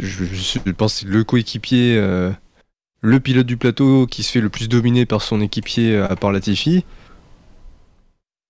Je, 0.00 0.24
pense 0.72 0.94
que 0.94 1.00
c'est 1.00 1.08
le 1.08 1.22
coéquipier, 1.22 1.96
euh, 1.98 2.30
le 3.02 3.20
pilote 3.20 3.46
du 3.46 3.58
plateau 3.58 4.06
qui 4.06 4.22
se 4.22 4.32
fait 4.32 4.40
le 4.40 4.48
plus 4.48 4.68
dominer 4.68 5.04
par 5.04 5.20
son 5.20 5.40
équipier 5.42 5.98
à 5.98 6.16
part 6.16 6.32
Latifi. 6.32 6.84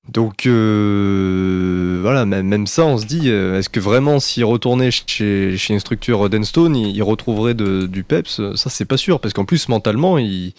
Donc 0.09 0.47
voilà, 0.47 2.25
même, 2.27 2.67
ça, 2.69 2.85
on 2.85 2.99
se 2.99 3.07
dit, 3.07 3.29
est-ce 3.29 3.69
que 3.69 3.81
vraiment 3.81 4.21
s'il 4.21 4.45
retournait 4.45 4.91
chez, 4.93 5.57
chez 5.57 5.75
une 5.75 5.81
structure 5.81 6.29
d'Enstone, 6.31 6.77
il, 6.77 7.03
retrouverait 7.03 7.55
du 7.55 8.05
peps? 8.05 8.41
Ça, 8.55 8.71
c'est 8.71 8.85
pas 8.85 8.97
sûr, 8.97 9.19
parce 9.19 9.35
qu'en 9.35 9.45
plus, 9.45 9.69
mentalement, 9.69 10.19
il- 10.19 10.55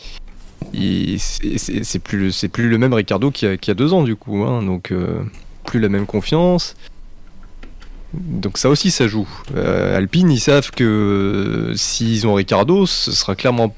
c'est- 1.17 1.99
plus, 1.99 2.31
le- 2.57 2.77
même 2.77 2.93
Ricardo 2.93 3.31
qu'il 3.31 3.49
y 3.49 3.71
a, 3.71 3.73
deux 3.73 3.93
ans, 3.93 4.03
du 4.03 4.15
coup. 4.15 4.43
hein, 4.43 4.63
donc, 4.63 4.91
euh, 4.91 5.21
plus 5.65 5.79
la 5.79 5.89
même 5.89 6.05
confiance. 6.05 6.75
Donc 8.13 8.57
ça 8.57 8.69
aussi, 8.69 8.91
ça 8.91 9.07
joue. 9.07 9.27
Euh, 9.55 9.97
Alpine, 9.97 10.31
ils 10.31 10.39
savent 10.39 10.71
que 10.71 10.83
euh, 10.83 11.75
s'ils 11.75 12.27
ont 12.27 12.35
Ricardo, 12.35 12.85
ce 12.85 13.11
sera 13.11 13.35
clairement... 13.35 13.75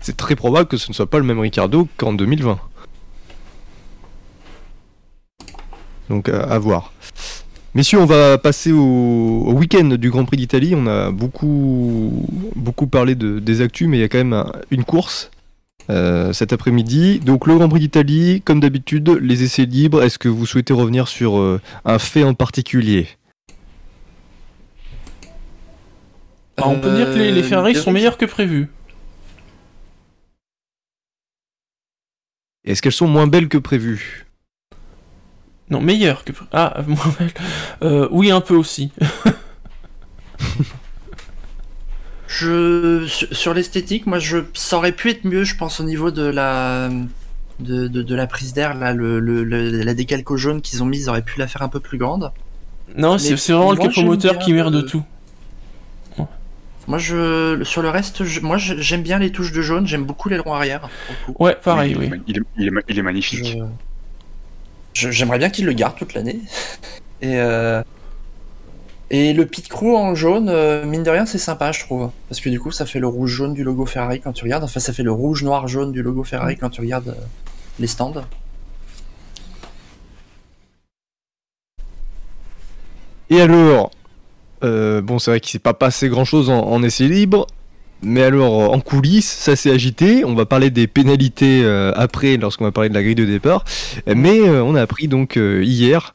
C'est 0.00 0.16
très 0.16 0.34
probable 0.34 0.68
que 0.68 0.76
ce 0.76 0.90
ne 0.90 0.94
soit 0.94 1.08
pas 1.08 1.18
le 1.18 1.24
même 1.24 1.38
Ricardo 1.38 1.86
qu'en 1.96 2.12
2020. 2.12 2.58
Donc 6.08 6.28
à, 6.28 6.58
voir. 6.58 6.92
Messieurs, 7.74 8.00
on 8.00 8.04
va 8.04 8.36
passer 8.36 8.72
au, 8.72 9.52
week-end 9.52 9.84
du 9.96 10.10
Grand 10.10 10.24
Prix 10.24 10.36
d'Italie. 10.36 10.74
On 10.76 10.86
a 10.88 11.10
beaucoup, 11.12 12.28
beaucoup 12.56 12.86
parlé 12.88 13.14
de, 13.14 13.38
des 13.38 13.60
actus, 13.60 13.86
mais 13.88 13.98
il 13.98 14.00
y 14.00 14.04
a 14.04 14.08
quand 14.08 14.18
même 14.18 14.32
un- 14.32 14.52
une 14.72 14.84
course 14.84 15.30
euh, 15.90 16.32
cet 16.32 16.52
après-midi. 16.52 17.18
Donc 17.20 17.46
le 17.46 17.56
Grand 17.56 17.68
Prix 17.68 17.80
d'Italie, 17.80 18.42
comme 18.44 18.60
d'habitude, 18.60 19.08
les 19.20 19.42
essais 19.42 19.64
libres. 19.64 20.02
Est-ce 20.02 20.18
que 20.18 20.28
vous 20.28 20.46
souhaitez 20.46 20.72
revenir 20.72 21.08
sur 21.08 21.38
euh, 21.38 21.60
un 21.84 21.98
fait 21.98 22.24
en 22.24 22.34
particulier? 22.34 23.08
Alors, 26.56 26.70
on 26.70 26.80
peut 26.80 26.94
dire 26.94 27.06
que 27.06 27.18
les, 27.18 27.32
les 27.32 27.40
Euh, 27.40 27.48
Ferrari 27.48 27.72
de 27.72 27.78
sont 27.78 27.92
meilleurs 27.92 28.18
que 28.18 28.26
prévu. 28.26 28.68
Est-ce 32.64 32.80
qu'elles 32.80 32.92
sont 32.92 33.08
moins 33.08 33.26
belles 33.26 33.48
que 33.48 33.58
prévu 33.58 34.26
Non, 35.70 35.80
meilleurs 35.80 36.24
que 36.24 36.32
prévu. 36.32 36.48
Ah, 36.52 36.82
moins 36.86 37.14
belle. 37.18 37.32
Euh, 37.82 38.08
oui, 38.10 38.30
un 38.30 38.40
peu 38.40 38.54
aussi. 38.54 38.92
Je 42.34 43.06
sur, 43.30 43.52
l'esthétique, 43.52 44.06
moi, 44.06 44.18
je 44.18 44.38
ça 44.54 44.78
aurait 44.78 44.92
pu 44.92 45.10
être 45.10 45.24
mieux, 45.24 45.44
je 45.44 45.54
pense, 45.54 45.80
au 45.80 45.84
niveau 45.84 46.10
de 46.10 46.22
la 46.22 46.88
de, 47.60 47.88
de, 47.88 48.00
de 48.02 48.14
la 48.14 48.26
prise 48.26 48.54
d'air, 48.54 48.74
là, 48.74 48.94
le, 48.94 49.20
le- 49.20 49.44
le- 49.44 49.82
la 49.82 49.94
décalco 49.94 50.36
jaune 50.38 50.62
qu'ils 50.62 50.82
ont 50.82 50.86
mise, 50.86 51.02
ils 51.04 51.08
auraient 51.10 51.22
pu 51.22 51.38
la 51.38 51.46
faire 51.46 51.60
un 51.60 51.68
peu 51.68 51.78
plus 51.78 51.98
grande. 51.98 52.32
Non, 52.96 53.18
c'est 53.18 53.34
vraiment 53.52 53.72
le 53.72 53.76
moi, 53.76 53.84
j'aime 53.84 53.92
capomoteur 53.92 54.32
bien 54.34 54.42
qui 54.44 54.52
merde 54.54 54.74
de 54.74 54.80
tout. 54.80 55.02
Moi, 56.88 56.98
je 56.98 57.62
sur 57.64 57.80
le 57.82 57.90
reste, 57.90 58.24
je- 58.24 58.40
moi, 58.40 58.56
j'aime 58.58 59.02
bien 59.02 59.18
les 59.18 59.30
touches 59.30 59.52
de 59.52 59.62
jaune, 59.62 59.86
j'aime 59.86 60.04
beaucoup 60.04 60.28
l'aileron 60.28 60.54
arrière. 60.54 60.88
Ouais, 61.38 61.54
pareil, 61.62 61.94
oui. 61.96 62.06
il, 62.06 62.14
est, 62.14 62.20
il 62.26 62.36
est- 62.38 62.42
il 62.58 62.66
est 62.66 62.70
ma- 62.70 62.80
il 62.88 62.98
est 62.98 63.02
magnifique. 63.02 63.56
Je- 64.94 65.10
J'aimerais 65.10 65.38
bien 65.38 65.50
qu'ils 65.50 65.64
le 65.66 65.74
gardent 65.74 65.96
toute 65.96 66.14
l'année. 66.14 66.40
Et, 67.20 67.36
euh, 67.36 67.82
et 69.14 69.34
le 69.34 69.44
pit 69.44 69.68
crew 69.68 69.94
en 69.94 70.14
jaune, 70.14 70.48
euh, 70.48 70.86
mine 70.86 71.02
de 71.02 71.10
rien, 71.10 71.26
c'est 71.26 71.36
sympa, 71.36 71.70
je 71.70 71.80
trouve. 71.80 72.10
Parce 72.30 72.40
que 72.40 72.48
du 72.48 72.58
coup, 72.58 72.70
ça 72.70 72.86
fait 72.86 72.98
le 72.98 73.06
rouge-jaune 73.06 73.52
du 73.52 73.62
logo 73.62 73.84
Ferrari 73.84 74.20
quand 74.20 74.32
tu 74.32 74.44
regardes. 74.44 74.64
Enfin, 74.64 74.80
ça 74.80 74.94
fait 74.94 75.02
le 75.02 75.12
rouge-noir-jaune 75.12 75.92
du 75.92 76.02
logo 76.02 76.24
Ferrari 76.24 76.56
quand 76.56 76.70
tu 76.70 76.80
regardes 76.80 77.08
euh, 77.08 77.24
les 77.78 77.86
stands. 77.86 78.14
Et 83.28 83.42
alors, 83.42 83.90
euh, 84.64 85.02
bon, 85.02 85.18
c'est 85.18 85.32
vrai 85.32 85.40
qu'il 85.40 85.50
s'est 85.50 85.58
pas 85.58 85.74
passé 85.74 86.08
grand 86.08 86.24
chose 86.24 86.48
en, 86.48 86.82
essai 86.82 87.06
libre, 87.06 87.46
mais 88.00 88.22
alors 88.22 88.72
en 88.72 88.80
coulisses, 88.80 89.30
ça 89.30 89.56
s'est 89.56 89.70
agité. 89.70 90.24
On 90.24 90.34
va 90.34 90.46
parler 90.46 90.70
des 90.70 90.86
pénalités 90.86 91.64
après, 91.94 92.38
lorsqu'on 92.38 92.64
va 92.64 92.72
parler 92.72 92.88
de 92.88 92.94
la 92.94 93.02
grille 93.02 93.14
de 93.14 93.24
départ. 93.24 93.64
Mais 94.06 94.40
on 94.40 94.74
a 94.74 94.82
appris 94.82 95.08
donc 95.08 95.36
hier, 95.36 96.14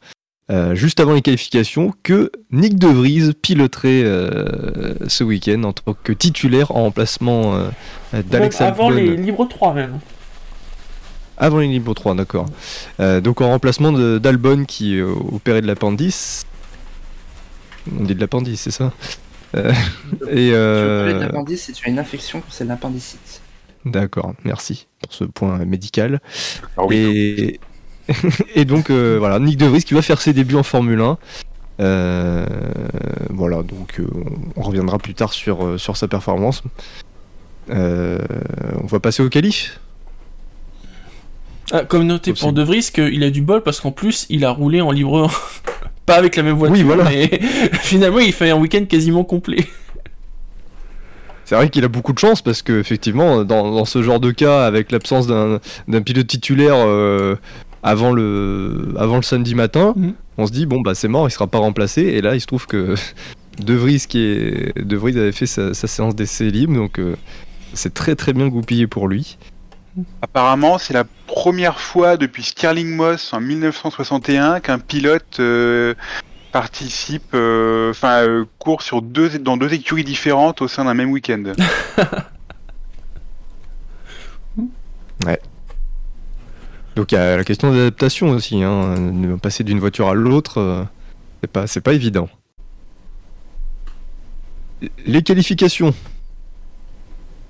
euh, 0.50 0.76
juste 0.76 1.00
avant 1.00 1.14
les 1.14 1.22
qualifications, 1.22 1.94
que 2.04 2.32
Nick 2.52 2.78
De 2.80 2.88
Vries 2.88 3.34
piloterait 3.42 4.04
euh, 4.04 4.94
ce 5.08 5.24
week-end 5.24 5.64
en 5.64 5.74
tant 5.74 5.96
que 6.04 6.14
titulaire 6.14 6.72
en 6.76 6.84
remplacement 6.84 7.56
euh, 7.56 7.70
d'Alex 8.24 8.62
avant 8.62 8.90
les 8.90 9.16
libres 9.18 9.46
3 9.48 9.74
même. 9.74 10.00
Avant 11.40 11.60
les 11.60 11.68
Libres 11.68 11.94
3, 11.94 12.16
d'accord. 12.16 12.48
Euh, 13.00 13.22
donc 13.22 13.42
en 13.42 13.50
remplacement 13.50 13.92
de- 13.92 14.18
d'Albon 14.18 14.66
qui 14.66 14.98
euh, 14.98 15.14
opérait 15.32 15.62
de 15.62 15.68
l'appendice. 15.68 16.46
On 18.00 18.04
dit 18.06 18.16
de 18.16 18.20
l'appendice, 18.20 18.62
c'est 18.62 18.72
ça? 18.72 18.92
Euh, 19.56 19.72
Et 20.32 20.50
euh, 20.54 21.28
tu 21.46 21.86
as 21.86 21.90
une 21.90 22.00
infection, 22.00 22.42
c'est 22.50 22.64
de 22.64 22.70
l'appendicite. 22.70 23.42
D'accord, 23.86 24.34
merci 24.44 24.88
pour 25.02 25.14
ce 25.14 25.24
point 25.26 25.64
médical. 25.64 26.20
Alors 26.76 26.76
Ah 26.78 26.86
oui, 26.88 26.98
Et, 26.98 27.60
et 28.56 28.66
donc 28.66 28.90
euh, 28.90 29.18
voilà, 29.20 29.40
Nick 29.40 29.58
De 29.58 29.66
Vries 29.66 29.84
qui 29.84 29.94
va 29.94 30.02
faire 30.02 30.22
ses 30.22 30.34
débuts 30.34 30.56
en 30.56 30.64
Formule 30.64 31.02
1. 31.02 31.18
Euh, 31.80 32.46
voilà, 33.30 33.62
donc 33.64 34.00
euh, 34.00 34.08
on 34.56 34.62
reviendra 34.62 34.98
plus 34.98 35.14
tard 35.14 35.34
sur, 35.34 35.80
sur 35.80 35.98
sa 35.98 36.08
performance. 36.08 36.64
On 37.70 38.88
va 38.88 39.00
passer 39.00 39.24
au 39.24 39.30
qualif. 39.30 39.80
Ah, 41.72 41.84
comme 41.84 42.04
noté 42.04 42.34
pour. 42.34 42.54
De 42.54 42.64
Vries 42.64 42.90
qu'il 42.94 43.24
a 43.24 43.30
du 43.30 43.42
bol 43.42 43.62
parce 43.62 43.82
qu'en 43.82 43.92
plus 43.92 44.26
il 44.30 44.46
a 44.46 44.52
roulé 44.52 44.82
en 44.82 44.92
libre 44.92 45.26
1. 45.26 45.28
Pas 46.06 46.16
avec 46.16 46.38
la 46.38 46.44
même 46.44 46.56
voiture, 46.56 46.78
Oui, 46.78 46.84
voilà. 46.84 47.04
mais 47.04 47.28
finalement 47.74 48.20
il 48.20 48.32
fait 48.32 48.50
un 48.50 48.56
week-end 48.56 48.86
quasiment 48.86 49.26
complet. 49.26 49.66
C'est 51.44 51.56
vrai 51.56 51.70
qu'il 51.70 51.84
a 51.86 51.88
beaucoup 51.88 52.12
de 52.12 52.20
chance 52.20 52.42
parce 52.42 52.62
que 52.62 52.78
effectivement, 52.78 53.46
dans, 53.46 53.72
dans 53.72 53.86
ce 53.86 54.02
genre 54.04 54.20
de 54.20 54.32
cas, 54.32 54.66
avec 54.66 54.92
l'absence 54.92 55.28
d'un 55.28 55.60
d'un 55.88 56.02
pilote 56.02 56.28
titulaire 56.28 56.76
euh, 56.76 57.38
avant 57.84 58.12
le 58.12 58.94
avant 58.98 59.18
le 59.18 59.22
samedi 59.22 59.56
matin, 59.56 59.94
Mhm. 59.96 60.14
on 60.38 60.48
se 60.48 60.52
dit 60.52 60.66
bon 60.66 60.82
bah 60.82 60.96
c'est 60.96 61.08
mort, 61.08 61.28
il 61.28 61.32
sera 61.32 61.48
pas 61.48 61.60
remplacé. 61.60 62.02
Et 62.02 62.22
là, 62.22 62.36
il 62.36 62.42
se 62.42 62.48
trouve 62.48 62.68
que 62.68 62.96
De 63.64 63.74
Vries 63.74 64.06
qui 64.08 64.20
est 64.20 64.78
De 64.80 64.96
Vries 64.98 65.18
avait 65.18 65.32
fait 65.32 65.48
sa, 65.48 65.74
sa 65.74 65.88
séance 65.88 66.16
d'essai 66.16 66.50
libre, 66.52 66.74
donc 66.76 67.00
euh, 67.00 67.16
c'est 67.74 67.94
très 67.94 68.16
très 68.16 68.34
bien 68.34 68.48
goupillé 68.48 68.86
pour 68.88 69.08
lui. 69.08 69.38
Apparemment, 70.22 70.78
c'est 70.78 70.94
la 70.94 71.06
première 71.26 71.80
fois 71.80 72.18
depuis 72.18 72.44
Stirling 72.44 72.96
Moss 72.96 73.34
en 73.34 73.40
1961 73.42 74.60
qu'un 74.60 74.78
pilote 74.78 75.40
euh, 75.40 75.96
participe, 76.52 77.34
euh, 77.34 77.90
enfin 77.90 78.22
euh, 78.28 78.46
court 78.60 78.84
sur 78.84 79.02
deux 79.02 79.40
dans 79.40 79.58
deux 79.58 79.74
écuries 79.74 80.04
différentes 80.04 80.62
au 80.62 80.68
sein 80.68 80.86
d'un 80.86 80.94
même 80.94 81.10
week-end. 81.10 81.44
Donc 86.98 87.12
il 87.12 87.16
y 87.16 87.18
a 87.20 87.38
la 87.38 87.44
question 87.44 87.72
d'adaptation 87.72 88.32
aussi, 88.32 88.64
hein, 88.64 88.96
passer 89.40 89.64
d'une 89.64 89.80
voiture 89.80 90.10
à 90.10 90.16
l'autre, 90.16 90.58
euh, 90.58 90.84
c'est 91.42 91.52
pas 91.52 91.66
pas 91.84 91.94
évident. 91.94 92.28
Les 95.06 95.22
qualifications. 95.22 95.94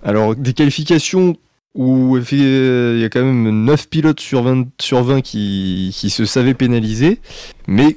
Alors 0.03 0.35
des 0.35 0.51
qualifications 0.51 1.37
où 1.75 2.17
effe- 2.17 2.33
il 2.35 2.99
y 2.99 3.05
a 3.05 3.09
quand 3.09 3.23
même 3.23 3.63
9 3.65 3.87
pilotes 3.87 4.19
sur 4.19 4.43
20, 4.43 4.67
sur 4.81 5.01
20 5.03 5.21
qui, 5.21 5.91
qui 5.97 6.09
se 6.09 6.25
savaient 6.25 6.53
pénalisés, 6.53 7.19
mais 7.67 7.95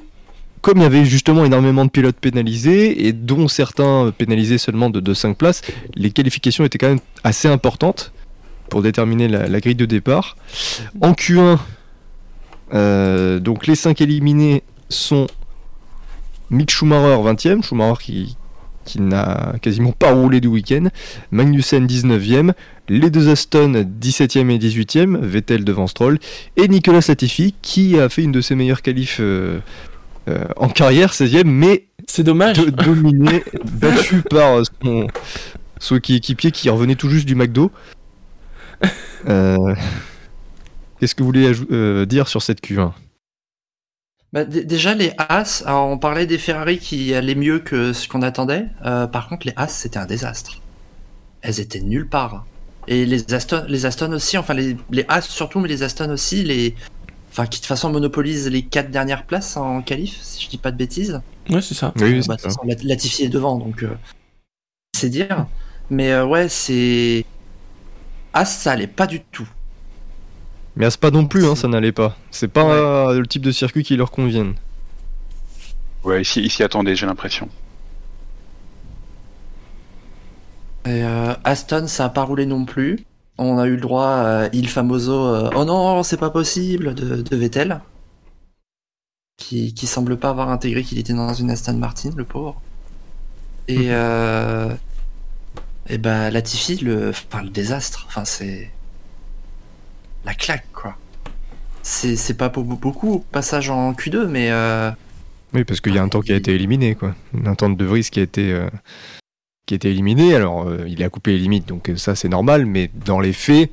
comme 0.61 0.77
il 0.77 0.83
y 0.83 0.85
avait 0.85 1.03
justement 1.05 1.43
énormément 1.43 1.83
de 1.83 1.89
pilotes 1.89 2.15
pénalisés, 2.17 3.07
et 3.07 3.11
dont 3.13 3.49
certains 3.49 4.13
pénalisés 4.17 4.57
seulement 4.57 4.89
de, 4.89 5.01
de 5.01 5.13
5 5.13 5.35
places, 5.37 5.63
les 5.95 6.11
qualifications 6.11 6.63
étaient 6.63 6.77
quand 6.77 6.89
même 6.89 6.99
assez 7.25 7.49
importantes 7.49 8.13
pour 8.71 8.81
déterminer 8.81 9.27
la, 9.27 9.47
la 9.47 9.59
grille 9.59 9.75
de 9.75 9.85
départ. 9.85 10.37
En 11.01 11.11
Q1, 11.11 11.59
euh, 12.73 13.39
donc 13.39 13.67
les 13.67 13.75
5 13.75 13.99
éliminés 14.01 14.63
sont 14.89 15.27
Mick 16.49 16.71
Schumacher 16.71 17.21
20e, 17.21 17.63
Schumacher 17.63 18.01
qui, 18.01 18.37
qui 18.85 19.01
n'a 19.01 19.53
quasiment 19.61 19.91
pas 19.91 20.13
roulé 20.13 20.39
du 20.39 20.47
week-end, 20.47 20.87
Magnussen 21.31 21.85
19e, 21.85 22.53
les 22.87 23.09
deux 23.09 23.29
Aston 23.29 23.85
17e 24.01 24.49
et 24.49 24.57
18e, 24.57 25.17
Vettel 25.19 25.65
devant 25.65 25.87
Stroll, 25.87 26.17
et 26.55 26.67
Nicolas 26.69 27.01
Latifi 27.07 27.53
qui 27.61 27.99
a 27.99 28.07
fait 28.09 28.23
une 28.23 28.31
de 28.31 28.41
ses 28.41 28.55
meilleures 28.55 28.81
qualifs 28.81 29.17
euh, 29.19 29.59
euh, 30.29 30.45
en 30.55 30.69
carrière, 30.69 31.11
16e, 31.11 31.43
mais 31.43 31.87
C'est 32.07 32.23
dommage. 32.23 32.57
do- 32.57 32.71
dominé, 32.71 33.43
battu 33.81 34.21
par 34.21 34.61
son, 34.81 35.07
son 35.79 35.95
équipier 35.97 36.51
qui 36.51 36.69
revenait 36.69 36.95
tout 36.95 37.09
juste 37.09 37.25
du 37.27 37.35
McDo. 37.35 37.69
Euh, 39.27 39.75
Qu'est-ce 40.99 41.15
que 41.15 41.23
vous 41.23 41.27
voulez 41.27 41.51
euh, 41.71 42.05
dire 42.05 42.27
sur 42.27 42.41
cette 42.41 42.61
Q1 42.61 42.91
Bah, 44.33 44.45
déjà 44.45 44.93
les 44.95 45.13
As, 45.17 45.63
alors 45.65 45.87
on 45.87 45.97
parlait 45.97 46.25
des 46.25 46.37
Ferrari 46.37 46.79
qui 46.79 47.13
allaient 47.13 47.35
mieux 47.35 47.59
que 47.59 47.93
ce 47.93 48.07
qu'on 48.07 48.21
attendait. 48.21 48.65
Euh, 48.85 49.07
par 49.07 49.27
contre, 49.29 49.47
les 49.47 49.53
As 49.55 49.67
c'était 49.67 49.99
un 49.99 50.05
désastre. 50.05 50.61
Elles 51.41 51.59
étaient 51.59 51.81
nulle 51.81 52.07
part. 52.07 52.45
Et 52.87 53.05
les 53.05 53.33
Aston, 53.33 53.63
les 53.67 53.85
Aston 53.85 54.11
aussi, 54.13 54.37
enfin 54.37 54.53
les, 54.55 54.75
les 54.89 55.05
As 55.07 55.21
surtout, 55.21 55.59
mais 55.59 55.67
les 55.67 55.83
Aston 55.83 56.09
aussi, 56.11 56.43
les, 56.43 56.75
enfin 57.31 57.45
qui 57.45 57.59
de 57.59 57.63
toute 57.63 57.67
façon 57.67 57.91
monopolisent 57.91 58.49
les 58.49 58.63
quatre 58.63 58.89
dernières 58.91 59.25
places 59.25 59.55
en 59.57 59.81
qualif, 59.81 60.17
si 60.21 60.43
je 60.43 60.49
dis 60.49 60.57
pas 60.57 60.71
de 60.71 60.77
bêtises. 60.77 61.21
Ouais, 61.49 61.61
c'est 61.61 61.75
ça. 61.75 61.93
Oui, 61.97 62.21
Bah, 62.27 62.35
Latifi 62.83 63.23
est 63.25 63.29
devant, 63.29 63.57
donc 63.57 63.83
euh, 63.83 63.95
c'est 64.95 65.09
dire. 65.09 65.45
Mais 65.89 66.11
euh, 66.11 66.25
ouais, 66.25 66.47
c'est 66.47 67.25
As, 68.33 68.45
ça 68.45 68.71
allait 68.71 68.87
pas 68.87 69.07
du 69.07 69.21
tout. 69.21 69.47
Mais 70.75 70.85
à 70.85 70.91
ce 70.91 70.97
pas 70.97 71.11
non 71.11 71.25
plus, 71.25 71.45
hein, 71.45 71.55
ça 71.55 71.67
n'allait 71.67 71.91
pas. 71.91 72.15
C'est 72.31 72.47
pas 72.47 72.63
euh, 72.63 73.19
le 73.19 73.27
type 73.27 73.41
de 73.41 73.51
circuit 73.51 73.83
qui 73.83 73.97
leur 73.97 74.11
convienne. 74.11 74.55
Ouais, 76.03 76.21
ici, 76.21 76.41
ici 76.41 76.63
attendez, 76.63 76.95
j'ai 76.95 77.05
l'impression. 77.05 77.49
Et 80.85 81.03
euh, 81.03 81.33
Aston, 81.43 81.87
ça 81.87 82.05
a 82.05 82.09
pas 82.09 82.23
roulé 82.23 82.45
non 82.45 82.65
plus. 82.65 83.05
On 83.37 83.57
a 83.59 83.65
eu 83.65 83.75
le 83.75 83.81
droit 83.81 84.07
à 84.07 84.49
Il 84.53 84.69
Famoso, 84.69 85.13
euh, 85.13 85.49
oh 85.55 85.65
non, 85.65 86.03
c'est 86.03 86.17
pas 86.17 86.29
possible, 86.29 86.95
de, 86.95 87.21
de 87.21 87.35
Vettel. 87.35 87.81
Qui, 89.37 89.73
qui 89.73 89.87
semble 89.87 90.17
pas 90.17 90.29
avoir 90.29 90.49
intégré 90.49 90.83
qu'il 90.83 90.99
était 90.99 91.13
dans 91.13 91.33
une 91.33 91.49
Aston 91.49 91.73
Martin, 91.73 92.11
le 92.15 92.23
pauvre. 92.23 92.61
Et, 93.67 93.87
euh, 93.89 94.73
et 95.91 95.97
bah, 95.97 96.29
Latifi, 96.31 96.77
le, 96.77 97.09
enfin, 97.09 97.43
le 97.43 97.49
désastre. 97.49 98.05
Enfin, 98.07 98.25
c'est. 98.25 98.71
La 100.25 100.33
claque, 100.33 100.65
quoi. 100.73 100.95
C'est 101.83 102.15
c'est 102.15 102.35
pas 102.35 102.49
pour 102.49 102.63
beaucoup, 102.63 103.25
passage 103.31 103.69
en 103.69 103.93
Q2, 103.93 104.25
mais. 104.27 104.51
Euh, 104.51 104.91
Oui, 105.53 105.63
parce 105.63 105.81
qu'il 105.81 105.93
y 105.95 105.97
a 105.97 106.03
un 106.03 106.09
temps 106.09 106.21
qui 106.21 106.31
a 106.31 106.35
été 106.35 106.53
éliminé, 106.53 106.95
quoi. 106.95 107.15
Un 107.45 107.55
temps 107.55 107.69
de 107.69 107.75
De 107.75 107.85
Vries 107.85 108.03
qui 108.11 108.19
a 108.19 108.23
été, 108.23 108.51
euh, 108.53 108.69
qui 109.65 109.73
a 109.73 109.75
été 109.75 109.89
éliminé. 109.89 110.35
Alors, 110.35 110.67
euh, 110.67 110.85
il 110.87 111.03
a 111.03 111.09
coupé 111.09 111.31
les 111.31 111.39
limites, 111.39 111.67
donc 111.67 111.89
euh, 111.89 111.97
ça 111.97 112.15
c'est 112.15 112.29
normal, 112.29 112.65
mais 112.67 112.89
dans 113.05 113.19
les 113.19 113.33
faits, 113.33 113.71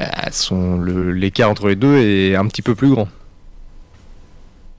euh, 0.00 0.06
son- 0.32 0.78
le- 0.78 1.12
l'écart 1.12 1.50
entre 1.50 1.68
les 1.68 1.76
deux 1.76 1.98
est 1.98 2.34
un 2.34 2.46
petit 2.48 2.62
peu 2.62 2.74
plus 2.74 2.88
grand. 2.90 3.08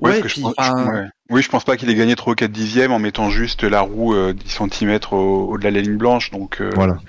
Ouais, 0.01 0.17
je 0.17 0.27
puis, 0.27 0.41
pense- 0.41 0.53
enfin, 0.57 0.91
ouais. 0.91 1.07
Oui, 1.29 1.41
je 1.43 1.49
pense 1.49 1.63
pas 1.63 1.75
qu'il 1.77 1.89
ait 1.89 1.95
gagné 1.95 2.15
trop 2.15 2.33
4 2.35 2.51
dixièmes 2.51 2.91
en 2.91 2.99
mettant 2.99 3.29
juste 3.29 3.63
la 3.63 3.81
roue 3.81 4.13
euh, 4.15 4.33
10 4.33 4.49
cm 4.49 5.11
au- 5.13 5.47
au-delà 5.51 5.69
de 5.71 5.75
la 5.75 5.81
ligne 5.81 5.97
blanche, 5.97 6.31
donc, 6.31 6.61
euh, 6.61 6.69
Voilà. 6.75 7.03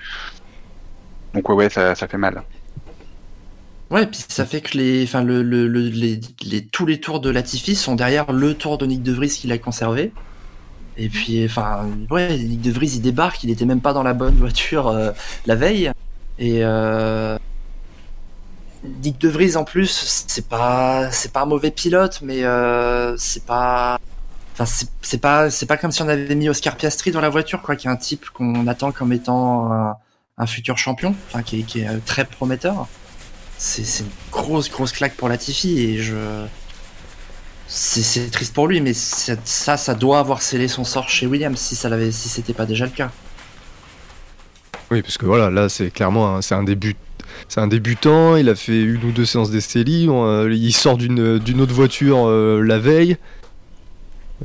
donc 1.33 1.47
ouais, 1.49 1.55
ouais, 1.55 1.69
ça, 1.69 1.95
ça 1.95 2.07
fait 2.07 2.17
mal. 2.17 2.43
Ouais, 3.89 4.05
puis 4.05 4.19
ça 4.27 4.45
fait 4.45 4.61
que 4.61 4.77
les, 4.77 5.03
enfin 5.03 5.23
le, 5.23 5.41
le, 5.43 5.67
le- 5.67 5.87
les, 5.89 6.19
les, 6.43 6.65
tous 6.67 6.85
les 6.85 6.99
tours 6.99 7.21
de 7.21 7.29
Latifi 7.29 7.75
sont 7.75 7.95
derrière 7.95 8.31
le 8.33 8.53
tour 8.53 8.77
de 8.77 8.85
Nick 8.85 9.01
De 9.01 9.13
Vries 9.13 9.29
qu'il 9.29 9.51
a 9.53 9.57
conservé. 9.57 10.13
Et 10.97 11.09
puis, 11.09 11.45
enfin, 11.45 11.87
ouais, 12.11 12.37
Nick 12.39 12.61
De 12.61 12.71
Vries 12.71 12.93
il 12.95 13.01
débarque, 13.01 13.43
il 13.43 13.51
était 13.51 13.65
même 13.65 13.81
pas 13.81 13.93
dans 13.93 14.03
la 14.03 14.13
bonne 14.15 14.35
voiture 14.37 14.87
euh, 14.89 15.11
la 15.47 15.55
veille. 15.55 15.91
Et 16.39 16.63
euh, 16.65 17.37
Nick 18.83 19.19
De 19.19 19.29
Vries 19.29 19.55
en 19.57 19.63
plus, 19.63 20.25
c'est 20.27 20.47
pas, 20.47 21.11
c'est 21.11 21.31
pas 21.31 21.41
un 21.41 21.45
mauvais 21.45 21.71
pilote, 21.71 22.19
mais 22.21 22.43
euh, 22.43 23.15
c'est 23.17 23.45
pas, 23.45 23.97
enfin 24.59 24.85
c'est 25.01 25.21
pas, 25.21 25.49
c'est 25.49 25.65
pas 25.65 25.77
comme 25.77 25.91
si 25.91 26.01
on 26.01 26.07
avait 26.07 26.35
mis 26.35 26.49
Oscar 26.49 26.75
Piastri 26.75 27.11
dans 27.11 27.21
la 27.21 27.29
voiture, 27.29 27.61
quoi, 27.61 27.75
qui 27.75 27.87
est 27.87 27.91
un 27.91 27.95
type 27.95 28.29
qu'on 28.31 28.67
attend 28.67 28.91
comme 28.91 29.13
étant 29.13 29.71
un, 30.37 30.45
futur 30.47 30.77
champion, 30.77 31.15
qui 31.45 31.59
est, 31.59 32.05
très 32.05 32.25
prometteur 32.25 32.87
c'est 33.57 34.03
une 34.03 34.09
grosse 34.31 34.69
grosse 34.69 34.91
claque 34.91 35.15
pour 35.15 35.29
Latifi 35.29 35.79
et 35.79 35.97
je 35.97 36.45
c'est 37.67 38.31
triste 38.31 38.53
pour 38.53 38.67
lui 38.67 38.79
mais 38.79 38.93
ça 38.93 39.77
ça 39.77 39.93
doit 39.93 40.19
avoir 40.19 40.41
scellé 40.41 40.67
son 40.67 40.85
sort 40.85 41.09
chez 41.09 41.25
Williams 41.25 41.59
si 41.59 41.75
ça 41.75 41.89
l'avait 41.89 42.11
c'était 42.11 42.53
pas 42.53 42.65
déjà 42.65 42.85
le 42.85 42.91
cas 42.91 43.11
Oui, 44.89 45.01
parce 45.01 45.17
que 45.17 45.25
voilà, 45.25 45.49
là 45.49 45.67
c'est 45.67 45.91
clairement 45.91 46.39
un- 46.39 47.67
débutant, 47.67 48.37
il 48.37 48.47
a 48.47 48.55
fait 48.55 48.81
une 48.81 49.03
ou 49.03 49.11
deux 49.11 49.25
séances 49.25 49.51
d'essai 49.51 49.83
euh, 49.87 50.49
il 50.53 50.71
sort 50.71 50.97
d'une 50.97 51.39
d'une 51.39 51.59
autre 51.59 51.73
voiture 51.73 52.27
euh, 52.27 52.61
la 52.61 52.79
veille. 52.79 53.17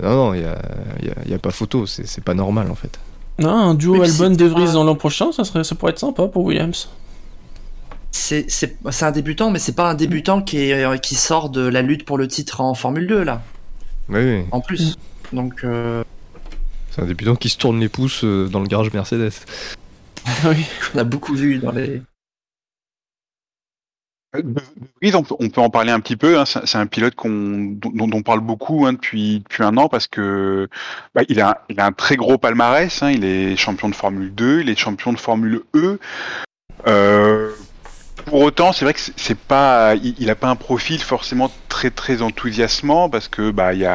Non, 0.00 0.10
non, 0.14 0.34
il 0.34 0.40
n'y 0.40 0.46
a, 0.46 0.58
y 1.02 1.08
a- 1.10 1.28
y 1.28 1.34
a 1.34 1.38
pas 1.38 1.50
photo, 1.50 1.86
c'est 1.86 2.06
c'est 2.06 2.22
pas 2.24 2.34
normal 2.34 2.70
en 2.70 2.74
fait. 2.74 2.98
Non, 3.38 3.50
un 3.50 3.74
duo 3.74 3.94
puis 4.00 4.10
Albon 4.10 4.34
De 4.36 4.44
Vries 4.46 4.72
dans 4.72 4.84
l'an 4.84 4.94
prochain, 4.94 5.32
ça, 5.32 5.44
serait, 5.44 5.64
ça 5.64 5.74
pourrait 5.74 5.92
être 5.92 5.98
sympa 5.98 6.28
pour 6.28 6.44
Williams. 6.44 6.88
c'est 8.10 8.44
c'est 8.50 8.76
c'est 8.90 9.04
un 9.04 9.10
débutant 9.10 9.50
mais 9.50 9.58
c'est 9.58 9.72
pas 9.74 9.88
un 9.90 9.94
débutant 9.94 10.42
qui 10.42 10.58
est 10.70 10.84
euh, 10.84 10.96
qui 10.98 11.14
sort 11.14 11.48
de 11.50 11.62
la 11.66 11.82
lutte 11.82 12.04
pour 12.04 12.18
le 12.18 12.28
titre 12.28 12.60
en 12.60 12.74
Formule 12.74 13.06
2 13.06 13.22
là 13.24 13.42
Oui, 14.08 14.20
oui, 14.20 14.44
en 14.50 14.60
plus 14.60 14.96
donc 15.32 15.64
euh, 15.64 16.04
c'est 16.90 17.02
un 17.02 17.06
débutant 17.06 17.36
qui 17.36 17.48
se 17.48 17.56
tourne 17.56 17.80
les 17.80 17.88
pouces 17.88 18.22
euh, 18.24 18.48
dans 18.48 18.60
le 18.60 18.66
garage 18.66 18.92
Mercedes. 18.92 19.32
oui. 20.44 20.64
on 20.94 20.98
a 20.98 21.04
beaucoup 21.04 21.34
vu 21.34 21.58
dans 21.58 21.72
les 21.72 22.02
peut- 25.22 25.34
on 25.40 25.48
peut 25.50 25.60
en 25.60 25.70
parler 25.70 25.90
un 25.92 26.00
petit 26.00 26.16
peu. 26.16 26.38
hein, 26.38 26.44
C'est 26.46 26.76
un 26.78 26.86
pilote 26.86 27.14
qu'on, 27.14 27.74
dont, 27.76 28.10
on 28.12 28.22
parle 28.22 28.40
beaucoup 28.40 28.86
hein, 28.86 28.94
depuis, 28.94 29.42
un 29.58 29.76
an 29.76 29.88
parce 29.88 30.06
que 30.06 30.68
bah, 31.14 31.22
il, 31.28 31.40
a, 31.40 31.62
un 31.78 31.92
très 31.92 32.16
gros 32.16 32.38
palmarès. 32.38 33.02
hein, 33.02 33.10
il 33.10 33.24
est 33.24 33.56
champion 33.56 33.88
de 33.88 33.94
Formule 33.94 34.34
2, 34.34 34.60
il 34.62 34.70
est 34.70 34.76
champion 34.78 35.12
de 35.12 35.18
Formule 35.18 35.62
E. 35.74 35.98
Euh, 36.86 37.50
Pour 38.26 38.40
autant, 38.42 38.72
c'est 38.72 38.84
vrai 38.84 38.94
que 38.94 39.00
c'est- 39.00 39.34
pas, 39.38 39.94
il, 39.96 40.14
il 40.18 40.30
a 40.30 40.34
pas 40.34 40.48
un 40.48 40.56
profil 40.56 41.00
forcément 41.00 41.50
très 41.68 41.90
très 41.90 42.22
enthousiasmant 42.22 43.08
parce 43.10 43.28
que 43.28 43.50
bah 43.50 43.72
il 43.74 43.80
y 43.80 43.86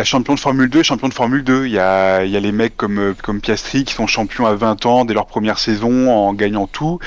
a 0.00 0.04
champion 0.04 0.34
de 0.34 0.40
Formule 0.40 0.68
2, 0.68 0.82
champion 0.82 1.08
de 1.08 1.14
Formule 1.14 1.44
2. 1.44 1.66
Il 1.66 1.72
y 1.72 1.78
a, 1.78 2.24
il 2.24 2.32
les 2.32 2.52
mecs 2.52 2.76
comme, 2.76 2.98
euh, 2.98 3.14
comme 3.22 3.40
Piastri 3.40 3.84
qui 3.84 3.94
sont 3.94 4.06
champions 4.06 4.46
à 4.46 4.54
20 4.54 4.84
ans 4.86 5.04
dès 5.04 5.14
leur 5.14 5.26
première 5.26 5.58
saison 5.58 6.10
en 6.10 6.34
gagnant 6.34 6.66
tout. 6.66 6.98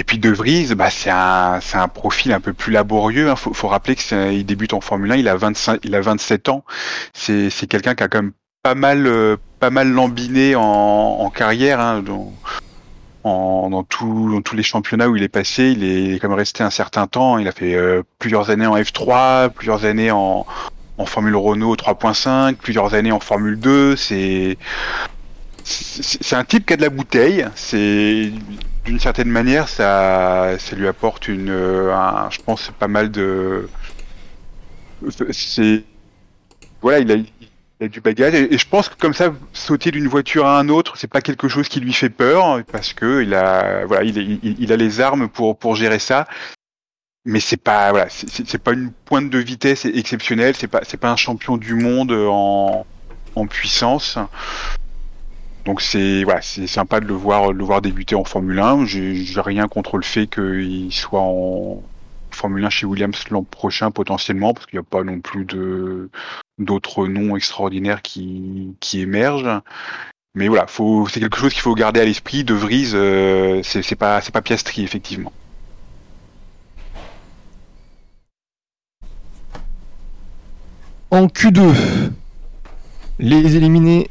Et 0.00 0.02
puis 0.02 0.16
De 0.16 0.30
Vries, 0.30 0.74
bah, 0.74 0.88
c'est 0.88 1.10
un, 1.10 1.88
profil 1.92 2.32
un 2.32 2.40
peu 2.40 2.54
plus 2.54 2.72
laborieux. 2.72 3.28
Il 3.28 3.36
faut, 3.36 3.52
faut 3.52 3.68
rappeler 3.68 3.94
qu'il 3.96 4.46
débute 4.46 4.72
en 4.72 4.80
Formule 4.80 5.12
1, 5.12 5.16
il 5.16 5.28
a, 5.28 5.36
25, 5.36 5.80
il 5.84 5.94
a 5.94 6.00
27 6.00 6.48
ans. 6.48 6.64
C'est, 7.12 7.50
quelqu'un 7.68 7.94
qui 7.94 8.02
a 8.02 8.08
quand 8.08 8.22
même 8.22 8.32
pas 8.62 8.74
mal, 8.74 9.06
euh, 9.06 9.36
lambiné 9.60 10.54
en, 10.56 11.28
carrière. 11.28 11.80
Hein, 11.80 12.02
dans, 12.02 13.82
tous 13.82 14.54
les 14.54 14.62
championnats 14.62 15.10
où 15.10 15.16
il 15.16 15.22
est 15.22 15.28
passé, 15.28 15.74
il 15.76 15.84
est 15.84 16.18
quand 16.18 16.30
même 16.30 16.38
resté 16.38 16.62
un 16.62 16.70
certain 16.70 17.06
temps. 17.06 17.36
Il 17.36 17.46
a 17.46 17.52
fait 17.52 17.74
euh, 17.74 18.02
plusieurs 18.18 18.48
années 18.48 18.66
en 18.66 18.78
F3, 18.78 19.50
plusieurs 19.50 19.84
années 19.84 20.10
en, 20.10 20.46
Formule 21.04 21.36
Renault 21.36 21.76
3.5, 21.76 22.54
plusieurs 22.54 22.94
années 22.94 23.12
en 23.12 23.20
Formule 23.20 23.60
2. 23.60 23.96
C'est 23.96 24.56
c'est 25.62 26.22
c'est 26.22 26.36
un 26.36 26.44
type 26.44 26.64
qui 26.64 26.72
a 26.72 26.76
de 26.78 26.82
la 26.82 26.88
bouteille. 26.88 27.46
C'est 27.54 28.32
d'une 28.84 29.00
certaine 29.00 29.28
manière, 29.28 29.68
ça, 29.68 30.58
ça 30.58 30.76
lui 30.76 30.86
apporte 30.88 31.28
une, 31.28 31.50
euh, 31.50 31.94
un- 31.94 32.30
je 32.30 32.40
pense, 32.40 32.70
pas 32.78 32.88
mal 32.88 33.10
de. 33.10 33.68
C'est 35.32 35.84
voilà, 36.82 36.98
il 37.00 37.26
a, 37.80 37.88
du 37.88 38.00
bagage 38.00 38.34
et, 38.34 38.58
je 38.58 38.68
pense 38.68 38.88
que 38.88 38.94
comme 38.96 39.14
ça, 39.14 39.32
sauter 39.52 39.90
d'une 39.90 40.08
voiture 40.08 40.46
à 40.46 40.58
un 40.58 40.68
autre, 40.68 40.96
c'est 40.96 41.08
pas 41.08 41.20
quelque 41.22 41.48
chose 41.48 41.68
qui 41.68 41.80
lui 41.80 41.92
fait 41.92 42.10
peur 42.10 42.62
parce 42.70 42.92
que 42.92 43.22
il 43.22 43.34
a, 43.34 43.86
voilà, 43.86 44.04
il, 44.04 44.72
a 44.72 44.76
les 44.76 45.00
armes 45.00 45.28
pour 45.28 45.58
pour 45.58 45.76
gérer 45.76 45.98
ça 45.98 46.26
mais 47.24 47.40
c'est 47.40 47.56
pas 47.58 47.90
voilà 47.90 48.08
c'est 48.08 48.58
pas 48.58 48.72
une 48.72 48.92
pointe 48.92 49.28
de 49.30 49.38
vitesse 49.38 49.84
exceptionnelle 49.84 50.54
c'est 50.56 50.68
pas 50.68 50.80
c'est 50.84 50.96
pas 50.96 51.10
un 51.10 51.16
champion 51.16 51.58
du 51.58 51.74
monde 51.74 52.12
en, 52.12 52.86
en 53.34 53.46
puissance 53.46 54.18
donc 55.70 55.82
c'est 55.82 56.26
sympa 56.66 56.98
de 56.98 57.06
le 57.06 57.14
voir 57.14 57.80
débuter 57.80 58.16
en 58.16 58.24
Formule 58.24 58.58
1 58.58 58.86
j'ai 58.86 59.40
rien 59.40 59.68
contre 59.68 59.98
le 59.98 60.02
fait 60.02 60.26
qu'il 60.26 60.92
soit 60.92 61.20
en 61.20 61.80
Formule 62.32 62.64
1 62.64 62.70
chez 62.70 62.86
Williams 62.86 63.22
l'an 63.30 63.44
prochain 63.44 63.92
potentiellement 63.92 64.52
parce 64.52 64.66
qu'il 64.66 64.80
n'y 64.80 64.84
a 64.84 64.88
pas 64.90 65.04
non 65.04 65.20
plus 65.20 65.46
d'autres 66.58 67.06
noms 67.06 67.36
extraordinaires 67.36 68.02
qui 68.02 68.74
émergent. 68.94 69.60
Mais 70.34 70.48
voilà 70.48 70.66
c'est 71.08 71.20
quelque 71.20 71.36
chose 71.38 71.52
qu'il 71.52 71.62
faut 71.62 71.76
garder 71.76 72.00
à 72.00 72.04
l'esprit. 72.04 72.42
De 72.42 72.54
Vries 72.54 72.90
euh, 72.94 73.62
c'est 73.62 73.94
pas 73.94 74.20
c'est 74.20 74.32
pas 74.32 74.42
Piastri 74.42 74.82
effectivement. 74.82 75.32
En 81.12 81.26
Q2, 81.26 82.10
les 83.20 83.56
éliminés 83.56 84.10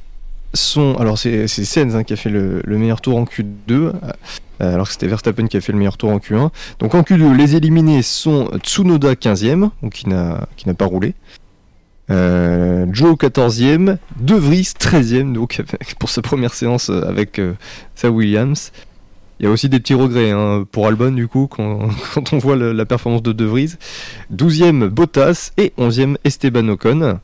sont. 0.53 0.95
Alors, 0.97 1.17
c'est 1.17 1.47
Sainz 1.47 1.95
hein, 1.95 2.03
qui 2.03 2.13
a 2.13 2.15
fait 2.15 2.29
le, 2.29 2.61
le 2.65 2.77
meilleur 2.77 3.01
tour 3.01 3.17
en 3.17 3.23
Q2, 3.25 3.45
euh, 3.71 3.91
alors 4.59 4.87
que 4.87 4.93
c'était 4.93 5.07
Verstappen 5.07 5.47
qui 5.47 5.57
a 5.57 5.61
fait 5.61 5.71
le 5.71 5.77
meilleur 5.77 5.97
tour 5.97 6.09
en 6.11 6.17
Q1. 6.17 6.49
Donc, 6.79 6.95
en 6.95 7.01
Q2, 7.01 7.35
les 7.35 7.55
éliminés 7.55 8.01
sont 8.01 8.49
Tsunoda 8.63 9.13
15e, 9.13 9.69
donc 9.81 9.93
qui 9.93 10.07
n'a 10.09 10.47
pas 10.77 10.85
roulé. 10.85 11.13
Euh, 12.11 12.87
Joe 12.91 13.15
14e, 13.15 13.97
De 14.19 14.33
Vries 14.35 14.63
13e, 14.79 15.31
donc 15.33 15.59
avec- 15.59 15.95
pour 15.99 16.09
sa 16.09 16.21
première 16.23 16.53
séance 16.55 16.89
avec 16.89 17.37
euh, 17.37 17.53
sa 17.93 18.09
Williams. 18.09 18.71
Il 19.39 19.45
y 19.45 19.47
a 19.47 19.51
aussi 19.51 19.69
des 19.69 19.79
petits 19.79 19.93
regrets 19.93 20.31
hein, 20.31 20.65
pour 20.71 20.87
Albon 20.87 21.11
du 21.11 21.27
coup 21.27 21.47
quand, 21.47 21.87
quand 22.15 22.33
on 22.33 22.39
voit 22.39 22.55
la 22.55 22.85
performance 22.85 23.21
de 23.21 23.31
De 23.31 23.45
Vries. 23.45 23.75
12e 24.35 24.87
Bottas 24.87 25.51
et 25.57 25.71
11e 25.77 26.15
Esteban 26.23 26.67
Ocon. 26.69 27.19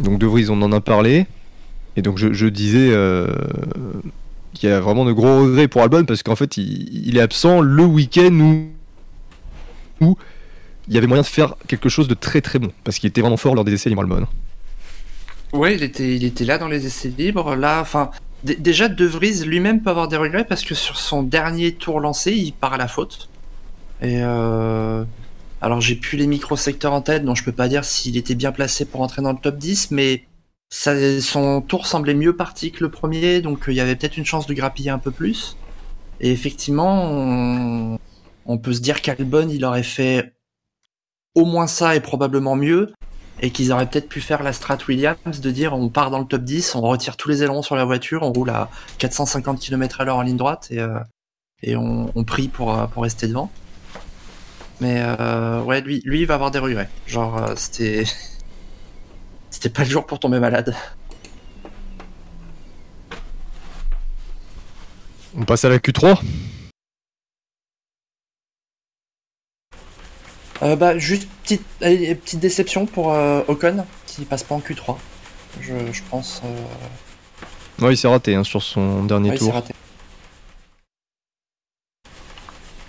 Donc 0.00 0.18
De 0.18 0.26
Vries 0.26 0.50
on 0.50 0.60
en 0.62 0.72
a 0.72 0.80
parlé. 0.80 1.26
Et 1.96 2.02
donc 2.02 2.18
je, 2.18 2.46
disais 2.46 2.90
euh, 2.92 3.26
qu'il 4.54 4.68
y 4.68 4.72
a 4.72 4.80
vraiment 4.80 5.04
de 5.04 5.12
gros 5.12 5.42
regrets 5.42 5.66
pour 5.66 5.82
Albon 5.82 6.04
parce 6.04 6.22
qu'en 6.22 6.36
fait 6.36 6.56
il, 6.56 7.16
est 7.16 7.20
absent 7.20 7.60
le 7.60 7.84
week-end 7.84 8.66
où, 10.00 10.16
il 10.86 10.94
y 10.94 10.98
avait 10.98 11.08
moyen 11.08 11.22
de 11.22 11.26
faire 11.26 11.56
quelque 11.66 11.88
chose 11.88 12.06
de 12.06 12.14
très 12.14 12.40
très 12.40 12.58
bon. 12.58 12.70
Parce 12.84 12.98
qu'il 12.98 13.08
était 13.08 13.20
vraiment 13.20 13.36
fort 13.36 13.54
lors 13.54 13.64
des 13.64 13.72
essais 13.72 13.88
libres 13.88 14.02
Albon. 14.02 14.26
Ouais, 15.52 15.74
il 15.74 15.82
était, 15.82 16.14
il 16.14 16.24
était 16.24 16.44
là 16.44 16.58
dans 16.58 16.68
les 16.68 16.86
essais 16.86 17.12
libres. 17.16 17.56
Là, 17.56 17.80
enfin, 17.80 18.10
déjà 18.44 18.88
De 18.88 19.04
Vries 19.04 19.44
lui-même 19.44 19.82
peut 19.82 19.90
avoir 19.90 20.08
des 20.08 20.16
regrets 20.16 20.44
parce 20.44 20.62
que 20.62 20.74
sur 20.74 20.98
son 20.98 21.22
dernier 21.22 21.72
tour 21.72 22.00
lancé, 22.00 22.32
il 22.32 22.52
part 22.52 22.74
à 22.74 22.78
la 22.78 22.88
faute. 22.88 23.28
Et 24.02 24.20
euh... 24.22 25.04
alors 25.60 25.80
j'ai 25.80 25.96
plus 25.96 26.16
les 26.16 26.26
micro-secteurs 26.26 26.92
en 26.92 27.02
tête, 27.02 27.24
donc 27.24 27.36
je 27.36 27.44
peux 27.44 27.52
pas 27.52 27.68
dire 27.68 27.84
s'il 27.84 28.16
était 28.16 28.34
bien 28.34 28.52
placé 28.52 28.84
pour 28.84 29.00
entrer 29.00 29.22
dans 29.22 29.32
le 29.32 29.38
top 29.38 29.56
10, 29.56 29.90
mais 29.90 30.24
son 30.70 31.62
tour 31.66 31.86
semblait 31.86 32.14
mieux 32.14 32.36
parti 32.36 32.72
que 32.72 32.84
le 32.84 32.90
premier, 32.90 33.40
donc 33.40 33.68
euh, 33.68 33.72
il 33.72 33.76
y 33.76 33.80
avait 33.80 33.96
peut-être 33.96 34.16
une 34.16 34.26
chance 34.26 34.46
de 34.46 34.54
grappiller 34.54 34.90
un 34.90 34.98
peu 34.98 35.10
plus. 35.10 35.56
Et 36.20 36.30
effectivement, 36.30 37.98
on, 38.46 38.58
peut 38.58 38.72
se 38.72 38.80
dire 38.80 39.02
qu'Albon, 39.02 39.48
il 39.48 39.64
aurait 39.64 39.82
fait 39.84 40.34
au 41.34 41.44
moins 41.44 41.66
ça 41.66 41.94
et 41.94 42.00
probablement 42.00 42.56
mieux 42.56 42.92
et 43.40 43.50
qu'ils 43.50 43.72
auraient 43.72 43.88
peut-être 43.88 44.08
pu 44.08 44.20
faire 44.20 44.42
la 44.42 44.52
strat 44.52 44.78
Williams 44.88 45.40
de 45.40 45.50
dire 45.50 45.72
on 45.74 45.88
part 45.88 46.10
dans 46.10 46.18
le 46.18 46.24
top 46.24 46.42
10, 46.42 46.74
on 46.74 46.80
retire 46.80 47.16
tous 47.16 47.28
les 47.28 47.44
ailerons 47.44 47.62
sur 47.62 47.76
la 47.76 47.84
voiture, 47.84 48.22
on 48.22 48.32
roule 48.32 48.50
à 48.50 48.68
450 48.98 49.60
km 49.60 50.00
à 50.00 50.04
l'heure 50.04 50.16
en 50.16 50.22
ligne 50.22 50.36
droite 50.36 50.68
et, 50.70 50.80
euh, 50.80 50.98
on, 51.76 52.24
prie 52.24 52.48
pour, 52.48 52.76
euh, 52.76 52.86
pour 52.86 53.04
rester 53.04 53.28
devant. 53.28 53.50
Mais 54.80 55.02
euh, 55.02 55.60
ouais, 55.62 55.80
lui, 55.80 56.00
lui 56.04 56.20
il 56.20 56.26
va 56.26 56.34
avoir 56.34 56.50
des 56.50 56.58
regrets. 56.58 56.88
Genre, 57.06 57.36
euh, 57.36 57.54
c'était. 57.56 58.04
C'était 59.50 59.70
pas 59.70 59.82
le 59.82 59.88
jour 59.88 60.06
pour 60.06 60.20
tomber 60.20 60.38
malade. 60.38 60.76
On 65.36 65.44
passe 65.44 65.64
à 65.64 65.68
la 65.68 65.78
Q3. 65.78 66.20
Euh, 70.62 70.76
bah, 70.76 70.98
juste 70.98 71.28
petite, 71.42 71.64
allez, 71.80 72.14
petite 72.14 72.40
déception 72.40 72.86
pour 72.86 73.14
euh, 73.14 73.42
Ocon 73.48 73.84
qui 74.06 74.24
passe 74.26 74.42
pas 74.42 74.54
en 74.54 74.60
Q3. 74.60 74.96
Je, 75.60 75.72
je 75.92 76.02
pense. 76.10 76.42
Euh... 76.44 77.84
Ouais, 77.84 77.94
il 77.94 77.96
s'est 77.96 78.08
raté 78.08 78.34
hein, 78.34 78.44
sur 78.44 78.62
son 78.62 79.04
dernier 79.04 79.30
ouais, 79.30 79.36
il 79.36 79.38
s'est 79.38 79.44
tour. 79.46 79.54
raté. 79.54 79.74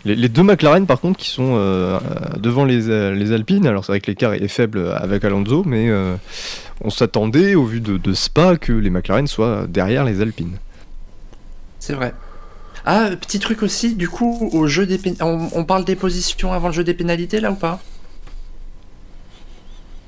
Les, 0.09 0.15
les 0.15 0.29
deux 0.29 0.41
McLaren, 0.43 0.87
par 0.87 0.99
contre, 0.99 1.19
qui 1.19 1.29
sont 1.29 1.53
euh, 1.55 1.99
devant 2.37 2.65
les, 2.65 3.13
les 3.15 3.31
Alpines. 3.31 3.67
Alors, 3.67 3.85
c'est 3.85 3.91
vrai 3.91 4.01
que 4.01 4.07
l'écart 4.07 4.33
est 4.33 4.47
faible 4.47 4.91
avec 4.95 5.23
Alonso, 5.23 5.63
mais 5.65 5.89
euh, 5.89 6.15
on 6.81 6.89
s'attendait, 6.89 7.55
au 7.55 7.65
vu 7.65 7.79
de, 7.81 7.97
de 7.97 8.13
Spa, 8.13 8.57
que 8.57 8.73
les 8.73 8.89
McLaren 8.89 9.27
soient 9.27 9.67
derrière 9.67 10.05
les 10.05 10.21
Alpines. 10.21 10.57
C'est 11.79 11.93
vrai. 11.93 12.13
Ah, 12.85 13.11
petit 13.19 13.39
truc 13.39 13.63
aussi, 13.63 13.95
du 13.95 14.09
coup, 14.09 14.49
au 14.53 14.67
jeu 14.67 14.85
des 14.85 14.97
pén- 14.97 15.17
on, 15.21 15.49
on 15.53 15.65
parle 15.65 15.85
des 15.85 15.95
positions 15.95 16.53
avant 16.53 16.67
le 16.69 16.73
jeu 16.73 16.83
des 16.83 16.93
pénalités 16.93 17.39
là 17.41 17.51
ou 17.51 17.55
pas? 17.55 17.81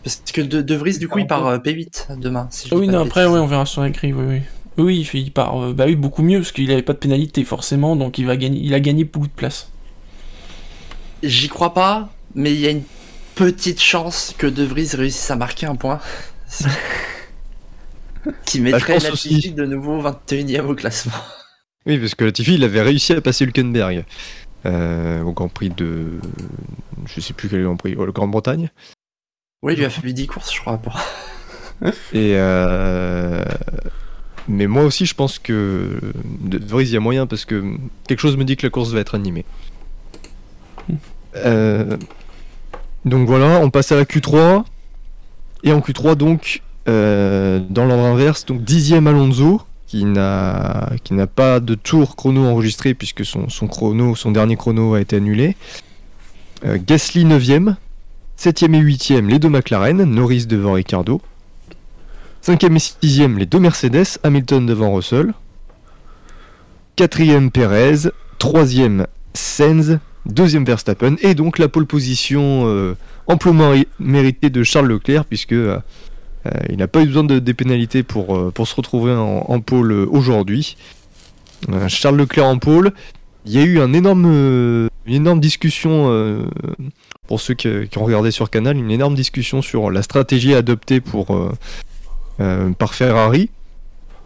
Parce 0.03 0.21
que 0.33 0.41
de, 0.41 0.61
de 0.61 0.75
Vries, 0.75 0.97
du 0.97 1.07
coup, 1.07 1.19
il 1.19 1.27
part 1.27 1.45
euh, 1.47 1.57
P8 1.59 2.17
demain. 2.19 2.47
Si 2.51 2.67
je 2.69 2.73
Ah 2.73 2.75
dis 2.75 2.81
oui, 2.81 2.87
non, 2.87 3.01
après, 3.01 3.25
ouais, 3.27 3.39
on 3.39 3.47
verra 3.47 3.65
sur 3.65 3.87
grille, 3.89 4.13
oui, 4.13 4.25
oui. 4.27 4.41
Oui, 4.77 5.07
il, 5.13 5.31
part, 5.31 5.61
euh, 5.61 5.73
bah 5.73 5.85
oui, 5.87 5.95
beaucoup 5.95 6.23
mieux, 6.23 6.39
parce 6.39 6.51
qu'il 6.51 6.71
avait 6.71 6.81
pas 6.81 6.93
de 6.93 6.97
pénalité, 6.97 7.43
forcément, 7.43 7.95
donc 7.95 8.17
il 8.17 8.25
va 8.25 8.37
gagner, 8.37 8.59
il 8.63 8.73
a 8.73 8.79
gagné 8.79 9.03
beaucoup 9.03 9.27
de 9.27 9.33
place. 9.33 9.70
J'y 11.23 11.49
crois 11.49 11.73
pas, 11.73 12.09
mais 12.35 12.51
il 12.51 12.59
y 12.59 12.67
a 12.67 12.71
une 12.71 12.83
petite 13.35 13.81
chance 13.81 14.33
que 14.37 14.47
De 14.47 14.63
Vries 14.63 14.89
réussisse 14.93 15.29
à 15.31 15.35
marquer 15.35 15.65
un 15.65 15.75
point. 15.75 15.99
qui 18.45 18.59
mettrait 18.59 18.93
pense 18.93 19.03
la 19.03 19.11
aussi. 19.11 19.29
Latifi 19.29 19.53
de 19.53 19.65
nouveau 19.65 20.01
21ème 20.01 20.67
au 20.67 20.75
classement. 20.75 21.13
Oui, 21.85 21.97
parce 21.97 22.15
que 22.15 22.25
Latifi, 22.25 22.55
il 22.55 22.63
avait 22.63 22.81
réussi 22.81 23.13
à 23.13 23.21
passer 23.21 23.45
Hülkenberg 23.45 24.05
euh, 24.65 25.21
au 25.23 25.31
Grand 25.31 25.47
Prix 25.47 25.69
de. 25.69 26.19
Je 27.05 27.19
sais 27.19 27.33
plus 27.33 27.49
quel 27.49 27.63
Grand 27.63 27.77
Prix, 27.77 27.95
oh, 27.97 28.05
le 28.05 28.11
Grande-Bretagne. 28.11 28.69
Oui, 29.63 29.73
il 29.73 29.79
lui 29.79 29.85
a 29.85 29.89
fallu 29.89 30.13
10 30.13 30.27
courses, 30.27 30.53
je 30.53 30.59
crois. 30.59 30.77
Pour... 30.77 30.99
Et 32.13 32.35
euh, 32.35 33.43
Mais 34.47 34.67
moi 34.67 34.83
aussi, 34.83 35.05
je 35.05 35.15
pense 35.15 35.39
que 35.39 35.99
de 36.41 36.57
Vries, 36.63 36.85
il 36.85 36.93
y 36.93 36.97
a 36.97 36.99
moyen 36.99 37.25
parce 37.25 37.45
que 37.45 37.75
quelque 38.07 38.19
chose 38.19 38.37
me 38.37 38.43
dit 38.43 38.57
que 38.57 38.65
la 38.65 38.69
course 38.69 38.91
va 38.91 38.99
être 38.99 39.15
animée. 39.15 39.45
Euh, 41.35 41.97
Donc 43.05 43.27
voilà, 43.27 43.59
on 43.59 43.69
passe 43.69 43.91
à 43.91 43.95
la 43.95 44.03
Q3. 44.05 44.63
Et 45.63 45.71
en 45.71 45.79
Q3, 45.79 46.15
donc, 46.15 46.61
euh, 46.87 47.59
dans 47.69 47.85
l'ordre 47.85 48.05
inverse, 48.05 48.45
donc 48.45 48.63
dixième 48.63 49.07
Alonso, 49.07 49.61
qui 49.87 50.05
n'a 50.05 50.89
qui 51.03 51.13
n'a 51.13 51.27
pas 51.27 51.59
de 51.59 51.75
tour 51.75 52.15
chrono 52.15 52.45
enregistré 52.45 52.93
puisque 52.93 53.23
son, 53.25 53.47
chrono, 53.67 54.15
son 54.15 54.31
dernier 54.31 54.55
chrono 54.55 54.93
a 54.93 55.01
été 55.01 55.17
annulé. 55.17 55.55
Euh, 56.65 56.77
Gasly 56.83 57.25
9ème. 57.25 57.75
7ème 58.39 58.73
et 58.73 58.81
8ème, 58.81 59.27
les 59.27 59.37
deux 59.37 59.49
McLaren, 59.49 60.03
Norris 60.03 60.47
devant 60.47 60.73
Ricardo. 60.73 61.21
5ème 62.43 62.75
et 62.75 63.05
6ème, 63.05 63.37
les 63.37 63.45
deux 63.45 63.59
Mercedes, 63.59 64.17
Hamilton 64.23 64.65
devant 64.65 64.91
Russell. 64.95 65.33
4ème 66.97 67.51
Perez, 67.51 68.09
troisième 68.39 69.05
Sainz, 69.35 69.99
deuxième 70.25 70.65
Verstappen, 70.65 71.15
et 71.21 71.33
donc 71.33 71.57
la 71.57 71.67
pole 71.67 71.85
position 71.85 72.63
euh, 72.65 72.95
amplement 73.27 73.71
ri- 73.71 73.87
méritée 73.99 74.49
de 74.49 74.63
Charles 74.63 74.87
Leclerc, 74.87 75.25
puisque 75.25 75.53
euh, 75.53 75.79
euh, 76.45 76.49
il 76.69 76.77
n'a 76.77 76.87
pas 76.87 77.01
eu 77.01 77.07
besoin 77.07 77.23
de 77.23 77.39
des 77.39 77.53
pénalités 77.53 78.03
pour, 78.03 78.35
euh, 78.35 78.51
pour 78.51 78.67
se 78.67 78.75
retrouver 78.75 79.13
en, 79.13 79.45
en 79.47 79.59
pole 79.59 79.91
euh, 79.91 80.05
aujourd'hui. 80.09 80.77
Charles 81.87 82.17
Leclerc 82.17 82.45
en 82.45 82.57
pole. 82.57 82.91
Il 83.45 83.51
y 83.51 83.59
a 83.59 83.63
eu 83.63 83.79
un 83.79 83.93
énorme, 83.93 84.25
une 85.05 85.13
énorme 85.13 85.39
discussion, 85.39 86.45
pour 87.27 87.41
ceux 87.41 87.53
qui, 87.55 87.67
ont 87.67 88.03
regardé 88.03 88.29
sur 88.31 88.49
Canal, 88.49 88.77
une 88.77 88.91
énorme 88.91 89.15
discussion 89.15 89.61
sur 89.63 89.89
la 89.89 90.03
stratégie 90.03 90.53
adoptée 90.53 91.01
pour, 91.01 91.51
par 92.37 92.93
Ferrari. 92.93 93.49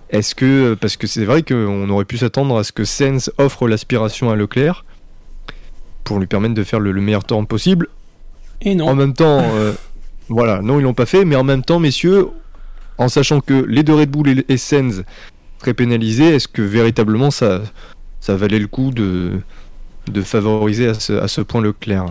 Est-ce 0.09 0.35
que, 0.35 0.75
parce 0.75 0.97
que 0.97 1.07
c'est 1.07 1.25
vrai 1.25 1.43
qu'on 1.43 1.89
aurait 1.89 2.05
pu 2.05 2.17
s'attendre 2.17 2.57
à 2.57 2.63
ce 2.63 2.71
que 2.71 2.83
Sainz 2.83 3.31
offre 3.37 3.67
l'aspiration 3.67 4.31
à 4.31 4.35
Leclerc 4.35 4.85
pour 6.05 6.19
lui 6.19 6.27
permettre 6.27 6.53
de 6.53 6.63
faire 6.63 6.79
le, 6.79 6.93
le 6.93 7.01
meilleur 7.01 7.25
temps 7.25 7.43
possible. 7.43 7.87
Et 8.61 8.73
non. 8.75 8.87
En 8.87 8.95
même 8.95 9.13
temps, 9.13 9.41
euh, 9.43 9.73
voilà, 10.29 10.61
non, 10.61 10.79
ils 10.79 10.83
l'ont 10.83 10.93
pas 10.93 11.05
fait, 11.05 11.25
mais 11.25 11.35
en 11.35 11.43
même 11.43 11.63
temps, 11.63 11.79
messieurs, 11.79 12.27
en 12.97 13.09
sachant 13.09 13.41
que 13.41 13.65
les 13.67 13.83
deux 13.83 13.93
Red 13.95 14.09
Bull 14.11 14.29
et, 14.29 14.45
et 14.47 14.55
Sainz 14.57 15.03
seraient 15.59 15.73
pénalisés, 15.73 16.35
est-ce 16.35 16.47
que 16.47 16.61
véritablement 16.61 17.31
ça, 17.31 17.61
ça 18.21 18.35
valait 18.37 18.59
le 18.59 18.67
coup 18.67 18.91
de, 18.91 19.33
de 20.07 20.21
favoriser 20.21 20.87
à 20.87 20.93
ce, 20.93 21.11
à 21.13 21.27
ce 21.27 21.41
point 21.41 21.61
Leclerc? 21.61 22.05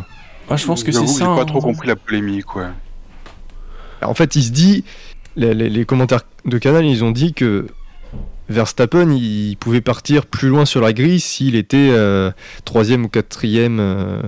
Ah, 0.51 0.57
je 0.57 0.67
pense 0.67 0.85
que 0.85 0.93
c'est 0.93 1.07
ça. 1.07 1.21
J'ai 1.21 1.25
pas 1.25 1.41
hein. 1.41 1.45
trop 1.47 1.61
compris 1.61 1.89
la 1.89 1.97
polémique, 1.97 2.45
quoi. 2.45 2.67
En 4.03 4.13
fait, 4.13 4.37
il 4.37 4.43
se 4.43 4.51
dit, 4.51 4.85
les, 5.37 5.55
les- 5.55 5.71
les 5.71 5.85
commentaires 5.87 6.21
de 6.45 6.59
Canal, 6.59 6.85
ils 6.85 7.03
ont 7.03 7.11
dit 7.13 7.33
que 7.33 7.67
Verstappen, 8.49 9.11
il 9.11 9.57
pouvait 9.57 9.81
partir 9.81 10.27
plus 10.27 10.49
loin 10.49 10.65
sur 10.65 10.81
la 10.81 10.93
grille 10.93 11.21
s'il 11.21 11.57
était 11.57 11.91
euh, 11.91 12.31
troisième 12.65 13.05
ou 13.05 13.09
quatrième 13.09 13.81
euh, 13.81 14.23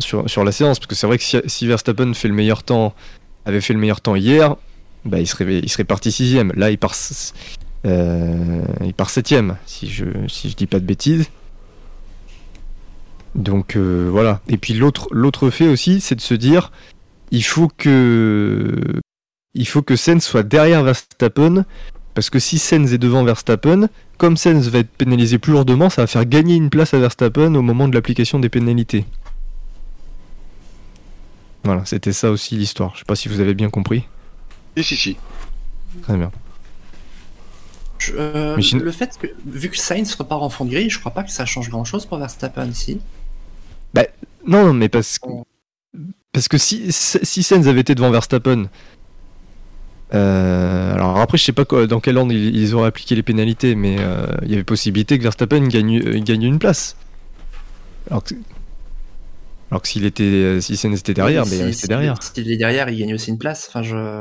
sur, 0.00 0.28
sur 0.28 0.44
la 0.44 0.52
séance. 0.52 0.78
Parce 0.78 0.88
que 0.88 0.94
c'est 0.94 1.06
vrai 1.06 1.18
que 1.18 1.24
si, 1.24 1.66
Verstappen 1.66 2.12
fait 2.14 2.28
le 2.28 2.34
meilleur 2.34 2.62
temps, 2.62 2.94
avait 3.46 3.60
fait 3.60 3.72
le 3.72 3.80
meilleur 3.80 4.00
temps 4.00 4.16
hier, 4.16 4.56
bah, 5.04 5.20
il, 5.20 5.26
serait, 5.26 5.58
il 5.58 5.68
serait 5.68 5.84
parti 5.84 6.12
sixième. 6.12 6.52
Là, 6.54 6.70
il 6.70 6.78
part, 6.78 6.94
euh, 7.86 8.64
il 8.84 8.94
part 8.94 9.10
septième, 9.10 9.56
si 9.66 9.88
je, 9.88 10.04
si 10.28 10.50
je 10.50 10.56
dis 10.56 10.66
pas 10.66 10.78
de 10.78 10.86
bêtises. 10.86 11.28
Donc 13.34 13.76
euh, 13.76 14.08
voilà. 14.10 14.40
Et 14.48 14.58
puis 14.58 14.74
l'autre 14.74 15.08
l'autre 15.10 15.50
fait 15.50 15.66
aussi, 15.66 16.00
c'est 16.00 16.14
de 16.14 16.20
se 16.20 16.34
dire, 16.34 16.70
il 17.30 17.42
faut 17.42 17.68
que 17.68 19.00
il 19.54 19.66
faut 19.66 19.82
que 19.82 19.96
Sainz 19.96 20.22
soit 20.22 20.42
derrière 20.42 20.82
Verstappen 20.82 21.64
parce 22.14 22.30
que 22.30 22.38
si 22.38 22.58
Sainz 22.58 22.92
est 22.92 22.98
devant 22.98 23.24
Verstappen, 23.24 23.88
comme 24.18 24.36
Sainz 24.36 24.68
va 24.68 24.78
être 24.80 24.90
pénalisé 24.90 25.38
plus 25.38 25.52
lourdement, 25.52 25.90
ça 25.90 26.02
va 26.02 26.06
faire 26.06 26.24
gagner 26.24 26.54
une 26.56 26.70
place 26.70 26.94
à 26.94 26.98
Verstappen 26.98 27.54
au 27.54 27.62
moment 27.62 27.88
de 27.88 27.94
l'application 27.94 28.38
des 28.38 28.48
pénalités. 28.48 29.04
Voilà, 31.64 31.84
c'était 31.84 32.12
ça 32.12 32.30
aussi 32.30 32.56
l'histoire. 32.56 32.92
Je 32.94 33.00
sais 33.00 33.04
pas 33.06 33.16
si 33.16 33.28
vous 33.28 33.40
avez 33.40 33.54
bien 33.54 33.70
compris. 33.70 34.04
Si, 34.76 34.84
si, 34.84 34.96
si. 34.96 35.16
Très 36.02 36.16
bien. 36.16 36.30
Je- 37.98 38.12
euh, 38.16 38.56
Le 38.56 38.92
fait 38.92 39.16
que, 39.18 39.28
vu 39.46 39.70
que 39.70 39.78
Sainz 39.78 40.14
repart 40.14 40.42
en 40.42 40.50
fond 40.50 40.64
de 40.66 40.70
grille, 40.70 40.90
je 40.90 40.98
crois 41.00 41.12
pas 41.12 41.22
que 41.22 41.30
ça 41.30 41.46
change 41.46 41.70
grand 41.70 41.84
chose 41.84 42.04
pour 42.06 42.18
Verstappen 42.18 42.66
ici. 42.66 43.00
Non, 44.46 44.74
mais 44.74 44.90
parce 44.90 45.18
que, 45.18 45.28
parce 46.32 46.48
que 46.48 46.58
si, 46.58 46.92
si 46.92 47.42
Sainz 47.42 47.66
avait 47.66 47.80
été 47.80 47.94
devant 47.94 48.10
Verstappen, 48.10 48.66
euh, 50.14 50.94
alors 50.94 51.18
après, 51.18 51.38
je 51.38 51.44
sais 51.44 51.52
pas 51.52 51.64
quoi- 51.64 51.86
dans 51.86 52.00
quel 52.00 52.16
ordre 52.16 52.32
ils, 52.32 52.54
ils 52.56 52.74
auraient 52.74 52.88
appliqué 52.88 53.14
les 53.14 53.22
pénalités, 53.22 53.74
mais 53.74 53.96
euh, 53.98 54.26
il 54.42 54.50
y 54.50 54.54
avait 54.54 54.64
possibilité 54.64 55.18
que 55.18 55.22
Verstappen 55.22 55.66
gagne, 55.68 56.00
euh, 56.06 56.20
gagne 56.20 56.44
une 56.44 56.58
place. 56.58 56.96
Alors 58.10 58.22
que, 58.22 58.34
alors 59.70 59.82
que 59.82 59.88
s'il 59.88 60.04
était, 60.04 60.22
euh, 60.24 60.60
si 60.60 60.76
Sainz 60.76 61.00
était 61.00 61.14
derrière, 61.14 61.44
Mais 61.46 61.58
il 61.58 61.74
si- 61.74 61.88
derrière. 61.88 62.22
S'il 62.22 62.50
est 62.50 62.56
derrière, 62.56 62.88
il 62.90 62.98
gagne 62.98 63.14
aussi 63.14 63.30
une 63.30 63.38
place. 63.38 63.66
Enfin, 63.68 63.82
je. 63.82 64.18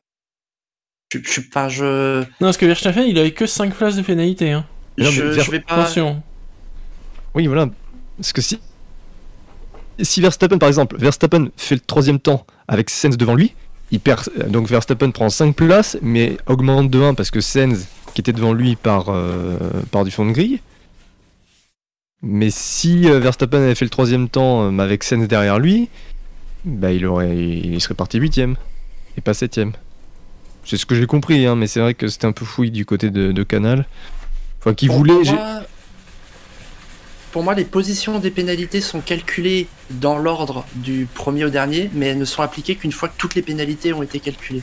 Je, 1.13 1.19
je, 1.21 1.41
enfin, 1.47 1.69
je, 1.69 2.21
Non, 2.21 2.25
parce 2.39 2.57
que 2.57 2.65
Verstappen, 2.65 3.03
il 3.03 3.19
avait 3.19 3.31
que 3.33 3.45
5 3.45 3.75
places 3.75 3.95
de 3.95 4.01
pénalité. 4.01 4.51
Hein. 4.51 4.65
Non, 4.97 5.11
je, 5.11 5.21
Ver- 5.21 5.43
je 5.43 5.51
vais 5.51 5.59
pas. 5.59 5.75
Attention. 5.75 6.23
Oui, 7.35 7.45
voilà. 7.45 7.69
Parce 8.17 8.33
que 8.33 8.41
si, 8.41 8.59
si 9.99 10.21
Verstappen, 10.21 10.57
par 10.57 10.69
exemple, 10.69 10.97
Verstappen 10.97 11.49
fait 11.57 11.75
le 11.75 11.81
troisième 11.81 12.19
temps 12.19 12.47
avec 12.67 12.89
Sainz 12.89 13.15
devant 13.17 13.35
lui, 13.35 13.53
il 13.93 13.99
perd. 13.99 14.29
Donc 14.49 14.67
Verstappen 14.67 15.11
prend 15.11 15.29
5 15.29 15.55
places, 15.55 15.97
mais 16.01 16.37
augmente 16.47 16.89
de 16.89 16.99
1 16.99 17.13
parce 17.13 17.31
que 17.31 17.39
Sainz, 17.39 17.87
qui 18.13 18.21
était 18.21 18.33
devant 18.33 18.51
lui, 18.51 18.75
part, 18.75 19.05
euh, 19.09 19.57
part 19.91 20.03
du 20.03 20.11
fond 20.11 20.25
de 20.25 20.31
grille. 20.31 20.59
Mais 22.23 22.49
si 22.49 23.07
euh, 23.07 23.19
Verstappen 23.19 23.59
avait 23.59 23.75
fait 23.75 23.85
le 23.85 23.89
troisième 23.89 24.29
temps 24.29 24.63
euh, 24.63 24.79
avec 24.79 25.03
Sainz 25.03 25.27
derrière 25.27 25.59
lui, 25.59 25.89
bah, 26.65 26.91
il, 26.91 27.05
aurait, 27.05 27.37
il 27.37 27.79
serait 27.81 27.93
parti 27.93 28.17
huitième 28.17 28.55
et 29.15 29.21
pas 29.21 29.35
septième. 29.35 29.73
C'est 30.65 30.77
ce 30.77 30.85
que 30.85 30.95
j'ai 30.95 31.05
compris, 31.05 31.45
hein, 31.45 31.55
mais 31.55 31.67
c'est 31.67 31.79
vrai 31.79 31.93
que 31.93 32.07
c'était 32.07 32.25
un 32.25 32.31
peu 32.31 32.45
fouille 32.45 32.71
du 32.71 32.85
côté 32.85 33.11
de, 33.11 33.31
de 33.31 33.43
Canal. 33.43 33.85
Enfin, 34.59 34.73
qui 34.73 34.87
voulait. 34.87 35.13
Moi, 35.13 35.61
pour 37.33 37.41
moi, 37.43 37.55
les 37.55 37.65
positions 37.65 38.19
des 38.19 38.29
pénalités 38.29 38.79
sont 38.79 39.01
calculées 39.01 39.67
dans 39.89 40.19
l'ordre 40.19 40.65
du 40.75 41.07
premier 41.11 41.43
au 41.45 41.49
dernier, 41.49 41.89
mais 41.93 42.05
elles 42.05 42.19
ne 42.19 42.25
sont 42.25 42.43
appliquées 42.43 42.75
qu'une 42.75 42.91
fois 42.91 43.09
que 43.09 43.15
toutes 43.17 43.33
les 43.33 43.41
pénalités 43.41 43.91
ont 43.91 44.03
été 44.03 44.19
calculées. 44.19 44.61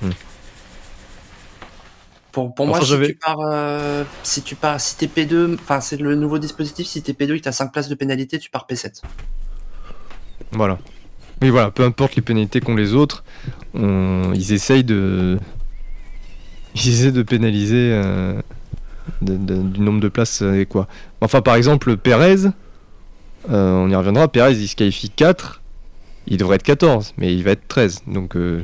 Hmm. 0.00 0.10
Pour, 2.30 2.54
pour 2.54 2.68
moi, 2.68 2.80
si 2.80 2.96
tu 3.04 3.14
pars, 3.16 3.40
euh, 3.40 4.04
si 4.22 4.42
tu 4.42 4.54
pars, 4.54 4.80
si 4.80 4.96
t'es 4.96 5.06
P2, 5.06 5.56
enfin 5.60 5.80
c'est 5.80 5.96
le 6.00 6.14
nouveau 6.14 6.38
dispositif, 6.38 6.86
si 6.86 7.02
t'es 7.02 7.14
P2 7.14 7.34
et 7.34 7.38
que 7.40 7.44
t'as 7.44 7.52
5 7.52 7.72
places 7.72 7.88
de 7.88 7.96
pénalité, 7.96 8.38
tu 8.38 8.48
pars 8.48 8.68
P7. 8.70 9.02
Voilà. 10.52 10.78
Mais 11.42 11.50
voilà, 11.50 11.72
peu 11.72 11.82
importe 11.82 12.14
les 12.14 12.22
pénalités 12.22 12.60
qu'ont 12.60 12.76
les 12.76 12.94
autres, 12.94 13.24
on- 13.74 14.32
ils 14.34 14.52
essayent 14.52 14.84
de. 14.84 15.40
Ils 16.76 16.88
essaient 16.90 17.10
de 17.12 17.22
pénaliser 17.24 17.90
euh, 17.92 18.40
de- 19.22 19.36
de- 19.36 19.62
du 19.62 19.80
nombre 19.80 20.00
de 20.00 20.08
places 20.08 20.42
et 20.42 20.66
quoi. 20.66 20.86
Enfin, 21.20 21.40
par 21.42 21.54
exemple, 21.56 21.96
Perez, 21.96 22.46
euh, 23.50 23.72
on 23.74 23.88
y 23.88 23.94
reviendra, 23.94 24.28
Perez 24.28 24.52
il 24.54 24.68
se 24.68 24.76
qualifie 24.76 25.10
4, 25.10 25.60
il 26.26 26.36
devrait 26.36 26.56
être 26.56 26.62
14, 26.62 27.14
mais 27.18 27.34
il 27.34 27.42
va 27.44 27.52
être 27.52 27.66
13. 27.68 28.02
Donc, 28.06 28.36
euh, 28.36 28.62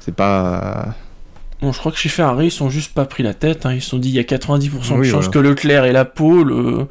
c'est 0.00 0.14
pas. 0.14 0.94
Bon, 1.60 1.72
je 1.72 1.78
crois 1.78 1.90
que 1.92 1.98
chez 1.98 2.08
Ferrari, 2.08 2.46
ils 2.46 2.50
sont 2.52 2.70
juste 2.70 2.94
pas 2.94 3.04
pris 3.04 3.22
la 3.22 3.34
tête. 3.34 3.66
hein. 3.66 3.72
Ils 3.74 3.82
se 3.82 3.90
sont 3.90 3.98
dit, 3.98 4.10
il 4.10 4.14
y 4.14 4.18
a 4.20 4.22
90% 4.24 4.94
de 4.94 5.00
Oui, 5.00 5.08
chances 5.08 5.24
voilà. 5.26 5.28
que 5.30 5.38
Leclerc 5.38 5.84
et 5.86 5.92
la 5.92 6.04
pole, 6.04 6.52
euh, 6.52 6.84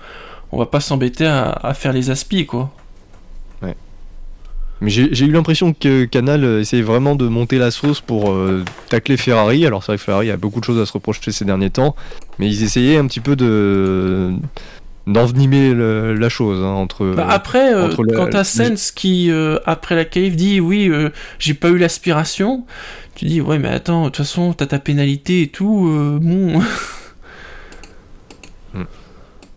on 0.51 0.57
va 0.59 0.65
pas 0.65 0.79
s'embêter 0.81 1.25
à, 1.25 1.51
à 1.51 1.73
faire 1.73 1.93
les 1.93 2.09
aspis, 2.09 2.45
quoi. 2.45 2.71
Mais 4.81 4.89
j'ai 4.89 5.25
eu 5.25 5.31
l'impression 5.31 5.73
que 5.73 6.05
Canal 6.05 6.43
euh, 6.43 6.61
essayait 6.61 6.83
vraiment 6.83 7.15
de 7.15 7.27
monter 7.27 7.57
la 7.57 7.71
sauce 7.71 7.99
pour 7.99 8.31
euh, 8.31 8.63
tacler 8.89 9.17
Ferrari. 9.17 9.65
Alors 9.65 9.83
c'est 9.83 9.91
vrai 9.91 9.97
que 9.97 10.03
Ferrari 10.03 10.29
a 10.29 10.37
beaucoup 10.37 10.59
de 10.59 10.65
choses 10.65 10.79
à 10.79 10.85
se 10.85 10.93
reprocher 10.93 11.31
ces 11.31 11.45
derniers 11.45 11.71
temps, 11.71 11.95
mais 12.37 12.47
ils 12.47 12.63
essayaient 12.63 12.97
un 12.97 13.07
petit 13.07 13.19
peu 13.19 13.35
de 13.35 14.33
d'envenimer 15.07 15.73
la 15.73 16.29
chose 16.29 16.61
hein, 16.61 16.67
entre. 16.67 17.13
Bah, 17.15 17.27
après, 17.29 17.73
euh, 17.73 17.85
entre 17.85 18.03
quand 18.13 18.27
t'as 18.29 18.43
Sens 18.43 18.91
qui, 18.91 19.31
euh, 19.31 19.57
après 19.65 19.95
la 19.95 20.05
cave, 20.05 20.35
dit 20.35 20.59
oui, 20.59 20.91
j'ai 21.39 21.53
pas 21.53 21.69
eu 21.69 21.77
l'aspiration, 21.77 22.65
tu 23.15 23.25
dis 23.25 23.41
ouais, 23.41 23.57
mais 23.57 23.69
attends, 23.69 24.03
de 24.03 24.09
toute 24.09 24.17
façon, 24.17 24.53
t'as 24.53 24.67
ta 24.67 24.79
pénalité 24.79 25.43
et 25.43 25.47
tout, 25.47 26.19
bon. 26.21 26.61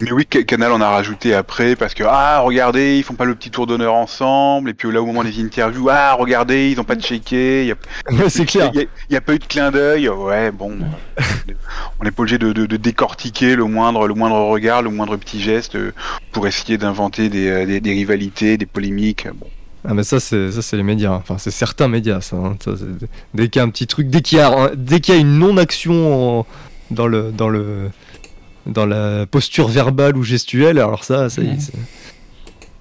Mais 0.01 0.13
oui, 0.13 0.27
Ca- 0.33 0.43
Canal 0.45 0.73
en 0.73 0.81
a 0.81 0.89
rajouté 0.89 1.35
après 1.35 1.77
parce 1.77 1.93
que 1.93 2.05
ah 2.07 2.41
regardez 2.41 2.97
ils 2.97 3.03
font 3.03 3.15
pas 3.15 3.27
le 3.27 3.35
petit 3.35 3.51
tour 3.51 3.67
d'honneur 3.67 3.93
ensemble 3.95 4.71
et 4.71 4.75
puis 4.75 4.91
là 4.91 5.03
au 5.03 5.07
moment 5.07 5.23
des 5.23 5.39
interviews 5.43 5.89
ah 5.91 6.15
regardez 6.15 6.71
ils 6.71 6.81
ont 6.81 6.85
pas 6.85 6.97
checké, 6.97 7.67
y 7.67 7.73
a, 7.73 7.77
c'est 8.31 8.47
clair. 8.47 8.71
il 8.73 8.81
y 8.81 8.85
a- 8.85 8.87
il 9.11 9.13
y 9.13 9.17
a 9.17 9.21
pas 9.21 9.35
eu 9.35 9.39
de 9.39 9.45
clin 9.45 9.71
d'œil, 9.71 10.09
ouais 10.09 10.51
bon, 10.53 10.73
on 12.01 12.05
n'est 12.05 12.11
pas 12.11 12.23
obligé 12.23 12.39
de, 12.39 12.53
de- 12.53 12.67
de 12.67 12.77
décortiquer 12.79 13.57
le 13.57 13.65
moindre 13.65 14.07
le 14.09 14.15
moindre 14.15 14.37
regard, 14.49 14.81
le 14.83 14.91
moindre 14.91 15.17
petit 15.17 15.41
geste 15.41 15.75
euh, 15.77 15.93
pour 16.33 16.47
essayer 16.47 16.79
d'inventer 16.79 17.29
des, 17.29 17.49
euh, 17.49 17.67
des, 17.67 17.81
des 17.81 17.93
rivalités, 17.93 18.57
des 18.57 18.67
polémiques. 18.67 19.27
Bon. 19.35 19.47
Ah 19.87 19.93
mais 19.95 20.03
ça 20.03 20.19
c'est 20.21 20.51
ça 20.53 20.63
c'est 20.63 20.77
les 20.79 20.83
médias. 20.83 21.13
Enfin 21.13 21.37
c'est 21.39 21.51
certains 21.51 21.89
médias 21.89 22.21
ça. 22.23 22.37
hein. 22.37 22.57
Ça, 22.65 22.71
dès 23.35 23.49
qu'il 23.49 23.61
y 23.61 23.63
a 23.63 23.67
un 23.67 23.71
petit 23.71 23.87
truc, 23.87 24.09
dès 24.09 24.21
qu'il 24.23 24.39
y 24.39 24.41
a 24.41 24.71
dès 24.75 25.01
qu'il 25.01 25.15
y 25.15 25.19
a 25.19 25.21
une 25.21 25.39
non 25.39 25.57
action 25.59 26.45
dans 26.91 27.07
le 27.07 27.33
dans 27.33 27.49
le 27.49 27.91
dans 28.71 28.87
la 28.87 29.27
posture 29.27 29.69
verbale 29.69 30.17
ou 30.17 30.23
gestuelle, 30.23 30.79
alors 30.79 31.05
ça 31.05 31.29
ça 31.29 31.43
y 31.43 31.49
est. 31.49 31.53
Mhm. 31.53 31.61
c'est- 31.61 31.73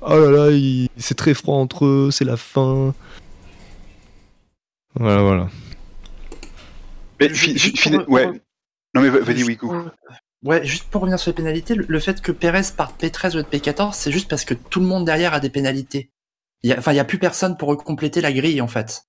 Oh 0.02 0.18
là 0.18 0.32
là, 0.32 0.52
il- 0.52 0.88
c'est 0.98 1.16
très 1.18 1.34
froid 1.34 1.58
entre 1.58 1.86
eux, 1.86 2.10
c'est 2.12 2.24
la 2.26 2.38
fin. 2.38 2.94
Voilà 4.96 5.22
voilà. 5.22 5.50
Mais 7.20 7.30
fi- 7.30 7.58
juste 7.58 7.78
fi- 7.80 7.90
pour- 7.92 8.10
ouais. 8.10 8.24
pour- 8.26 8.34
Non 8.96 9.02
mais 9.02 9.10
va- 9.10 9.20
vas-y 9.20 9.56
pour- 9.56 9.76
Ouais, 10.46 10.66
juste 10.66 10.86
pour 10.86 11.02
revenir 11.02 11.20
sur 11.20 11.32
les 11.32 11.36
pénalités, 11.36 11.76
le, 11.76 12.00
fait 12.00 12.22
que 12.22 12.32
Perez 12.32 12.62
parte 12.76 12.98
P13 13.02 13.36
ou 13.38 13.42
P14, 13.44 13.94
c'est 13.94 14.12
juste 14.12 14.30
parce 14.30 14.46
que 14.46 14.54
tout 14.54 14.80
le 14.80 14.86
monde 14.86 15.04
derrière 15.06 15.34
a 15.34 15.42
des 15.42 15.50
pénalités. 15.50 16.12
Il 16.64 16.70
y 16.70 16.74
a- 16.74 16.78
Enfin, 16.80 16.92
il 16.92 16.96
n'y 16.96 17.02
a 17.02 17.06
plus 17.06 17.20
personne 17.20 17.58
pour 17.58 17.76
compléter 17.84 18.22
la 18.22 18.32
grille, 18.32 18.62
en 18.62 18.68
fait. 18.70 19.04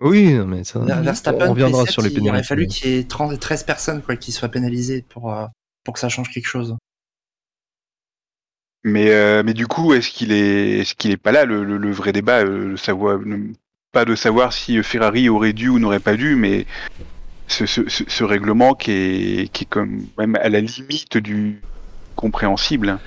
Oui, 0.00 0.34
non, 0.34 0.46
mais 0.46 0.62
ça. 0.62 0.78
Ver- 0.78 1.02
Verstappen, 1.02 1.46
on 1.48 1.50
reviendra 1.50 1.82
P7, 1.82 1.90
sur 1.90 2.02
les 2.02 2.10
il 2.10 2.20
aurait 2.20 2.26
pénalités. 2.26 2.46
fallu 2.46 2.66
qu'il 2.68 2.90
y 2.92 2.94
ait 2.98 3.04
30, 3.04 3.36
13 3.40 3.64
personnes 3.64 4.02
quoi, 4.02 4.14
qui 4.14 4.30
soient 4.30 4.48
pénalisées 4.48 5.02
pour, 5.08 5.34
euh, 5.34 5.46
pour 5.88 5.94
que 5.94 6.00
ça 6.00 6.10
change 6.10 6.28
quelque 6.28 6.46
chose. 6.46 6.76
Mais, 8.84 9.10
euh, 9.10 9.42
mais 9.42 9.54
du 9.54 9.66
coup, 9.66 9.94
est-ce 9.94 10.10
qu'il 10.10 10.32
est, 10.32 10.80
est-ce 10.80 10.94
qu'il 10.94 11.10
est 11.12 11.16
pas 11.16 11.32
là 11.32 11.46
le, 11.46 11.64
le- 11.64 11.78
le 11.78 11.90
vrai 11.92 12.12
débat, 12.12 12.40
euh, 12.44 12.76
savoir, 12.76 13.18
pas 13.90 14.04
de 14.04 14.14
savoir 14.14 14.52
si 14.52 14.82
Ferrari 14.82 15.30
aurait 15.30 15.54
dû 15.54 15.70
ou 15.70 15.78
n'aurait 15.78 15.98
pas 15.98 16.14
dû, 16.14 16.34
mais 16.36 16.66
ce, 17.46 17.64
ce, 17.64 17.88
ce- 17.88 18.04
ce 18.06 18.22
règlement 18.22 18.74
qui 18.74 18.90
est, 18.92 19.48
qui 19.50 19.64
est 19.64 19.66
comme 19.66 20.02
même 20.18 20.36
à 20.36 20.50
la 20.50 20.60
limite 20.60 21.16
du 21.16 21.62
compréhensible. 22.16 22.98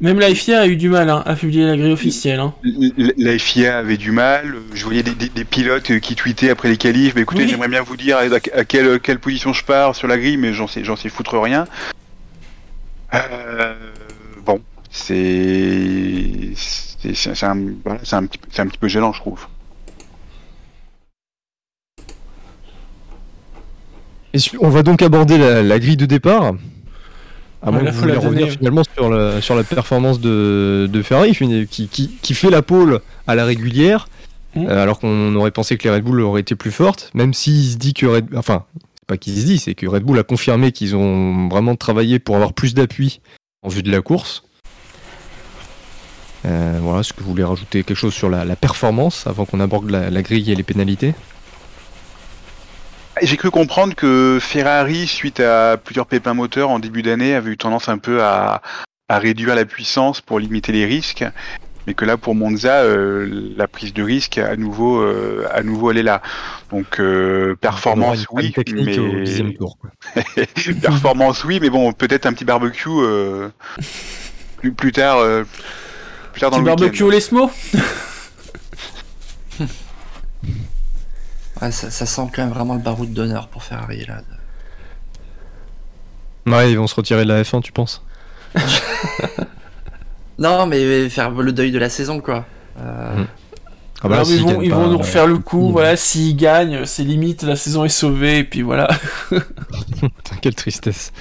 Même 0.00 0.20
la 0.20 0.32
FIA 0.32 0.60
a 0.60 0.66
eu 0.68 0.76
du 0.76 0.88
mal 0.88 1.10
hein, 1.10 1.22
à 1.26 1.34
publier 1.34 1.66
la 1.66 1.76
grille 1.76 1.90
officielle. 1.92 2.38
Hein. 2.38 2.54
La 3.16 3.36
FIA 3.36 3.78
avait 3.78 3.96
du 3.96 4.12
mal. 4.12 4.54
Je 4.72 4.84
voyais 4.84 5.02
des, 5.02 5.14
des- 5.14 5.28
des 5.28 5.44
pilotes 5.44 5.98
qui 5.98 6.14
tweetaient 6.14 6.50
après 6.50 6.68
les 6.68 6.76
qualifs. 6.76 7.14
Mais 7.16 7.22
écoutez, 7.22 7.42
Oui. 7.42 7.48
j'aimerais 7.48 7.66
bien 7.68 7.82
vous 7.82 7.96
dire 7.96 8.16
à, 8.16 8.20
à 8.56 8.64
quelle, 8.64 9.00
quelle 9.00 9.18
position 9.18 9.52
je 9.52 9.64
pars 9.64 9.96
sur 9.96 10.06
la 10.06 10.16
grille, 10.16 10.36
mais 10.36 10.52
j'en 10.52 10.68
sais, 10.68 10.84
j'en 10.84 10.94
sais 10.94 11.08
foutre 11.08 11.36
rien. 11.40 11.66
Euh, 13.14 13.74
bon, 14.44 14.60
c'est, 14.90 16.52
un, 17.42 17.56
voilà, 17.84 18.00
c'est 18.02 18.16
un 18.16 18.26
petit, 18.26 18.40
c'est 18.50 18.62
un 18.62 18.66
petit 18.66 18.78
peu 18.78 18.88
gênant, 18.88 19.12
je 19.12 19.20
trouve. 19.20 19.46
Et 24.34 24.38
on 24.60 24.68
va 24.68 24.82
donc 24.82 25.02
aborder 25.02 25.38
la, 25.38 25.62
la 25.62 25.78
grille 25.78 25.96
de 25.96 26.06
départ. 26.06 26.52
À 27.62 27.70
moins 27.72 27.82
que 27.84 27.90
vous 27.90 28.00
vouliez 28.00 28.14
revenir 28.14 28.40
donner. 28.46 28.50
finalement 28.56 28.82
sur 28.96 29.10
la, 29.10 29.40
sur 29.40 29.56
la 29.56 29.64
performance 29.64 30.20
de, 30.20 30.88
de 30.90 31.02
Ferrari 31.02 31.32
qui, 31.68 31.88
qui, 31.88 32.08
qui 32.22 32.34
fait 32.34 32.50
la 32.50 32.62
pole 32.62 33.00
à 33.26 33.34
la 33.34 33.44
régulière, 33.44 34.08
Mhm. 34.54 34.66
euh, 34.66 34.82
alors 34.82 34.98
qu'on 34.98 35.34
aurait 35.34 35.50
pensé 35.50 35.76
que 35.76 35.86
les 35.86 35.94
Red 35.94 36.04
Bull 36.04 36.20
auraient 36.22 36.40
été 36.40 36.54
plus 36.54 36.70
fortes, 36.70 37.10
même 37.12 37.34
s'il 37.34 37.70
se 37.72 37.76
dit 37.76 37.92
que 37.92 38.06
Red 38.06 38.28
enfin, 38.34 38.64
pas 39.08 39.16
qu'il 39.16 39.34
se 39.34 39.44
dit, 39.44 39.58
c'est 39.58 39.74
que 39.74 39.86
Red 39.86 40.04
Bull 40.04 40.18
a 40.18 40.22
confirmé 40.22 40.70
qu'ils 40.70 40.94
ont 40.94 41.48
vraiment 41.48 41.74
travaillé 41.74 42.20
pour 42.20 42.36
avoir 42.36 42.52
plus 42.52 42.74
d'appui 42.74 43.20
en 43.62 43.68
vue 43.68 43.82
de 43.82 43.90
la 43.90 44.02
course. 44.02 44.44
Euh, 46.44 46.78
voilà, 46.80 47.00
est-ce 47.00 47.12
que 47.12 47.22
vous 47.22 47.30
voulez 47.30 47.42
rajouter 47.42 47.82
quelque 47.82 47.96
chose 47.96 48.14
sur 48.14 48.28
la, 48.28 48.44
performance 48.54 49.26
avant 49.26 49.46
qu'on 49.46 49.60
aborde 49.60 49.90
la, 49.90 50.22
grille 50.22 50.52
et 50.52 50.54
les 50.54 50.62
pénalités? 50.62 51.14
J'ai 53.20 53.36
cru 53.36 53.50
comprendre 53.50 53.96
que 53.96 54.38
Ferrari, 54.40 55.08
suite 55.08 55.40
à 55.40 55.76
plusieurs 55.76 56.06
pépins 56.06 56.34
moteurs 56.34 56.70
en 56.70 56.78
début 56.78 57.02
d'année, 57.02 57.34
avait 57.34 57.50
eu 57.50 57.56
tendance 57.56 57.88
un 57.88 57.98
peu 57.98 58.22
à 58.22 58.60
réduire 59.10 59.56
la 59.56 59.64
puissance 59.64 60.20
pour 60.20 60.38
limiter 60.38 60.70
les 60.70 60.84
risques. 60.84 61.24
Mais 61.88 61.94
que 61.94 62.04
là, 62.04 62.18
pour 62.18 62.34
Monza, 62.34 62.82
euh, 62.82 63.54
la 63.56 63.66
prise 63.66 63.94
de 63.94 64.02
risque, 64.02 64.36
à 64.36 64.56
nouveau, 64.56 65.00
euh, 65.00 65.48
à 65.50 65.62
nouveau, 65.62 65.90
elle 65.90 65.96
est 65.96 66.02
là. 66.02 66.20
Donc, 66.70 67.00
euh, 67.00 67.56
performance, 67.62 68.26
oui, 68.30 68.52
mais 68.74 68.98
au 68.98 69.52
tour. 69.52 69.78
quoi. 69.78 70.22
performance, 70.82 71.44
oui, 71.44 71.60
mais 71.62 71.70
bon, 71.70 71.94
peut-être 71.94 72.26
un 72.26 72.34
petit 72.34 72.44
barbecue 72.44 72.90
euh, 72.90 73.48
plus, 74.58 74.72
plus 74.72 74.92
tard, 74.92 75.16
euh, 75.16 75.44
plus 76.32 76.40
tard 76.40 76.50
dans 76.50 76.58
Petit 76.58 76.66
le 76.66 76.76
barbecue 76.76 77.02
au 77.04 77.10
Lesmo? 77.10 77.50
Ouais, 81.60 81.72
ça, 81.72 81.90
ça 81.90 82.06
sent 82.06 82.22
quand 82.32 82.44
même 82.44 82.52
vraiment 82.52 82.74
le 82.74 82.80
baroud 82.80 83.12
d'honneur 83.12 83.48
pour 83.48 83.64
Ferrari 83.64 84.04
là. 84.06 84.20
Ouais, 86.46 86.70
ils 86.70 86.78
vont 86.78 86.86
se 86.86 86.94
retirer 86.94 87.24
de 87.24 87.28
la 87.28 87.42
F1, 87.42 87.62
tu 87.62 87.72
penses? 87.72 88.04
Non, 90.38 90.66
mais 90.66 91.08
faire 91.08 91.30
le 91.30 91.52
deuil 91.52 91.72
de 91.72 91.78
la 91.78 91.88
saison 91.90 92.20
quoi. 92.20 92.44
Euh, 92.80 93.22
Mm. 93.22 93.26
Ah 94.04 94.08
bah 94.08 94.22
ils 94.28 94.40
vont, 94.42 94.62
ils 94.62 94.70
pas, 94.70 94.76
vont 94.76 94.88
nous 94.92 94.98
refaire 94.98 95.26
le 95.26 95.38
coup, 95.38 95.66
ils- 95.70 95.72
voilà, 95.72 95.96
s'ils 95.96 96.36
gagnent, 96.36 96.84
c'est 96.84 97.02
limite, 97.02 97.42
la 97.42 97.56
saison 97.56 97.84
est 97.84 97.88
sauvée, 97.88 98.38
et 98.38 98.44
puis 98.44 98.62
voilà. 98.62 98.88
Putain, 99.30 100.36
quelle 100.40 100.54
tristesse. 100.54 101.12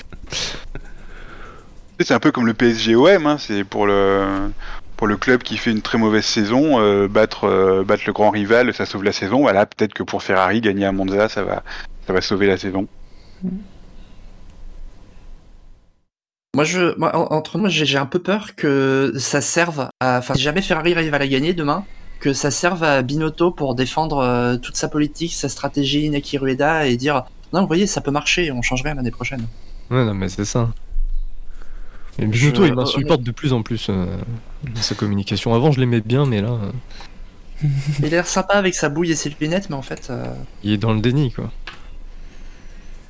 C'est 1.99 2.13
un 2.13 2.19
peu 2.19 2.31
comme 2.31 2.45
le 2.45 2.53
PSG-OM, 2.53 3.25
hein, 3.25 3.37
c'est 3.39 3.63
pour 3.63 3.87
le 3.87 4.51
pour 4.95 5.07
le 5.07 5.17
club 5.17 5.41
qui 5.41 5.57
fait 5.57 5.71
une 5.71 5.81
très 5.81 5.97
mauvaise 5.97 6.25
saison, 6.25 6.79
euh, 6.79 7.07
battre 7.07 7.45
euh, 7.45 7.83
battre 7.83 8.03
le 8.05 8.13
grand 8.13 8.29
rival, 8.29 8.71
ça 8.75 8.85
sauve 8.85 9.03
la 9.03 9.11
saison. 9.11 9.39
Voilà, 9.41 9.65
peut-être 9.65 9.95
que 9.95 10.03
pour 10.03 10.21
Ferrari, 10.21 10.61
gagner 10.61 10.85
à 10.85 10.91
Monza, 10.91 11.29
ça 11.29 11.43
va 11.43 11.63
ça 12.05 12.13
va 12.13 12.21
sauver 12.21 12.45
la 12.45 12.57
saison. 12.57 12.87
Moi, 16.57 16.63
je, 16.63 16.97
moi, 16.97 17.31
entre 17.31 17.59
nous, 17.59 17.69
j'ai 17.69 17.99
un 17.99 18.07
peu 18.07 18.17
peur 18.17 18.55
que 18.55 19.13
ça 19.19 19.41
serve 19.41 19.89
à, 19.99 20.17
enfin, 20.17 20.33
si 20.33 20.41
jamais 20.41 20.63
Ferrari 20.63 20.93
arrive 20.95 21.13
à 21.13 21.19
la 21.19 21.27
gagner 21.27 21.53
demain, 21.53 21.85
que 22.19 22.33
ça 22.33 22.49
serve 22.49 22.81
à 22.83 23.03
Binotto 23.03 23.51
pour 23.51 23.75
défendre 23.75 24.17
euh, 24.17 24.57
toute 24.57 24.75
sa 24.75 24.87
politique, 24.87 25.33
sa 25.35 25.49
stratégie, 25.49 26.09
Neki 26.09 26.39
Rueda 26.39 26.87
et 26.87 26.97
dire 26.97 27.25
non, 27.53 27.61
vous 27.61 27.67
voyez, 27.67 27.85
ça 27.85 28.01
peut 28.01 28.09
marcher, 28.09 28.51
on 28.51 28.63
change 28.63 28.81
rien 28.81 28.95
l'année 28.95 29.11
prochaine. 29.11 29.45
Ouais, 29.91 30.03
non, 30.03 30.15
mais 30.15 30.29
c'est 30.29 30.45
ça. 30.45 30.69
Et 32.17 32.25
Binotto, 32.25 32.63
Je- 32.63 32.69
il 32.69 32.73
m'insupporte 32.73 33.21
de 33.21 33.31
plus 33.31 33.53
en 33.53 33.61
plus 33.61 33.87
euh, 33.91 34.07
dans 34.63 34.81
sa 34.81 34.95
communication. 34.95 35.53
Avant, 35.53 35.71
je 35.71 35.79
l'aimais 35.79 36.01
bien, 36.01 36.25
mais 36.25 36.41
là, 36.41 36.49
euh, 36.49 36.71
Il 37.99 38.05
a 38.05 38.09
l'air 38.09 38.25
sympa 38.27 38.55
avec 38.55 38.73
sa 38.73 38.89
bouille 38.89 39.11
et 39.11 39.15
ses 39.15 39.31
lunettes, 39.39 39.69
mais 39.69 39.75
en 39.75 39.83
fait, 39.83 40.07
euh, 40.09 40.25
il 40.63 40.71
est 40.73 40.77
dans 40.77 40.93
le 40.93 41.01
déni, 41.01 41.31
quoi. 41.31 41.51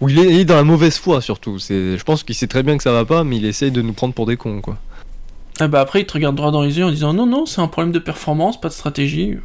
Ou 0.01 0.09
il 0.09 0.19
est, 0.19 0.25
il 0.33 0.39
est 0.41 0.45
dans 0.45 0.55
la 0.55 0.63
mauvaise 0.63 0.97
foi, 0.97 1.21
surtout. 1.21 1.59
C'est, 1.59 1.97
je 1.97 2.03
pense 2.03 2.23
qu'il 2.23 2.35
sait 2.35 2.47
très 2.47 2.63
bien 2.63 2.77
que 2.77 2.83
ça 2.83 2.91
va 2.91 3.05
pas, 3.05 3.23
mais 3.23 3.37
il 3.37 3.45
essaye 3.45 3.71
de 3.71 3.81
nous 3.81 3.93
prendre 3.93 4.13
pour 4.13 4.25
des 4.25 4.37
cons, 4.37 4.61
quoi. 4.61 4.77
Ah 5.59 5.67
bah 5.67 5.81
après, 5.81 6.01
il 6.01 6.05
te 6.05 6.13
regarde 6.13 6.35
droit 6.35 6.51
dans 6.51 6.61
les 6.61 6.77
yeux 6.77 6.85
en 6.85 6.91
disant 6.91 7.13
non, 7.13 7.25
non, 7.25 7.45
c'est 7.47 7.61
un 7.61 7.67
problème 7.67 7.91
de 7.91 7.99
performance, 7.99 8.61
pas 8.61 8.67
de 8.69 8.73
stratégie. 8.73 9.37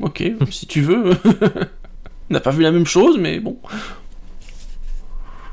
Ok, 0.00 0.22
si 0.50 0.66
tu 0.66 0.82
veux. 0.82 1.10
On 2.30 2.34
n'a 2.34 2.40
pas 2.40 2.50
vu 2.50 2.62
la 2.62 2.72
même 2.72 2.86
chose, 2.86 3.18
mais 3.18 3.40
bon. 3.40 3.58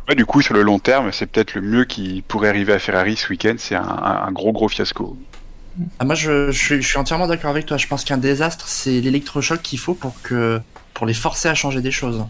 Ouais, 0.09 0.15
du 0.15 0.25
coup, 0.25 0.41
sur 0.41 0.53
le 0.53 0.63
long 0.63 0.79
terme, 0.79 1.11
c'est 1.11 1.27
peut-être 1.27 1.53
le 1.55 1.61
mieux 1.61 1.85
qui 1.85 2.23
pourrait 2.27 2.49
arriver 2.49 2.73
à 2.73 2.79
Ferrari 2.79 3.15
ce 3.15 3.29
week-end. 3.29 3.55
C'est 3.57 3.75
un, 3.75 3.81
un- 3.83 4.23
un 4.27 4.31
gros 4.31 4.51
gros 4.51 4.67
fiasco. 4.67 5.17
ah, 5.99 6.05
moi, 6.05 6.15
je, 6.15 6.51
je 6.51 6.81
suis 6.81 6.97
entièrement 6.97 7.27
d'accord 7.27 7.51
avec 7.51 7.65
toi. 7.65 7.77
Je 7.77 7.87
pense 7.87 8.03
qu'un 8.03 8.17
désastre, 8.17 8.67
c'est 8.67 8.99
l'électrochoc 9.01 9.61
qu'il 9.61 9.79
faut 9.79 9.93
pour 9.93 10.21
que, 10.21 10.59
pour 10.93 11.05
les 11.05 11.13
forcer 11.13 11.47
à 11.47 11.55
changer 11.55 11.81
des 11.81 11.91
choses. 11.91 12.25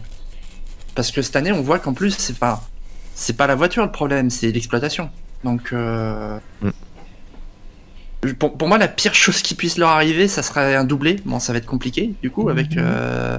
Parce 0.94 1.10
que 1.10 1.22
cette 1.22 1.36
année, 1.36 1.52
on 1.52 1.62
voit 1.62 1.78
qu'en 1.78 1.92
plus, 1.92 2.12
c'est 2.16 2.38
pas, 2.38 2.62
c'est 3.14 3.36
pas 3.36 3.46
la 3.46 3.54
voiture 3.54 3.84
le 3.84 3.90
problème, 3.92 4.30
c'est 4.30 4.50
l'exploitation. 4.52 5.10
Donc, 5.42 5.72
euh, 5.72 6.38
Mm. 6.62 8.32
pour, 8.38 8.56
pour 8.56 8.68
moi, 8.68 8.78
la 8.78 8.88
pire 8.88 9.14
chose 9.14 9.42
qui 9.42 9.54
puisse 9.54 9.76
leur 9.76 9.90
arriver, 9.90 10.28
ça 10.28 10.42
serait 10.42 10.74
un 10.74 10.84
doublé. 10.84 11.16
Bon, 11.26 11.38
ça 11.38 11.52
va 11.52 11.58
être 11.58 11.66
compliqué, 11.66 12.14
du 12.22 12.30
coup, 12.30 12.48
avec. 12.48 12.76
Euh, 12.76 13.38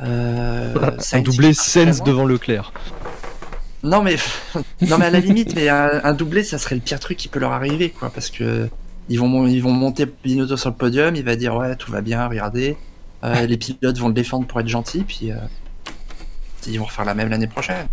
euh, 0.00 0.74
Un 1.12 1.20
doublé 1.20 1.52
Sens 1.54 2.02
devant 2.02 2.24
Leclerc. 2.24 2.72
Non 3.82 4.02
mais, 4.02 4.16
non 4.80 4.96
mais 4.98 5.04
à 5.06 5.10
la 5.10 5.20
limite, 5.20 5.54
mais 5.54 5.68
un, 5.68 6.00
un 6.02 6.14
doublé, 6.14 6.42
ça 6.42 6.58
serait 6.58 6.74
le 6.74 6.80
pire 6.80 6.98
truc 6.98 7.18
qui 7.18 7.28
peut 7.28 7.38
leur 7.38 7.52
arriver, 7.52 7.90
quoi, 7.90 8.08
parce 8.10 8.30
que 8.30 8.68
ils 9.10 9.20
vont, 9.20 9.46
ils 9.46 9.60
vont 9.60 9.72
monter 9.72 10.06
Binotto 10.24 10.56
sur 10.56 10.70
le 10.70 10.74
podium, 10.76 11.14
il 11.16 11.22
va 11.24 11.36
dire 11.36 11.54
ouais 11.54 11.76
tout 11.76 11.92
va 11.92 12.00
bien, 12.00 12.26
regardez, 12.26 12.76
Euh, 13.24 13.46
les 13.46 13.58
pilotes 13.58 13.98
vont 13.98 14.08
le 14.08 14.14
défendre 14.14 14.46
pour 14.46 14.58
être 14.60 14.68
gentils, 14.68 15.04
puis 15.06 15.30
euh, 15.32 15.36
ils 16.66 16.78
vont 16.78 16.84
refaire 16.86 17.04
la 17.04 17.14
même 17.14 17.28
l'année 17.28 17.46
prochaine. 17.48 17.86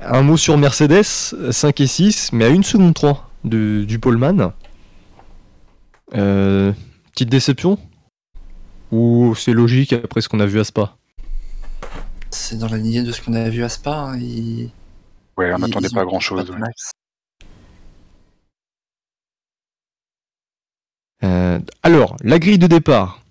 Un 0.00 0.22
mot 0.22 0.36
sur 0.36 0.58
Mercedes, 0.58 1.02
5 1.50 1.80
et 1.80 1.86
6, 1.86 2.32
mais 2.32 2.44
à 2.44 2.48
une 2.48 2.62
seconde 2.64 2.94
3 2.94 3.30
de, 3.44 3.84
du 3.84 3.98
poleman. 3.98 4.52
Euh, 6.14 6.72
petite 7.12 7.30
déception 7.30 7.78
Ou 8.92 9.34
c'est 9.34 9.52
logique 9.54 9.92
après 9.94 10.20
ce 10.20 10.28
qu'on 10.28 10.40
a 10.40 10.46
vu 10.46 10.60
à 10.60 10.64
Spa 10.64 10.96
C'est 12.30 12.58
dans 12.58 12.68
la 12.68 12.76
lignée 12.76 13.02
de 13.02 13.10
ce 13.12 13.22
qu'on 13.22 13.32
a 13.34 13.48
vu 13.48 13.64
à 13.64 13.68
Spa. 13.70 13.94
hein, 13.96 14.18
ils- 14.18 14.70
Ouais, 15.38 15.52
on 15.54 15.58
n'attendait 15.58 15.88
pas 15.88 16.02
ont- 16.02 16.06
grand 16.06 16.20
chose. 16.20 16.44
pas 16.44 16.52
de 16.52 16.56
max. 16.58 16.92
Euh, 21.24 21.58
alors, 21.82 22.16
la 22.22 22.38
grille 22.38 22.58
de 22.58 22.66
départ. 22.66 23.23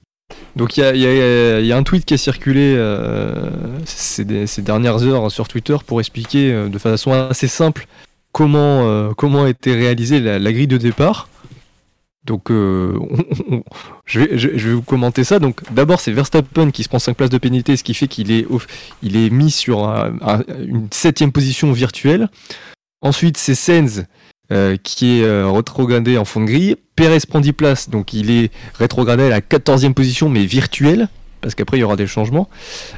Donc 0.55 0.77
il 0.77 0.81
y 0.83 1.71
a, 1.71 1.77
un 1.77 1.83
tweet 1.83 2.05
qui 2.05 2.13
a 2.13 2.17
circulé 2.17 2.75
euh, 2.77 3.49
ces, 3.85 4.23
dernières 4.61 5.03
heures 5.03 5.31
sur 5.31 5.47
Twitter 5.47 5.77
pour 5.85 5.99
expliquer 5.99 6.51
euh, 6.51 6.69
de 6.69 6.77
façon 6.77 7.11
assez 7.11 7.47
simple 7.47 7.87
comment, 8.31 8.87
euh, 8.87 9.47
été 9.47 9.73
réalisée 9.73 10.19
la, 10.19 10.51
grille 10.51 10.67
de 10.67 10.77
départ. 10.77 11.27
Donc 12.25 12.51
euh, 12.51 12.97
je, 14.05 14.19
vais, 14.19 14.37
je, 14.37 14.47
vais 14.49 14.73
vous 14.75 14.83
commenter 14.83 15.23
ça. 15.23 15.39
Donc 15.39 15.61
d'abord 15.71 15.99
c'est 15.99 16.11
Verstappen 16.11 16.69
qui 16.71 16.83
se 16.83 16.89
prend 16.89 16.99
5 16.99 17.17
places 17.17 17.29
de 17.31 17.37
pénalité, 17.39 17.75
ce 17.75 17.83
qui 17.83 17.95
fait 17.95 18.07
qu'il 18.07 18.31
est, 18.31 18.45
il 19.01 19.17
est 19.17 19.31
mis 19.31 19.51
sur 19.51 19.87
un- 19.89 20.13
un- 20.21 20.43
une 20.59 20.87
septième 20.91 21.31
position 21.31 21.71
virtuelle. 21.71 22.29
Ensuite 23.01 23.37
c'est 23.37 23.55
Sainz 23.55 24.05
euh, 24.51 24.75
qui 24.83 25.21
est 25.21 25.23
euh, 25.23 25.49
rétrogradé 25.49 26.17
en 26.17 26.25
fond 26.25 26.41
de 26.41 26.47
grille. 26.47 26.75
Perez 26.97 27.19
prend 27.29 27.39
10 27.39 27.53
places, 27.53 27.89
donc 27.89 28.11
il 28.11 28.29
est 28.29 28.51
rétrogradé 28.77 29.23
à 29.23 29.29
la 29.29 29.39
14e 29.39 29.93
position, 29.93 30.27
mais 30.27 30.45
virtuelle, 30.45 31.07
parce 31.39 31.55
qu'après 31.55 31.77
il 31.77 31.79
y 31.79 31.83
aura 31.83 31.95
des 31.95 32.07
changements. 32.07 32.49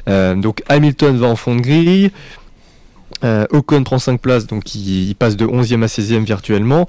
Euh, 0.08 0.34
donc 0.34 0.64
Hamilton 0.68 1.16
va 1.16 1.28
en 1.28 1.36
fond 1.36 1.54
de 1.54 1.60
grille. 1.60 2.10
Ocon 3.22 3.84
prend 3.84 4.00
5 4.00 4.20
places, 4.20 4.48
donc 4.48 4.74
il, 4.74 5.14
passe 5.14 5.36
de 5.36 5.46
11e 5.46 5.84
à 5.84 5.86
16e 5.86 6.24
virtuellement. 6.24 6.86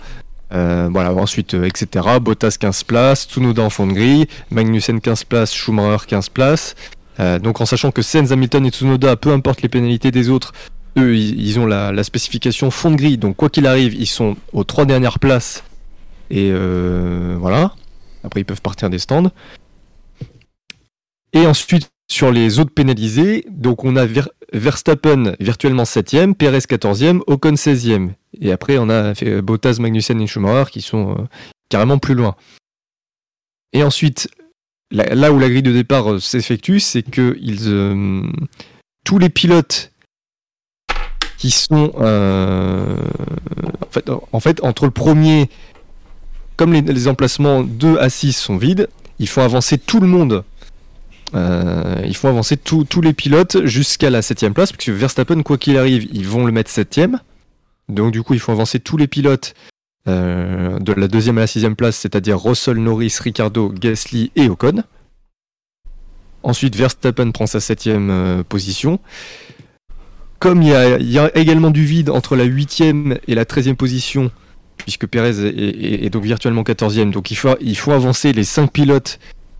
Voilà, 0.49 1.13
ensuite, 1.13 1.53
etc. 1.53 2.05
Bottas 2.19 2.57
15 2.59 2.83
places, 2.83 3.27
Tsunoda 3.27 3.61
en 3.61 3.69
fond 3.69 3.85
de 3.85 3.93
grille, 3.93 4.27
Magnussen 4.49 4.99
15 4.99 5.23
places, 5.25 5.53
Schumacher 5.53 6.05
15 6.07 6.29
places. 6.29 6.75
Donc 7.41 7.61
en 7.61 7.65
sachant 7.65 7.91
que 7.91 8.01
Sainz, 8.01 8.31
Hamilton 8.31 8.65
et 8.65 8.69
Tsunoda, 8.69 9.15
peu 9.15 9.31
importe 9.31 9.61
les 9.61 9.69
pénalités 9.69 10.11
des 10.11 10.29
autres, 10.29 10.51
eux, 10.97 11.15
ils, 11.15 11.59
ont 11.59 11.65
la, 11.65 12.03
spécification 12.03 12.71
fond 12.71 12.91
de 12.91 12.95
grille, 12.95 13.17
donc 13.17 13.35
quoi 13.35 13.49
qu'il 13.49 13.67
arrive, 13.67 13.93
ils 13.93 14.07
sont 14.07 14.35
aux 14.53 14.63
trois 14.63 14.85
dernières 14.85 15.19
places. 15.19 15.63
Et 16.29 16.49
euh, 16.51 17.37
voilà. 17.39 17.73
Après, 18.23 18.41
ils 18.41 18.45
peuvent 18.45 18.61
partir 18.61 18.89
des 18.89 18.99
stands. 18.99 19.31
Et 21.33 21.45
ensuite, 21.45 21.89
sur 22.09 22.31
les 22.31 22.59
autres 22.59 22.73
pénalisés, 22.73 23.45
donc 23.49 23.83
on 23.83 23.95
a 23.95 24.05
Ver- 24.05 24.29
Verstappen 24.53 25.35
virtuellement 25.39 25.83
7ème, 25.83 26.33
Perez 26.33 26.59
14ème, 26.59 27.21
Ocon 27.27 27.53
16ème. 27.53 28.11
Et 28.39 28.51
après, 28.51 28.77
on 28.77 28.89
a 28.89 29.13
euh, 29.23 29.41
Bottas, 29.41 29.77
Magnussen 29.79 30.19
et 30.21 30.27
Schumacher 30.27 30.71
qui 30.71 30.81
sont 30.81 31.11
euh, 31.11 31.23
carrément 31.69 31.97
plus 31.97 32.15
loin. 32.15 32.35
Et 33.73 33.83
ensuite, 33.83 34.29
là, 34.91 35.31
où 35.31 35.39
la 35.39 35.49
grille 35.49 35.63
de 35.63 35.73
départ 35.73 36.21
s'effectue, 36.21 36.79
c'est 36.79 37.03
que 37.03 37.37
tous 39.03 39.19
les 39.19 39.29
pilotes 39.29 39.91
qui 41.37 41.51
sont 41.51 41.93
euh, 41.99 42.97
en, 43.81 43.91
fait, 43.91 44.09
en 44.31 44.39
fait 44.39 44.63
entre 44.63 44.85
le 44.85 44.91
premier 44.91 45.49
comme 46.55 46.73
les, 46.73 47.07
emplacements 47.07 47.63
2 47.63 47.99
à 47.99 48.09
6 48.09 48.33
sont 48.33 48.57
vides 48.57 48.89
il 49.19 49.27
faut 49.27 49.41
avancer 49.41 49.77
tout 49.77 49.99
le 49.99 50.07
monde. 50.07 50.43
Euh, 51.33 52.01
il 52.05 52.15
faut 52.15 52.27
avancer 52.27 52.55
tous 52.55 53.01
les 53.01 53.13
pilotes 53.13 53.65
jusqu'à 53.65 54.09
la 54.09 54.21
7ème 54.21 54.53
place 54.53 54.71
parce 54.71 54.85
que 54.85 54.91
Verstappen 54.91 55.43
quoi 55.43 55.57
qu'il 55.57 55.77
arrive 55.77 56.07
ils 56.13 56.25
vont 56.25 56.45
le 56.45 56.53
mettre 56.53 56.71
7ème 56.71 57.17
donc 57.89 58.13
du 58.13 58.23
coup 58.23 58.33
il 58.33 58.39
faut 58.39 58.53
avancer 58.53 58.79
tous 58.79 58.95
les 58.95 59.07
pilotes 59.07 59.53
euh, 60.07 60.79
de 60.79 60.93
la 60.93 61.09
deuxième 61.09 61.37
à 61.37 61.41
la 61.41 61.47
sixième 61.47 61.75
place 61.75 61.97
c'est-à-dire 61.97 62.41
Russell, 62.41 62.77
Norris, 62.77 63.17
Ricardo, 63.19 63.69
Gasly 63.69 64.31
et 64.37 64.47
Ocon. 64.47 64.83
Ensuite 66.43 66.77
Verstappen 66.77 67.31
prend 67.31 67.45
sa 67.45 67.59
7ème 67.59 68.09
euh, 68.09 68.43
position 68.43 69.01
comme 70.39 70.61
il 70.61 70.69
y, 70.69 71.17
a, 71.19 71.37
également 71.37 71.71
du 71.71 71.83
vide 71.85 72.09
entre 72.09 72.35
la 72.35 72.45
8ème 72.45 73.17
et 73.27 73.35
la 73.35 73.45
13ème 73.45 73.75
position, 73.75 74.31
puisque 74.77 75.07
Perez 75.07 75.39
est, 75.39 76.09
donc 76.09 76.23
virtuellement 76.23 76.63
14ème, 76.63 77.11
donc 77.11 77.31
il 77.31 77.35
faut, 77.35 77.91
avancer 77.91 78.33
les 78.33 78.43
5 78.43 78.71
pilotes 78.71 79.19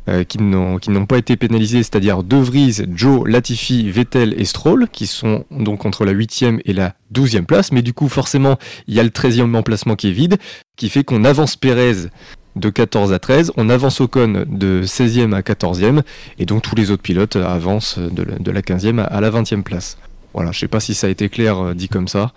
euh, 0.10 0.24
qui 0.24 0.38
n'ont 0.40 1.06
pas 1.08 1.18
été 1.18 1.36
pénalisés, 1.36 1.84
c'est-à-dire 1.84 2.24
De 2.24 2.38
Vries, 2.38 2.82
Joe, 2.94 3.28
Latifi, 3.28 3.90
Vettel 3.90 4.40
et 4.40 4.46
Stroll, 4.46 4.88
qui 4.92 5.08
sont 5.08 5.46
donc 5.52 5.86
entre 5.86 6.06
la 6.06 6.14
8ème 6.14 6.60
et 6.66 6.74
la 6.74 6.94
12ème 7.14 7.46
place, 7.46 7.72
mais 7.72 7.82
du 7.82 7.94
coup 7.94 8.08
forcément 8.08 8.58
il 8.88 8.94
y 8.94 9.00
a 9.00 9.04
le 9.04 9.10
13ème 9.10 9.56
emplacement 9.56 9.96
qui 9.96 10.10
est 10.10 10.14
vide, 10.14 10.38
qui 10.78 10.90
fait 10.90 11.04
qu'on 11.04 11.26
avance 11.26 11.56
Perez 11.56 12.08
de 12.56 12.70
14 12.70 13.14
à 13.14 13.20
13, 13.20 13.52
on 13.58 13.70
avance 13.70 14.00
Ocon 14.02 14.46
de 14.48 14.82
16e 14.84 15.34
à 15.34 15.42
14e, 15.42 16.02
et 16.40 16.46
donc 16.46 16.62
tous 16.64 16.76
les 16.76 16.90
autres 16.92 17.04
pilotes 17.04 17.36
avancent 17.36 18.00
de 18.00 18.24
la, 18.24 18.40
de 18.40 18.52
la 18.52 18.62
15e 18.62 19.00
à- 19.00 19.04
à 19.04 19.22
la 19.22 19.30
20e 19.30 19.62
place. 19.64 19.98
Voilà, 20.34 20.52
je 20.52 20.60
sais 20.60 20.68
pas 20.68 20.80
si 20.80 20.94
ça 20.94 21.08
a 21.08 21.10
été 21.10 21.30
clair 21.30 21.58
euh, 21.58 21.74
dit 21.74 21.90
comme 21.90 22.08
ça. 22.08 22.32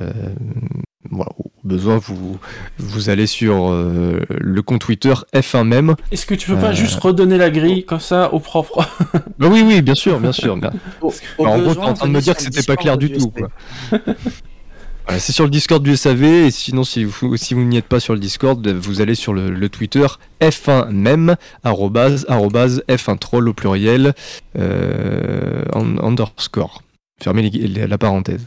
Euh, 0.00 0.10
voilà, 1.10 1.30
au 1.38 1.50
besoin, 1.64 1.98
vous, 1.98 2.38
vous 2.78 3.10
allez 3.10 3.26
sur 3.26 3.70
euh, 3.70 4.20
le 4.30 4.62
compte 4.62 4.80
Twitter 4.80 5.12
F1 5.34 5.64
même. 5.64 5.94
Est-ce 6.10 6.24
que 6.26 6.34
tu 6.34 6.48
peux 6.50 6.56
pas 6.58 6.70
Euh. 6.70 6.74
juste 6.74 6.98
redonner 7.00 7.36
la 7.36 7.50
grille 7.50 7.84
comme 7.84 8.00
ça 8.00 8.32
au 8.32 8.38
propre? 8.40 8.86
Bah 9.38 9.48
oui, 9.50 9.62
oui, 9.66 9.82
bien 9.82 9.94
sûr, 9.94 10.18
bien 10.20 10.32
sûr. 10.32 10.56
bien- 10.56 10.70
Au- 11.02 11.12
au 11.38 11.44
Alors, 11.44 11.56
en 11.56 11.58
gros, 11.60 11.74
t'es 11.74 11.80
en 11.80 11.94
train 11.94 12.06
de 12.06 12.12
me 12.12 12.20
dire 12.20 12.34
que 12.36 12.42
c'était 12.42 12.62
pas 12.62 12.76
clair 12.76 12.96
du 12.96 13.12
tout. 13.12 13.32
Voilà, 15.04 15.18
c'est 15.18 15.32
sur 15.32 15.42
le 15.44 15.50
Discord 15.50 15.82
du 15.82 15.96
SAV, 15.96 16.22
et 16.22 16.50
sinon, 16.52 16.84
si 16.84 17.02
vous, 17.02 17.36
si 17.36 17.54
vous 17.54 17.64
n'y 17.64 17.76
êtes 17.76 17.86
pas 17.88 17.98
sur 17.98 18.14
le 18.14 18.20
Discord, 18.20 18.64
vous 18.68 19.00
allez 19.00 19.16
sur 19.16 19.34
le, 19.34 19.50
le 19.50 19.68
Twitter 19.68 20.06
F1 20.40 20.90
même, 20.90 21.34
arrobase, 21.64 22.24
arrobase, 22.28 22.84
F1 22.88 23.18
troll 23.18 23.48
au 23.48 23.52
pluriel, 23.52 24.14
euh, 24.56 25.64
un- 25.74 25.98
underscore. 25.98 26.82
Fermez 27.22 27.48
les- 27.50 27.86
la 27.86 27.98
parenthèse. 27.98 28.46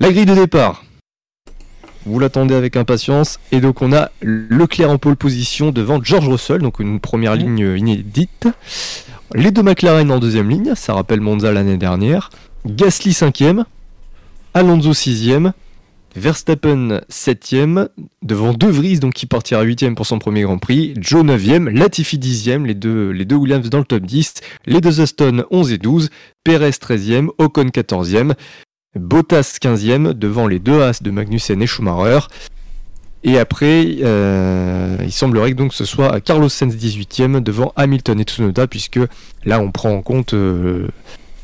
La 0.00 0.12
grille 0.12 0.26
de 0.26 0.34
départ. 0.34 0.84
Vous 2.04 2.18
l'attendez 2.18 2.54
avec 2.54 2.76
impatience. 2.76 3.38
Et 3.50 3.60
donc, 3.60 3.82
on 3.82 3.92
a 3.92 4.10
Leclerc 4.20 4.90
en 4.90 4.98
pole 4.98 5.16
position 5.16 5.72
devant 5.72 6.00
George 6.02 6.28
Russell, 6.28 6.60
donc 6.60 6.78
une 6.78 7.00
première 7.00 7.34
ligne 7.34 7.74
inédite. 7.76 8.46
Les 9.34 9.50
deux 9.50 9.62
McLaren 9.62 10.10
en 10.12 10.18
deuxième 10.20 10.48
ligne, 10.48 10.74
ça 10.76 10.94
rappelle 10.94 11.20
Monza 11.20 11.50
l'année 11.52 11.78
dernière. 11.78 12.30
Gasly 12.64 13.12
cinquième, 13.12 13.64
Alonso 14.54 14.94
sixième, 14.94 15.52
Verstappen 16.16 17.02
septième, 17.10 17.88
devant 18.22 18.54
De 18.54 18.66
Vries 18.66 18.98
donc 18.98 19.12
qui 19.12 19.26
partira 19.26 19.62
huitième 19.62 19.94
pour 19.94 20.06
son 20.06 20.18
premier 20.18 20.42
Grand 20.42 20.56
Prix, 20.56 20.94
Joe 20.98 21.22
neuvième, 21.22 21.68
Latifi 21.68 22.18
dixième, 22.18 22.64
les 22.64 22.74
deux, 22.74 23.12
Williams 23.34 23.68
dans 23.68 23.78
le 23.78 23.84
top 23.84 24.02
10, 24.02 24.34
les 24.64 24.80
deux 24.80 25.00
Aston 25.00 25.44
11 25.50 25.72
et 25.72 25.78
12, 25.78 26.08
Perez 26.42 26.70
13e, 26.70 27.28
Ocon 27.38 27.66
14e, 27.66 28.32
Bottas 28.94 29.58
15e 29.60 30.14
devant 30.14 30.46
les 30.46 30.58
deux 30.58 30.80
As 30.80 31.02
de 31.02 31.10
Magnussen 31.10 31.60
et 31.60 31.66
Schumacher. 31.66 32.20
Et 33.22 33.38
après, 33.38 33.96
euh, 34.02 34.96
il 35.02 35.12
semblerait 35.12 35.52
que 35.52 35.74
ce 35.74 35.84
soit 35.84 36.20
Carlos 36.20 36.48
Sainz 36.48 36.76
18e 36.76 37.40
devant 37.40 37.72
Hamilton 37.76 38.20
et 38.20 38.24
Tsunoda, 38.24 38.66
puisque 38.66 39.00
là 39.44 39.60
on 39.60 39.70
prend 39.70 39.90
en 39.90 40.00
compte 40.00 40.32
euh, 40.32 40.88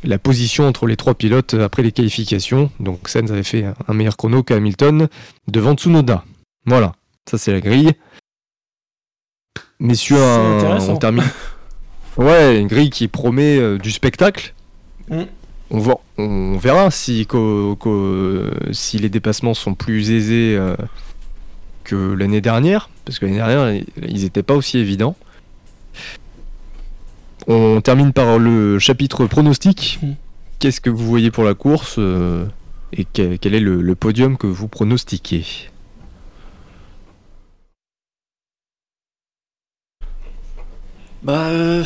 la 0.05 0.19
position 0.19 0.67
entre 0.67 0.87
les 0.87 0.97
trois 0.97 1.15
pilotes 1.15 1.55
après 1.55 1.83
les 1.83 1.93
qualifications. 1.93 2.71
Donc 2.81 3.09
Sainz 3.09 3.31
avait 3.33 3.43
fait 3.43 3.65
un 3.89 3.95
meilleur 3.95 4.17
chrono 4.17 4.43
qu'Hamilton 4.43 5.09
devant 5.49 5.75
Tsunoda. 5.75 6.25
Voilà, 6.67 6.95
ça 7.31 7.39
c'est 7.39 7.53
la 7.53 7.61
grille. 7.61 7.93
Messieurs, 9.79 10.23
un- 10.23 10.81
on 10.89 10.97
termine. 10.97 11.25
Ouais, 12.19 12.61
une 12.61 12.67
grille 12.67 12.91
qui 12.91 13.09
promet 13.09 13.57
euh, 13.59 13.79
du 13.79 13.91
spectacle. 13.91 14.53
Mm. 15.09 15.23
On, 15.71 15.79
va- 15.79 15.97
on 16.19 16.59
verra 16.59 16.91
si 16.91 17.27
les 18.99 19.09
dépassements 19.09 19.55
sont 19.55 19.73
plus 19.75 20.11
aisés 20.11 20.55
euh, 20.59 20.77
que 21.85 21.97
l'année 22.13 22.43
dernière, 22.43 22.91
parce 23.07 23.19
que 23.19 23.25
l'année 23.25 23.39
dernière, 23.39 23.83
ils 24.07 24.23
n'étaient 24.25 24.43
pas 24.43 24.53
aussi 24.55 24.77
évidents. 24.77 25.17
On 27.49 27.81
termine 27.81 28.13
par 28.13 28.39
le 28.39 28.79
chapitre 28.79 29.27
pronostic. 29.27 29.99
Mm. 30.03 30.13
Qu'est-ce 30.59 30.81
que 30.81 30.91
vous 30.91 31.07
voyez 31.07 31.31
pour 31.31 31.45
la 31.45 31.55
course 31.55 31.97
euh, 31.99 32.47
et 32.93 33.05
quel, 33.05 33.39
quel 33.39 33.55
est 33.55 33.61
le, 33.61 33.83
le 33.83 33.95
podium 33.95 34.37
que 34.37 34.47
vous 34.47 34.69
pronostiquez? 34.69 35.45
Bah, 41.23 41.47
euh, 41.49 41.85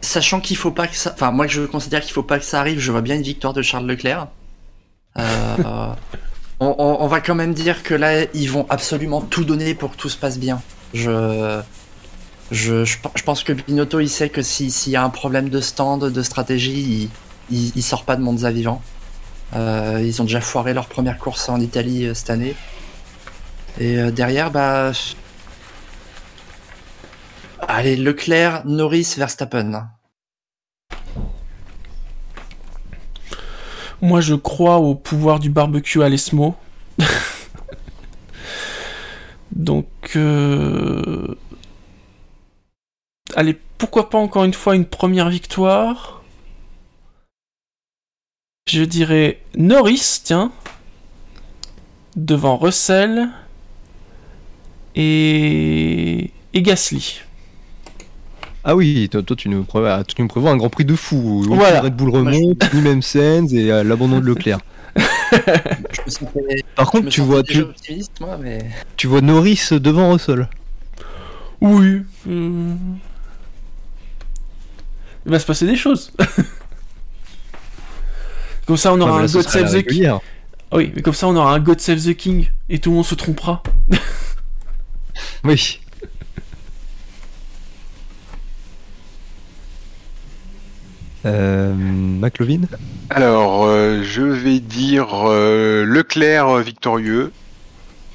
sachant 0.00 0.40
qu'il 0.40 0.56
faut 0.56 0.70
pas 0.70 0.86
que 0.86 0.96
ça. 0.96 1.12
Enfin, 1.14 1.30
moi, 1.30 1.46
je 1.46 1.62
considère 1.62 2.02
qu'il 2.02 2.12
faut 2.12 2.22
pas 2.22 2.38
que 2.38 2.44
ça 2.44 2.60
arrive. 2.60 2.78
Je 2.78 2.92
vois 2.92 3.00
bien 3.02 3.16
une 3.16 3.22
victoire 3.22 3.52
de 3.52 3.62
Charles 3.62 3.86
Leclerc. 3.86 4.28
Euh, 5.18 5.56
on, 6.60 6.74
on- 6.78 6.96
on 7.00 7.06
va 7.06 7.20
quand 7.20 7.34
même 7.34 7.54
dire 7.54 7.82
que 7.82 7.94
là, 7.94 8.24
ils 8.34 8.50
vont 8.50 8.66
absolument 8.68 9.20
tout 9.22 9.44
donner 9.44 9.74
pour 9.74 9.92
que 9.92 9.96
tout 9.96 10.08
se 10.08 10.16
passe 10.16 10.38
bien. 10.38 10.60
Je, 10.94 11.60
je, 12.50 12.84
je, 12.84 12.98
pe- 12.98 13.08
je 13.14 13.22
pense 13.22 13.42
que 13.44 13.52
Binotto, 13.52 14.00
il 14.00 14.08
sait 14.08 14.28
que 14.30 14.42
si- 14.42 14.70
s'il 14.70 14.92
y 14.92 14.96
a 14.96 15.04
un 15.04 15.10
problème 15.10 15.48
de 15.50 15.60
stand, 15.60 16.04
de 16.10 16.22
stratégie, 16.22 17.10
il, 17.50 17.82
sort 17.82 18.04
pas 18.04 18.16
de 18.16 18.22
Monza 18.22 18.50
vivant. 18.50 18.82
Euh, 19.54 20.02
ils 20.04 20.20
ont 20.20 20.24
déjà 20.24 20.40
foiré 20.40 20.74
leur 20.74 20.86
première 20.88 21.18
course 21.18 21.48
en 21.48 21.60
Italie 21.60 22.06
euh, 22.06 22.14
cette 22.14 22.30
année. 22.30 22.54
Et 23.78 23.98
euh, 23.98 24.10
derrière, 24.10 24.50
bah. 24.50 24.92
Allez, 27.66 27.96
Leclerc, 27.96 28.64
Norris, 28.66 29.14
Verstappen. 29.16 29.88
Moi, 34.00 34.20
je 34.20 34.34
crois 34.34 34.76
au 34.78 34.94
pouvoir 34.94 35.38
du 35.38 35.50
barbecue 35.50 36.02
à 36.02 36.08
l'ESMO. 36.08 36.54
Donc. 39.52 39.86
Allez, 43.38 43.58
pourquoi 43.78 44.10
pas 44.10 44.18
encore 44.18 44.44
une 44.44 44.52
fois 44.54 44.74
une 44.76 44.84
première 44.84 45.30
victoire? 45.30 46.22
Je 48.70 48.84
dirais 48.84 49.40
Norris, 49.56 50.20
tiens, 50.24 50.52
devant 52.16 52.56
Russell 52.58 53.30
et, 54.94 56.30
et 56.54 56.62
Gasly. 56.62 57.20
Ah 58.64 58.76
oui, 58.76 59.08
toi, 59.10 59.22
toi, 59.22 59.36
tu, 59.36 59.48
nous 59.48 59.64
prévois, 59.64 60.04
tu 60.04 60.20
nous 60.20 60.28
prévois 60.28 60.50
un 60.50 60.56
grand 60.56 60.68
prix 60.70 60.84
de 60.84 60.94
fou. 60.94 61.44
où 61.48 61.54
Voilà. 61.54 61.80
Red 61.80 61.94
Bull 61.96 62.10
remonte, 62.10 62.72
ni 62.72 62.80
même 62.82 63.02
Sainz 63.02 63.54
et 63.54 63.70
euh, 63.72 63.82
l'abandon 63.84 64.20
de 64.20 64.26
Leclerc. 64.26 64.60
Je 65.90 66.00
me 66.06 66.10
sentais, 66.10 66.64
Par 66.74 66.90
je 66.90 66.90
contre, 66.90 67.06
me 67.06 67.10
tu 67.10 67.20
vois, 67.20 67.42
déjà 67.42 67.62
tu, 67.62 67.62
optimiste, 67.62 68.20
moi, 68.20 68.36
mais. 68.38 68.58
tu 68.96 69.06
vois 69.06 69.20
Norris 69.22 69.68
devant 69.72 70.12
Russell. 70.12 70.48
Oui. 71.60 72.02
euh, 72.26 72.74
Il 75.28 75.30
va 75.32 75.38
se 75.38 75.44
passer 75.44 75.66
des 75.66 75.76
choses. 75.76 76.10
comme 78.66 78.78
ça, 78.78 78.94
on 78.94 79.00
aura 79.02 79.20
un 79.20 79.26
God 79.26 79.46
Save 79.46 79.70
the 79.70 79.86
King. 79.86 80.06
Ah 80.06 80.20
Oui, 80.72 80.90
mais 80.96 81.02
comme 81.02 81.12
ça, 81.12 81.28
on 81.28 81.36
aura 81.36 81.52
un 81.52 81.60
God 81.60 81.80
Save 81.80 82.02
the 82.02 82.16
King 82.16 82.48
et 82.70 82.78
tout 82.78 82.88
le 82.88 82.96
monde 82.96 83.04
se 83.04 83.14
trompera. 83.14 83.62
Oui. 85.44 85.80
Euh, 91.26 91.74
McLovin? 91.74 92.62
Alors, 93.10 93.64
euh, 93.66 94.02
je 94.04 94.22
vais 94.22 94.60
dire 94.60 95.08
euh, 95.26 95.84
Leclerc 95.84 96.48
euh, 96.48 96.62
victorieux 96.62 97.32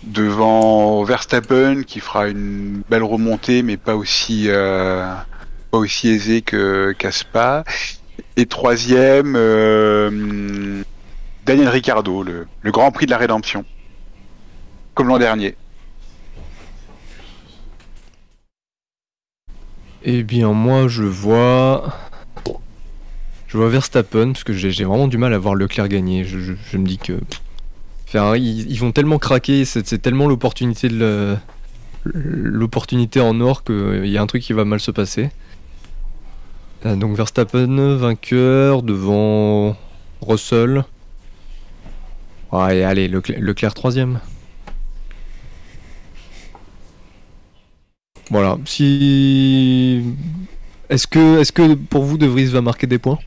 devant 0.04 1.04
Verstappen 1.04 1.84
qui 1.84 2.00
fera 2.00 2.28
une 2.30 2.82
belle 2.90 3.04
remontée, 3.04 3.64
mais 3.64 3.78
pas 3.78 3.96
aussi 3.96 4.46
euh, 4.48 5.14
pas 5.74 5.80
aussi 5.80 6.10
aisée 6.10 6.44
que 6.44 6.92
Caspa. 6.92 7.64
Et 8.38 8.46
troisième, 8.46 9.34
euh, 9.36 10.84
Daniel 11.48 11.68
Ricciardo, 11.70 12.22
le, 12.22 12.46
Grand 12.66 12.92
Prix 12.92 13.08
de 13.08 13.12
la 13.12 13.18
Rédemption, 13.18 13.66
comme 14.94 15.08
l'an 15.08 15.18
dernier. 15.18 15.56
Eh 20.04 20.22
bien, 20.22 20.52
moi, 20.54 20.88
je 20.88 21.04
vois. 21.04 21.92
Je 23.48 23.58
vois 23.58 23.70
Verstappen, 23.70 24.34
parce 24.34 24.44
que 24.44 24.54
j'ai 24.54 24.84
vraiment 24.84 25.08
du 25.08 25.18
mal 25.18 25.34
à 25.34 25.40
voir 25.40 25.56
Leclerc 25.56 25.88
gagner. 25.88 26.24
Je, 26.24 26.78
me 26.78 26.86
dis 26.86 27.00
que. 27.00 27.14
Ils, 28.14 28.78
vont 28.78 28.92
tellement 28.92 29.18
craquer, 29.18 29.66
c'est 29.66 29.98
tellement 30.00 30.28
l'opportunité 30.28 30.88
de 30.88 31.36
l'opportunité 32.06 33.20
en 33.22 33.40
or 33.42 33.64
qu'il 33.64 34.06
y 34.06 34.20
a 34.20 34.22
un 34.22 34.28
truc 34.28 34.44
qui 34.44 34.54
va 34.54 34.66
mal 34.66 34.80
se 34.80 34.92
passer. 34.92 35.32
Donc 36.86 37.16
Verstappen, 37.16 37.96
vainqueur, 37.96 38.84
devant 38.84 39.78
Russell. 40.22 40.84
Ouais, 42.52 42.84
allez, 42.84 43.08
Leclerc, 43.08 43.40
Leclerc 43.40 43.74
troisième. 43.74 44.20
Voilà. 48.30 48.58
Si. 48.66 50.04
Est-ce 50.90 51.08
que, 51.08 51.40
est 51.40 51.52
que 51.52 51.74
pour 51.76 52.04
vous, 52.04 52.18
De 52.18 52.28
Vries 52.28 52.46
va 52.48 52.62
marquer 52.62 52.86
des 52.88 53.00
points? 53.00 53.20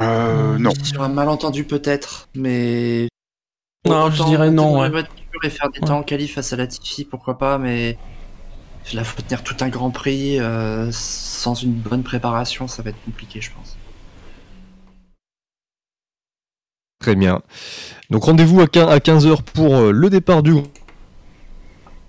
Euh, 0.00 0.58
non. 0.58 0.72
Sur 0.82 1.02
un 1.02 1.08
malentendu 1.08 1.64
peut-être, 1.64 2.28
mais. 2.34 3.08
Non, 3.86 4.10
je 4.10 4.20
Autant 4.20 4.28
dirais 4.30 4.50
non, 4.50 4.80
ouais. 4.80 4.90
Et 5.44 5.50
faire 5.50 5.70
des 5.70 5.80
Ouais. 5.80 5.86
temps 5.86 5.98
en 5.98 6.02
qualif 6.02 6.34
face 6.34 6.52
à 6.52 6.56
la 6.56 6.66
Tiffy, 6.66 7.04
pourquoi 7.04 7.38
pas, 7.38 7.58
mais. 7.58 7.96
Là, 8.94 9.04
faut 9.04 9.22
tenir 9.22 9.42
tout 9.42 9.56
un 9.60 9.68
grand 9.68 9.90
prix 9.90 10.38
euh, 10.38 10.90
sans 10.92 11.54
une 11.54 11.72
bonne 11.72 12.02
préparation, 12.02 12.68
ça 12.68 12.82
va 12.82 12.90
être 12.90 13.02
compliqué, 13.04 13.40
je 13.40 13.50
pense. 13.50 13.76
Très 17.00 17.14
bien. 17.14 17.40
Donc 18.10 18.24
rendez-vous 18.24 18.60
à 18.60 18.66
15h 18.66 19.42
pour 19.42 19.76
euh, 19.76 19.92
le 19.92 20.10
départ 20.10 20.42
du 20.42 20.54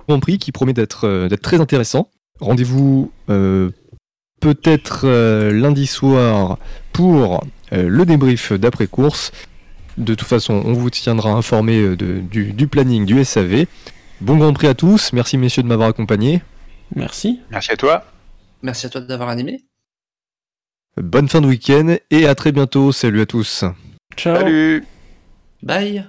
Grand 0.08 0.20
Prix 0.20 0.38
qui 0.38 0.52
promet 0.52 0.74
d'être 0.74 1.08
euh, 1.08 1.30
très 1.42 1.62
intéressant. 1.62 2.10
Rendez-vous 2.42 3.12
peut-être 4.42 5.08
lundi 5.52 5.88
soir 5.88 6.58
pour 6.92 7.46
le 7.72 8.04
débrief 8.04 8.52
d'après-course. 8.52 9.32
De 9.98 10.16
toute 10.16 10.28
façon, 10.28 10.62
on 10.66 10.74
vous 10.74 10.90
tiendra 10.90 11.32
informé 11.32 11.96
du 11.96 12.68
planning 12.68 13.06
du 13.06 13.24
SAV. 13.24 13.66
Bon 14.20 14.38
Grand 14.38 14.52
Prix 14.52 14.68
à 14.68 14.74
tous. 14.74 15.14
Merci 15.14 15.38
messieurs 15.38 15.64
de 15.64 15.68
m'avoir 15.70 15.88
accompagné. 15.88 16.42
Merci. 16.96 17.42
Merci 17.50 17.72
à 17.72 17.78
toi. 17.78 18.06
Merci 18.62 18.86
à 18.86 18.90
toi 18.90 19.02
d'avoir 19.02 19.30
animé. 19.30 19.66
Bonne 20.98 21.28
fin 21.28 21.42
de 21.42 21.48
week-end 21.48 21.96
et 22.12 22.28
à 22.28 22.36
très 22.36 22.52
bientôt. 22.52 22.92
Salut 22.92 23.22
à 23.22 23.26
tous. 23.26 23.66
Ciao. 24.16 24.36
Salut. 24.36 24.86
Bye 25.64 26.06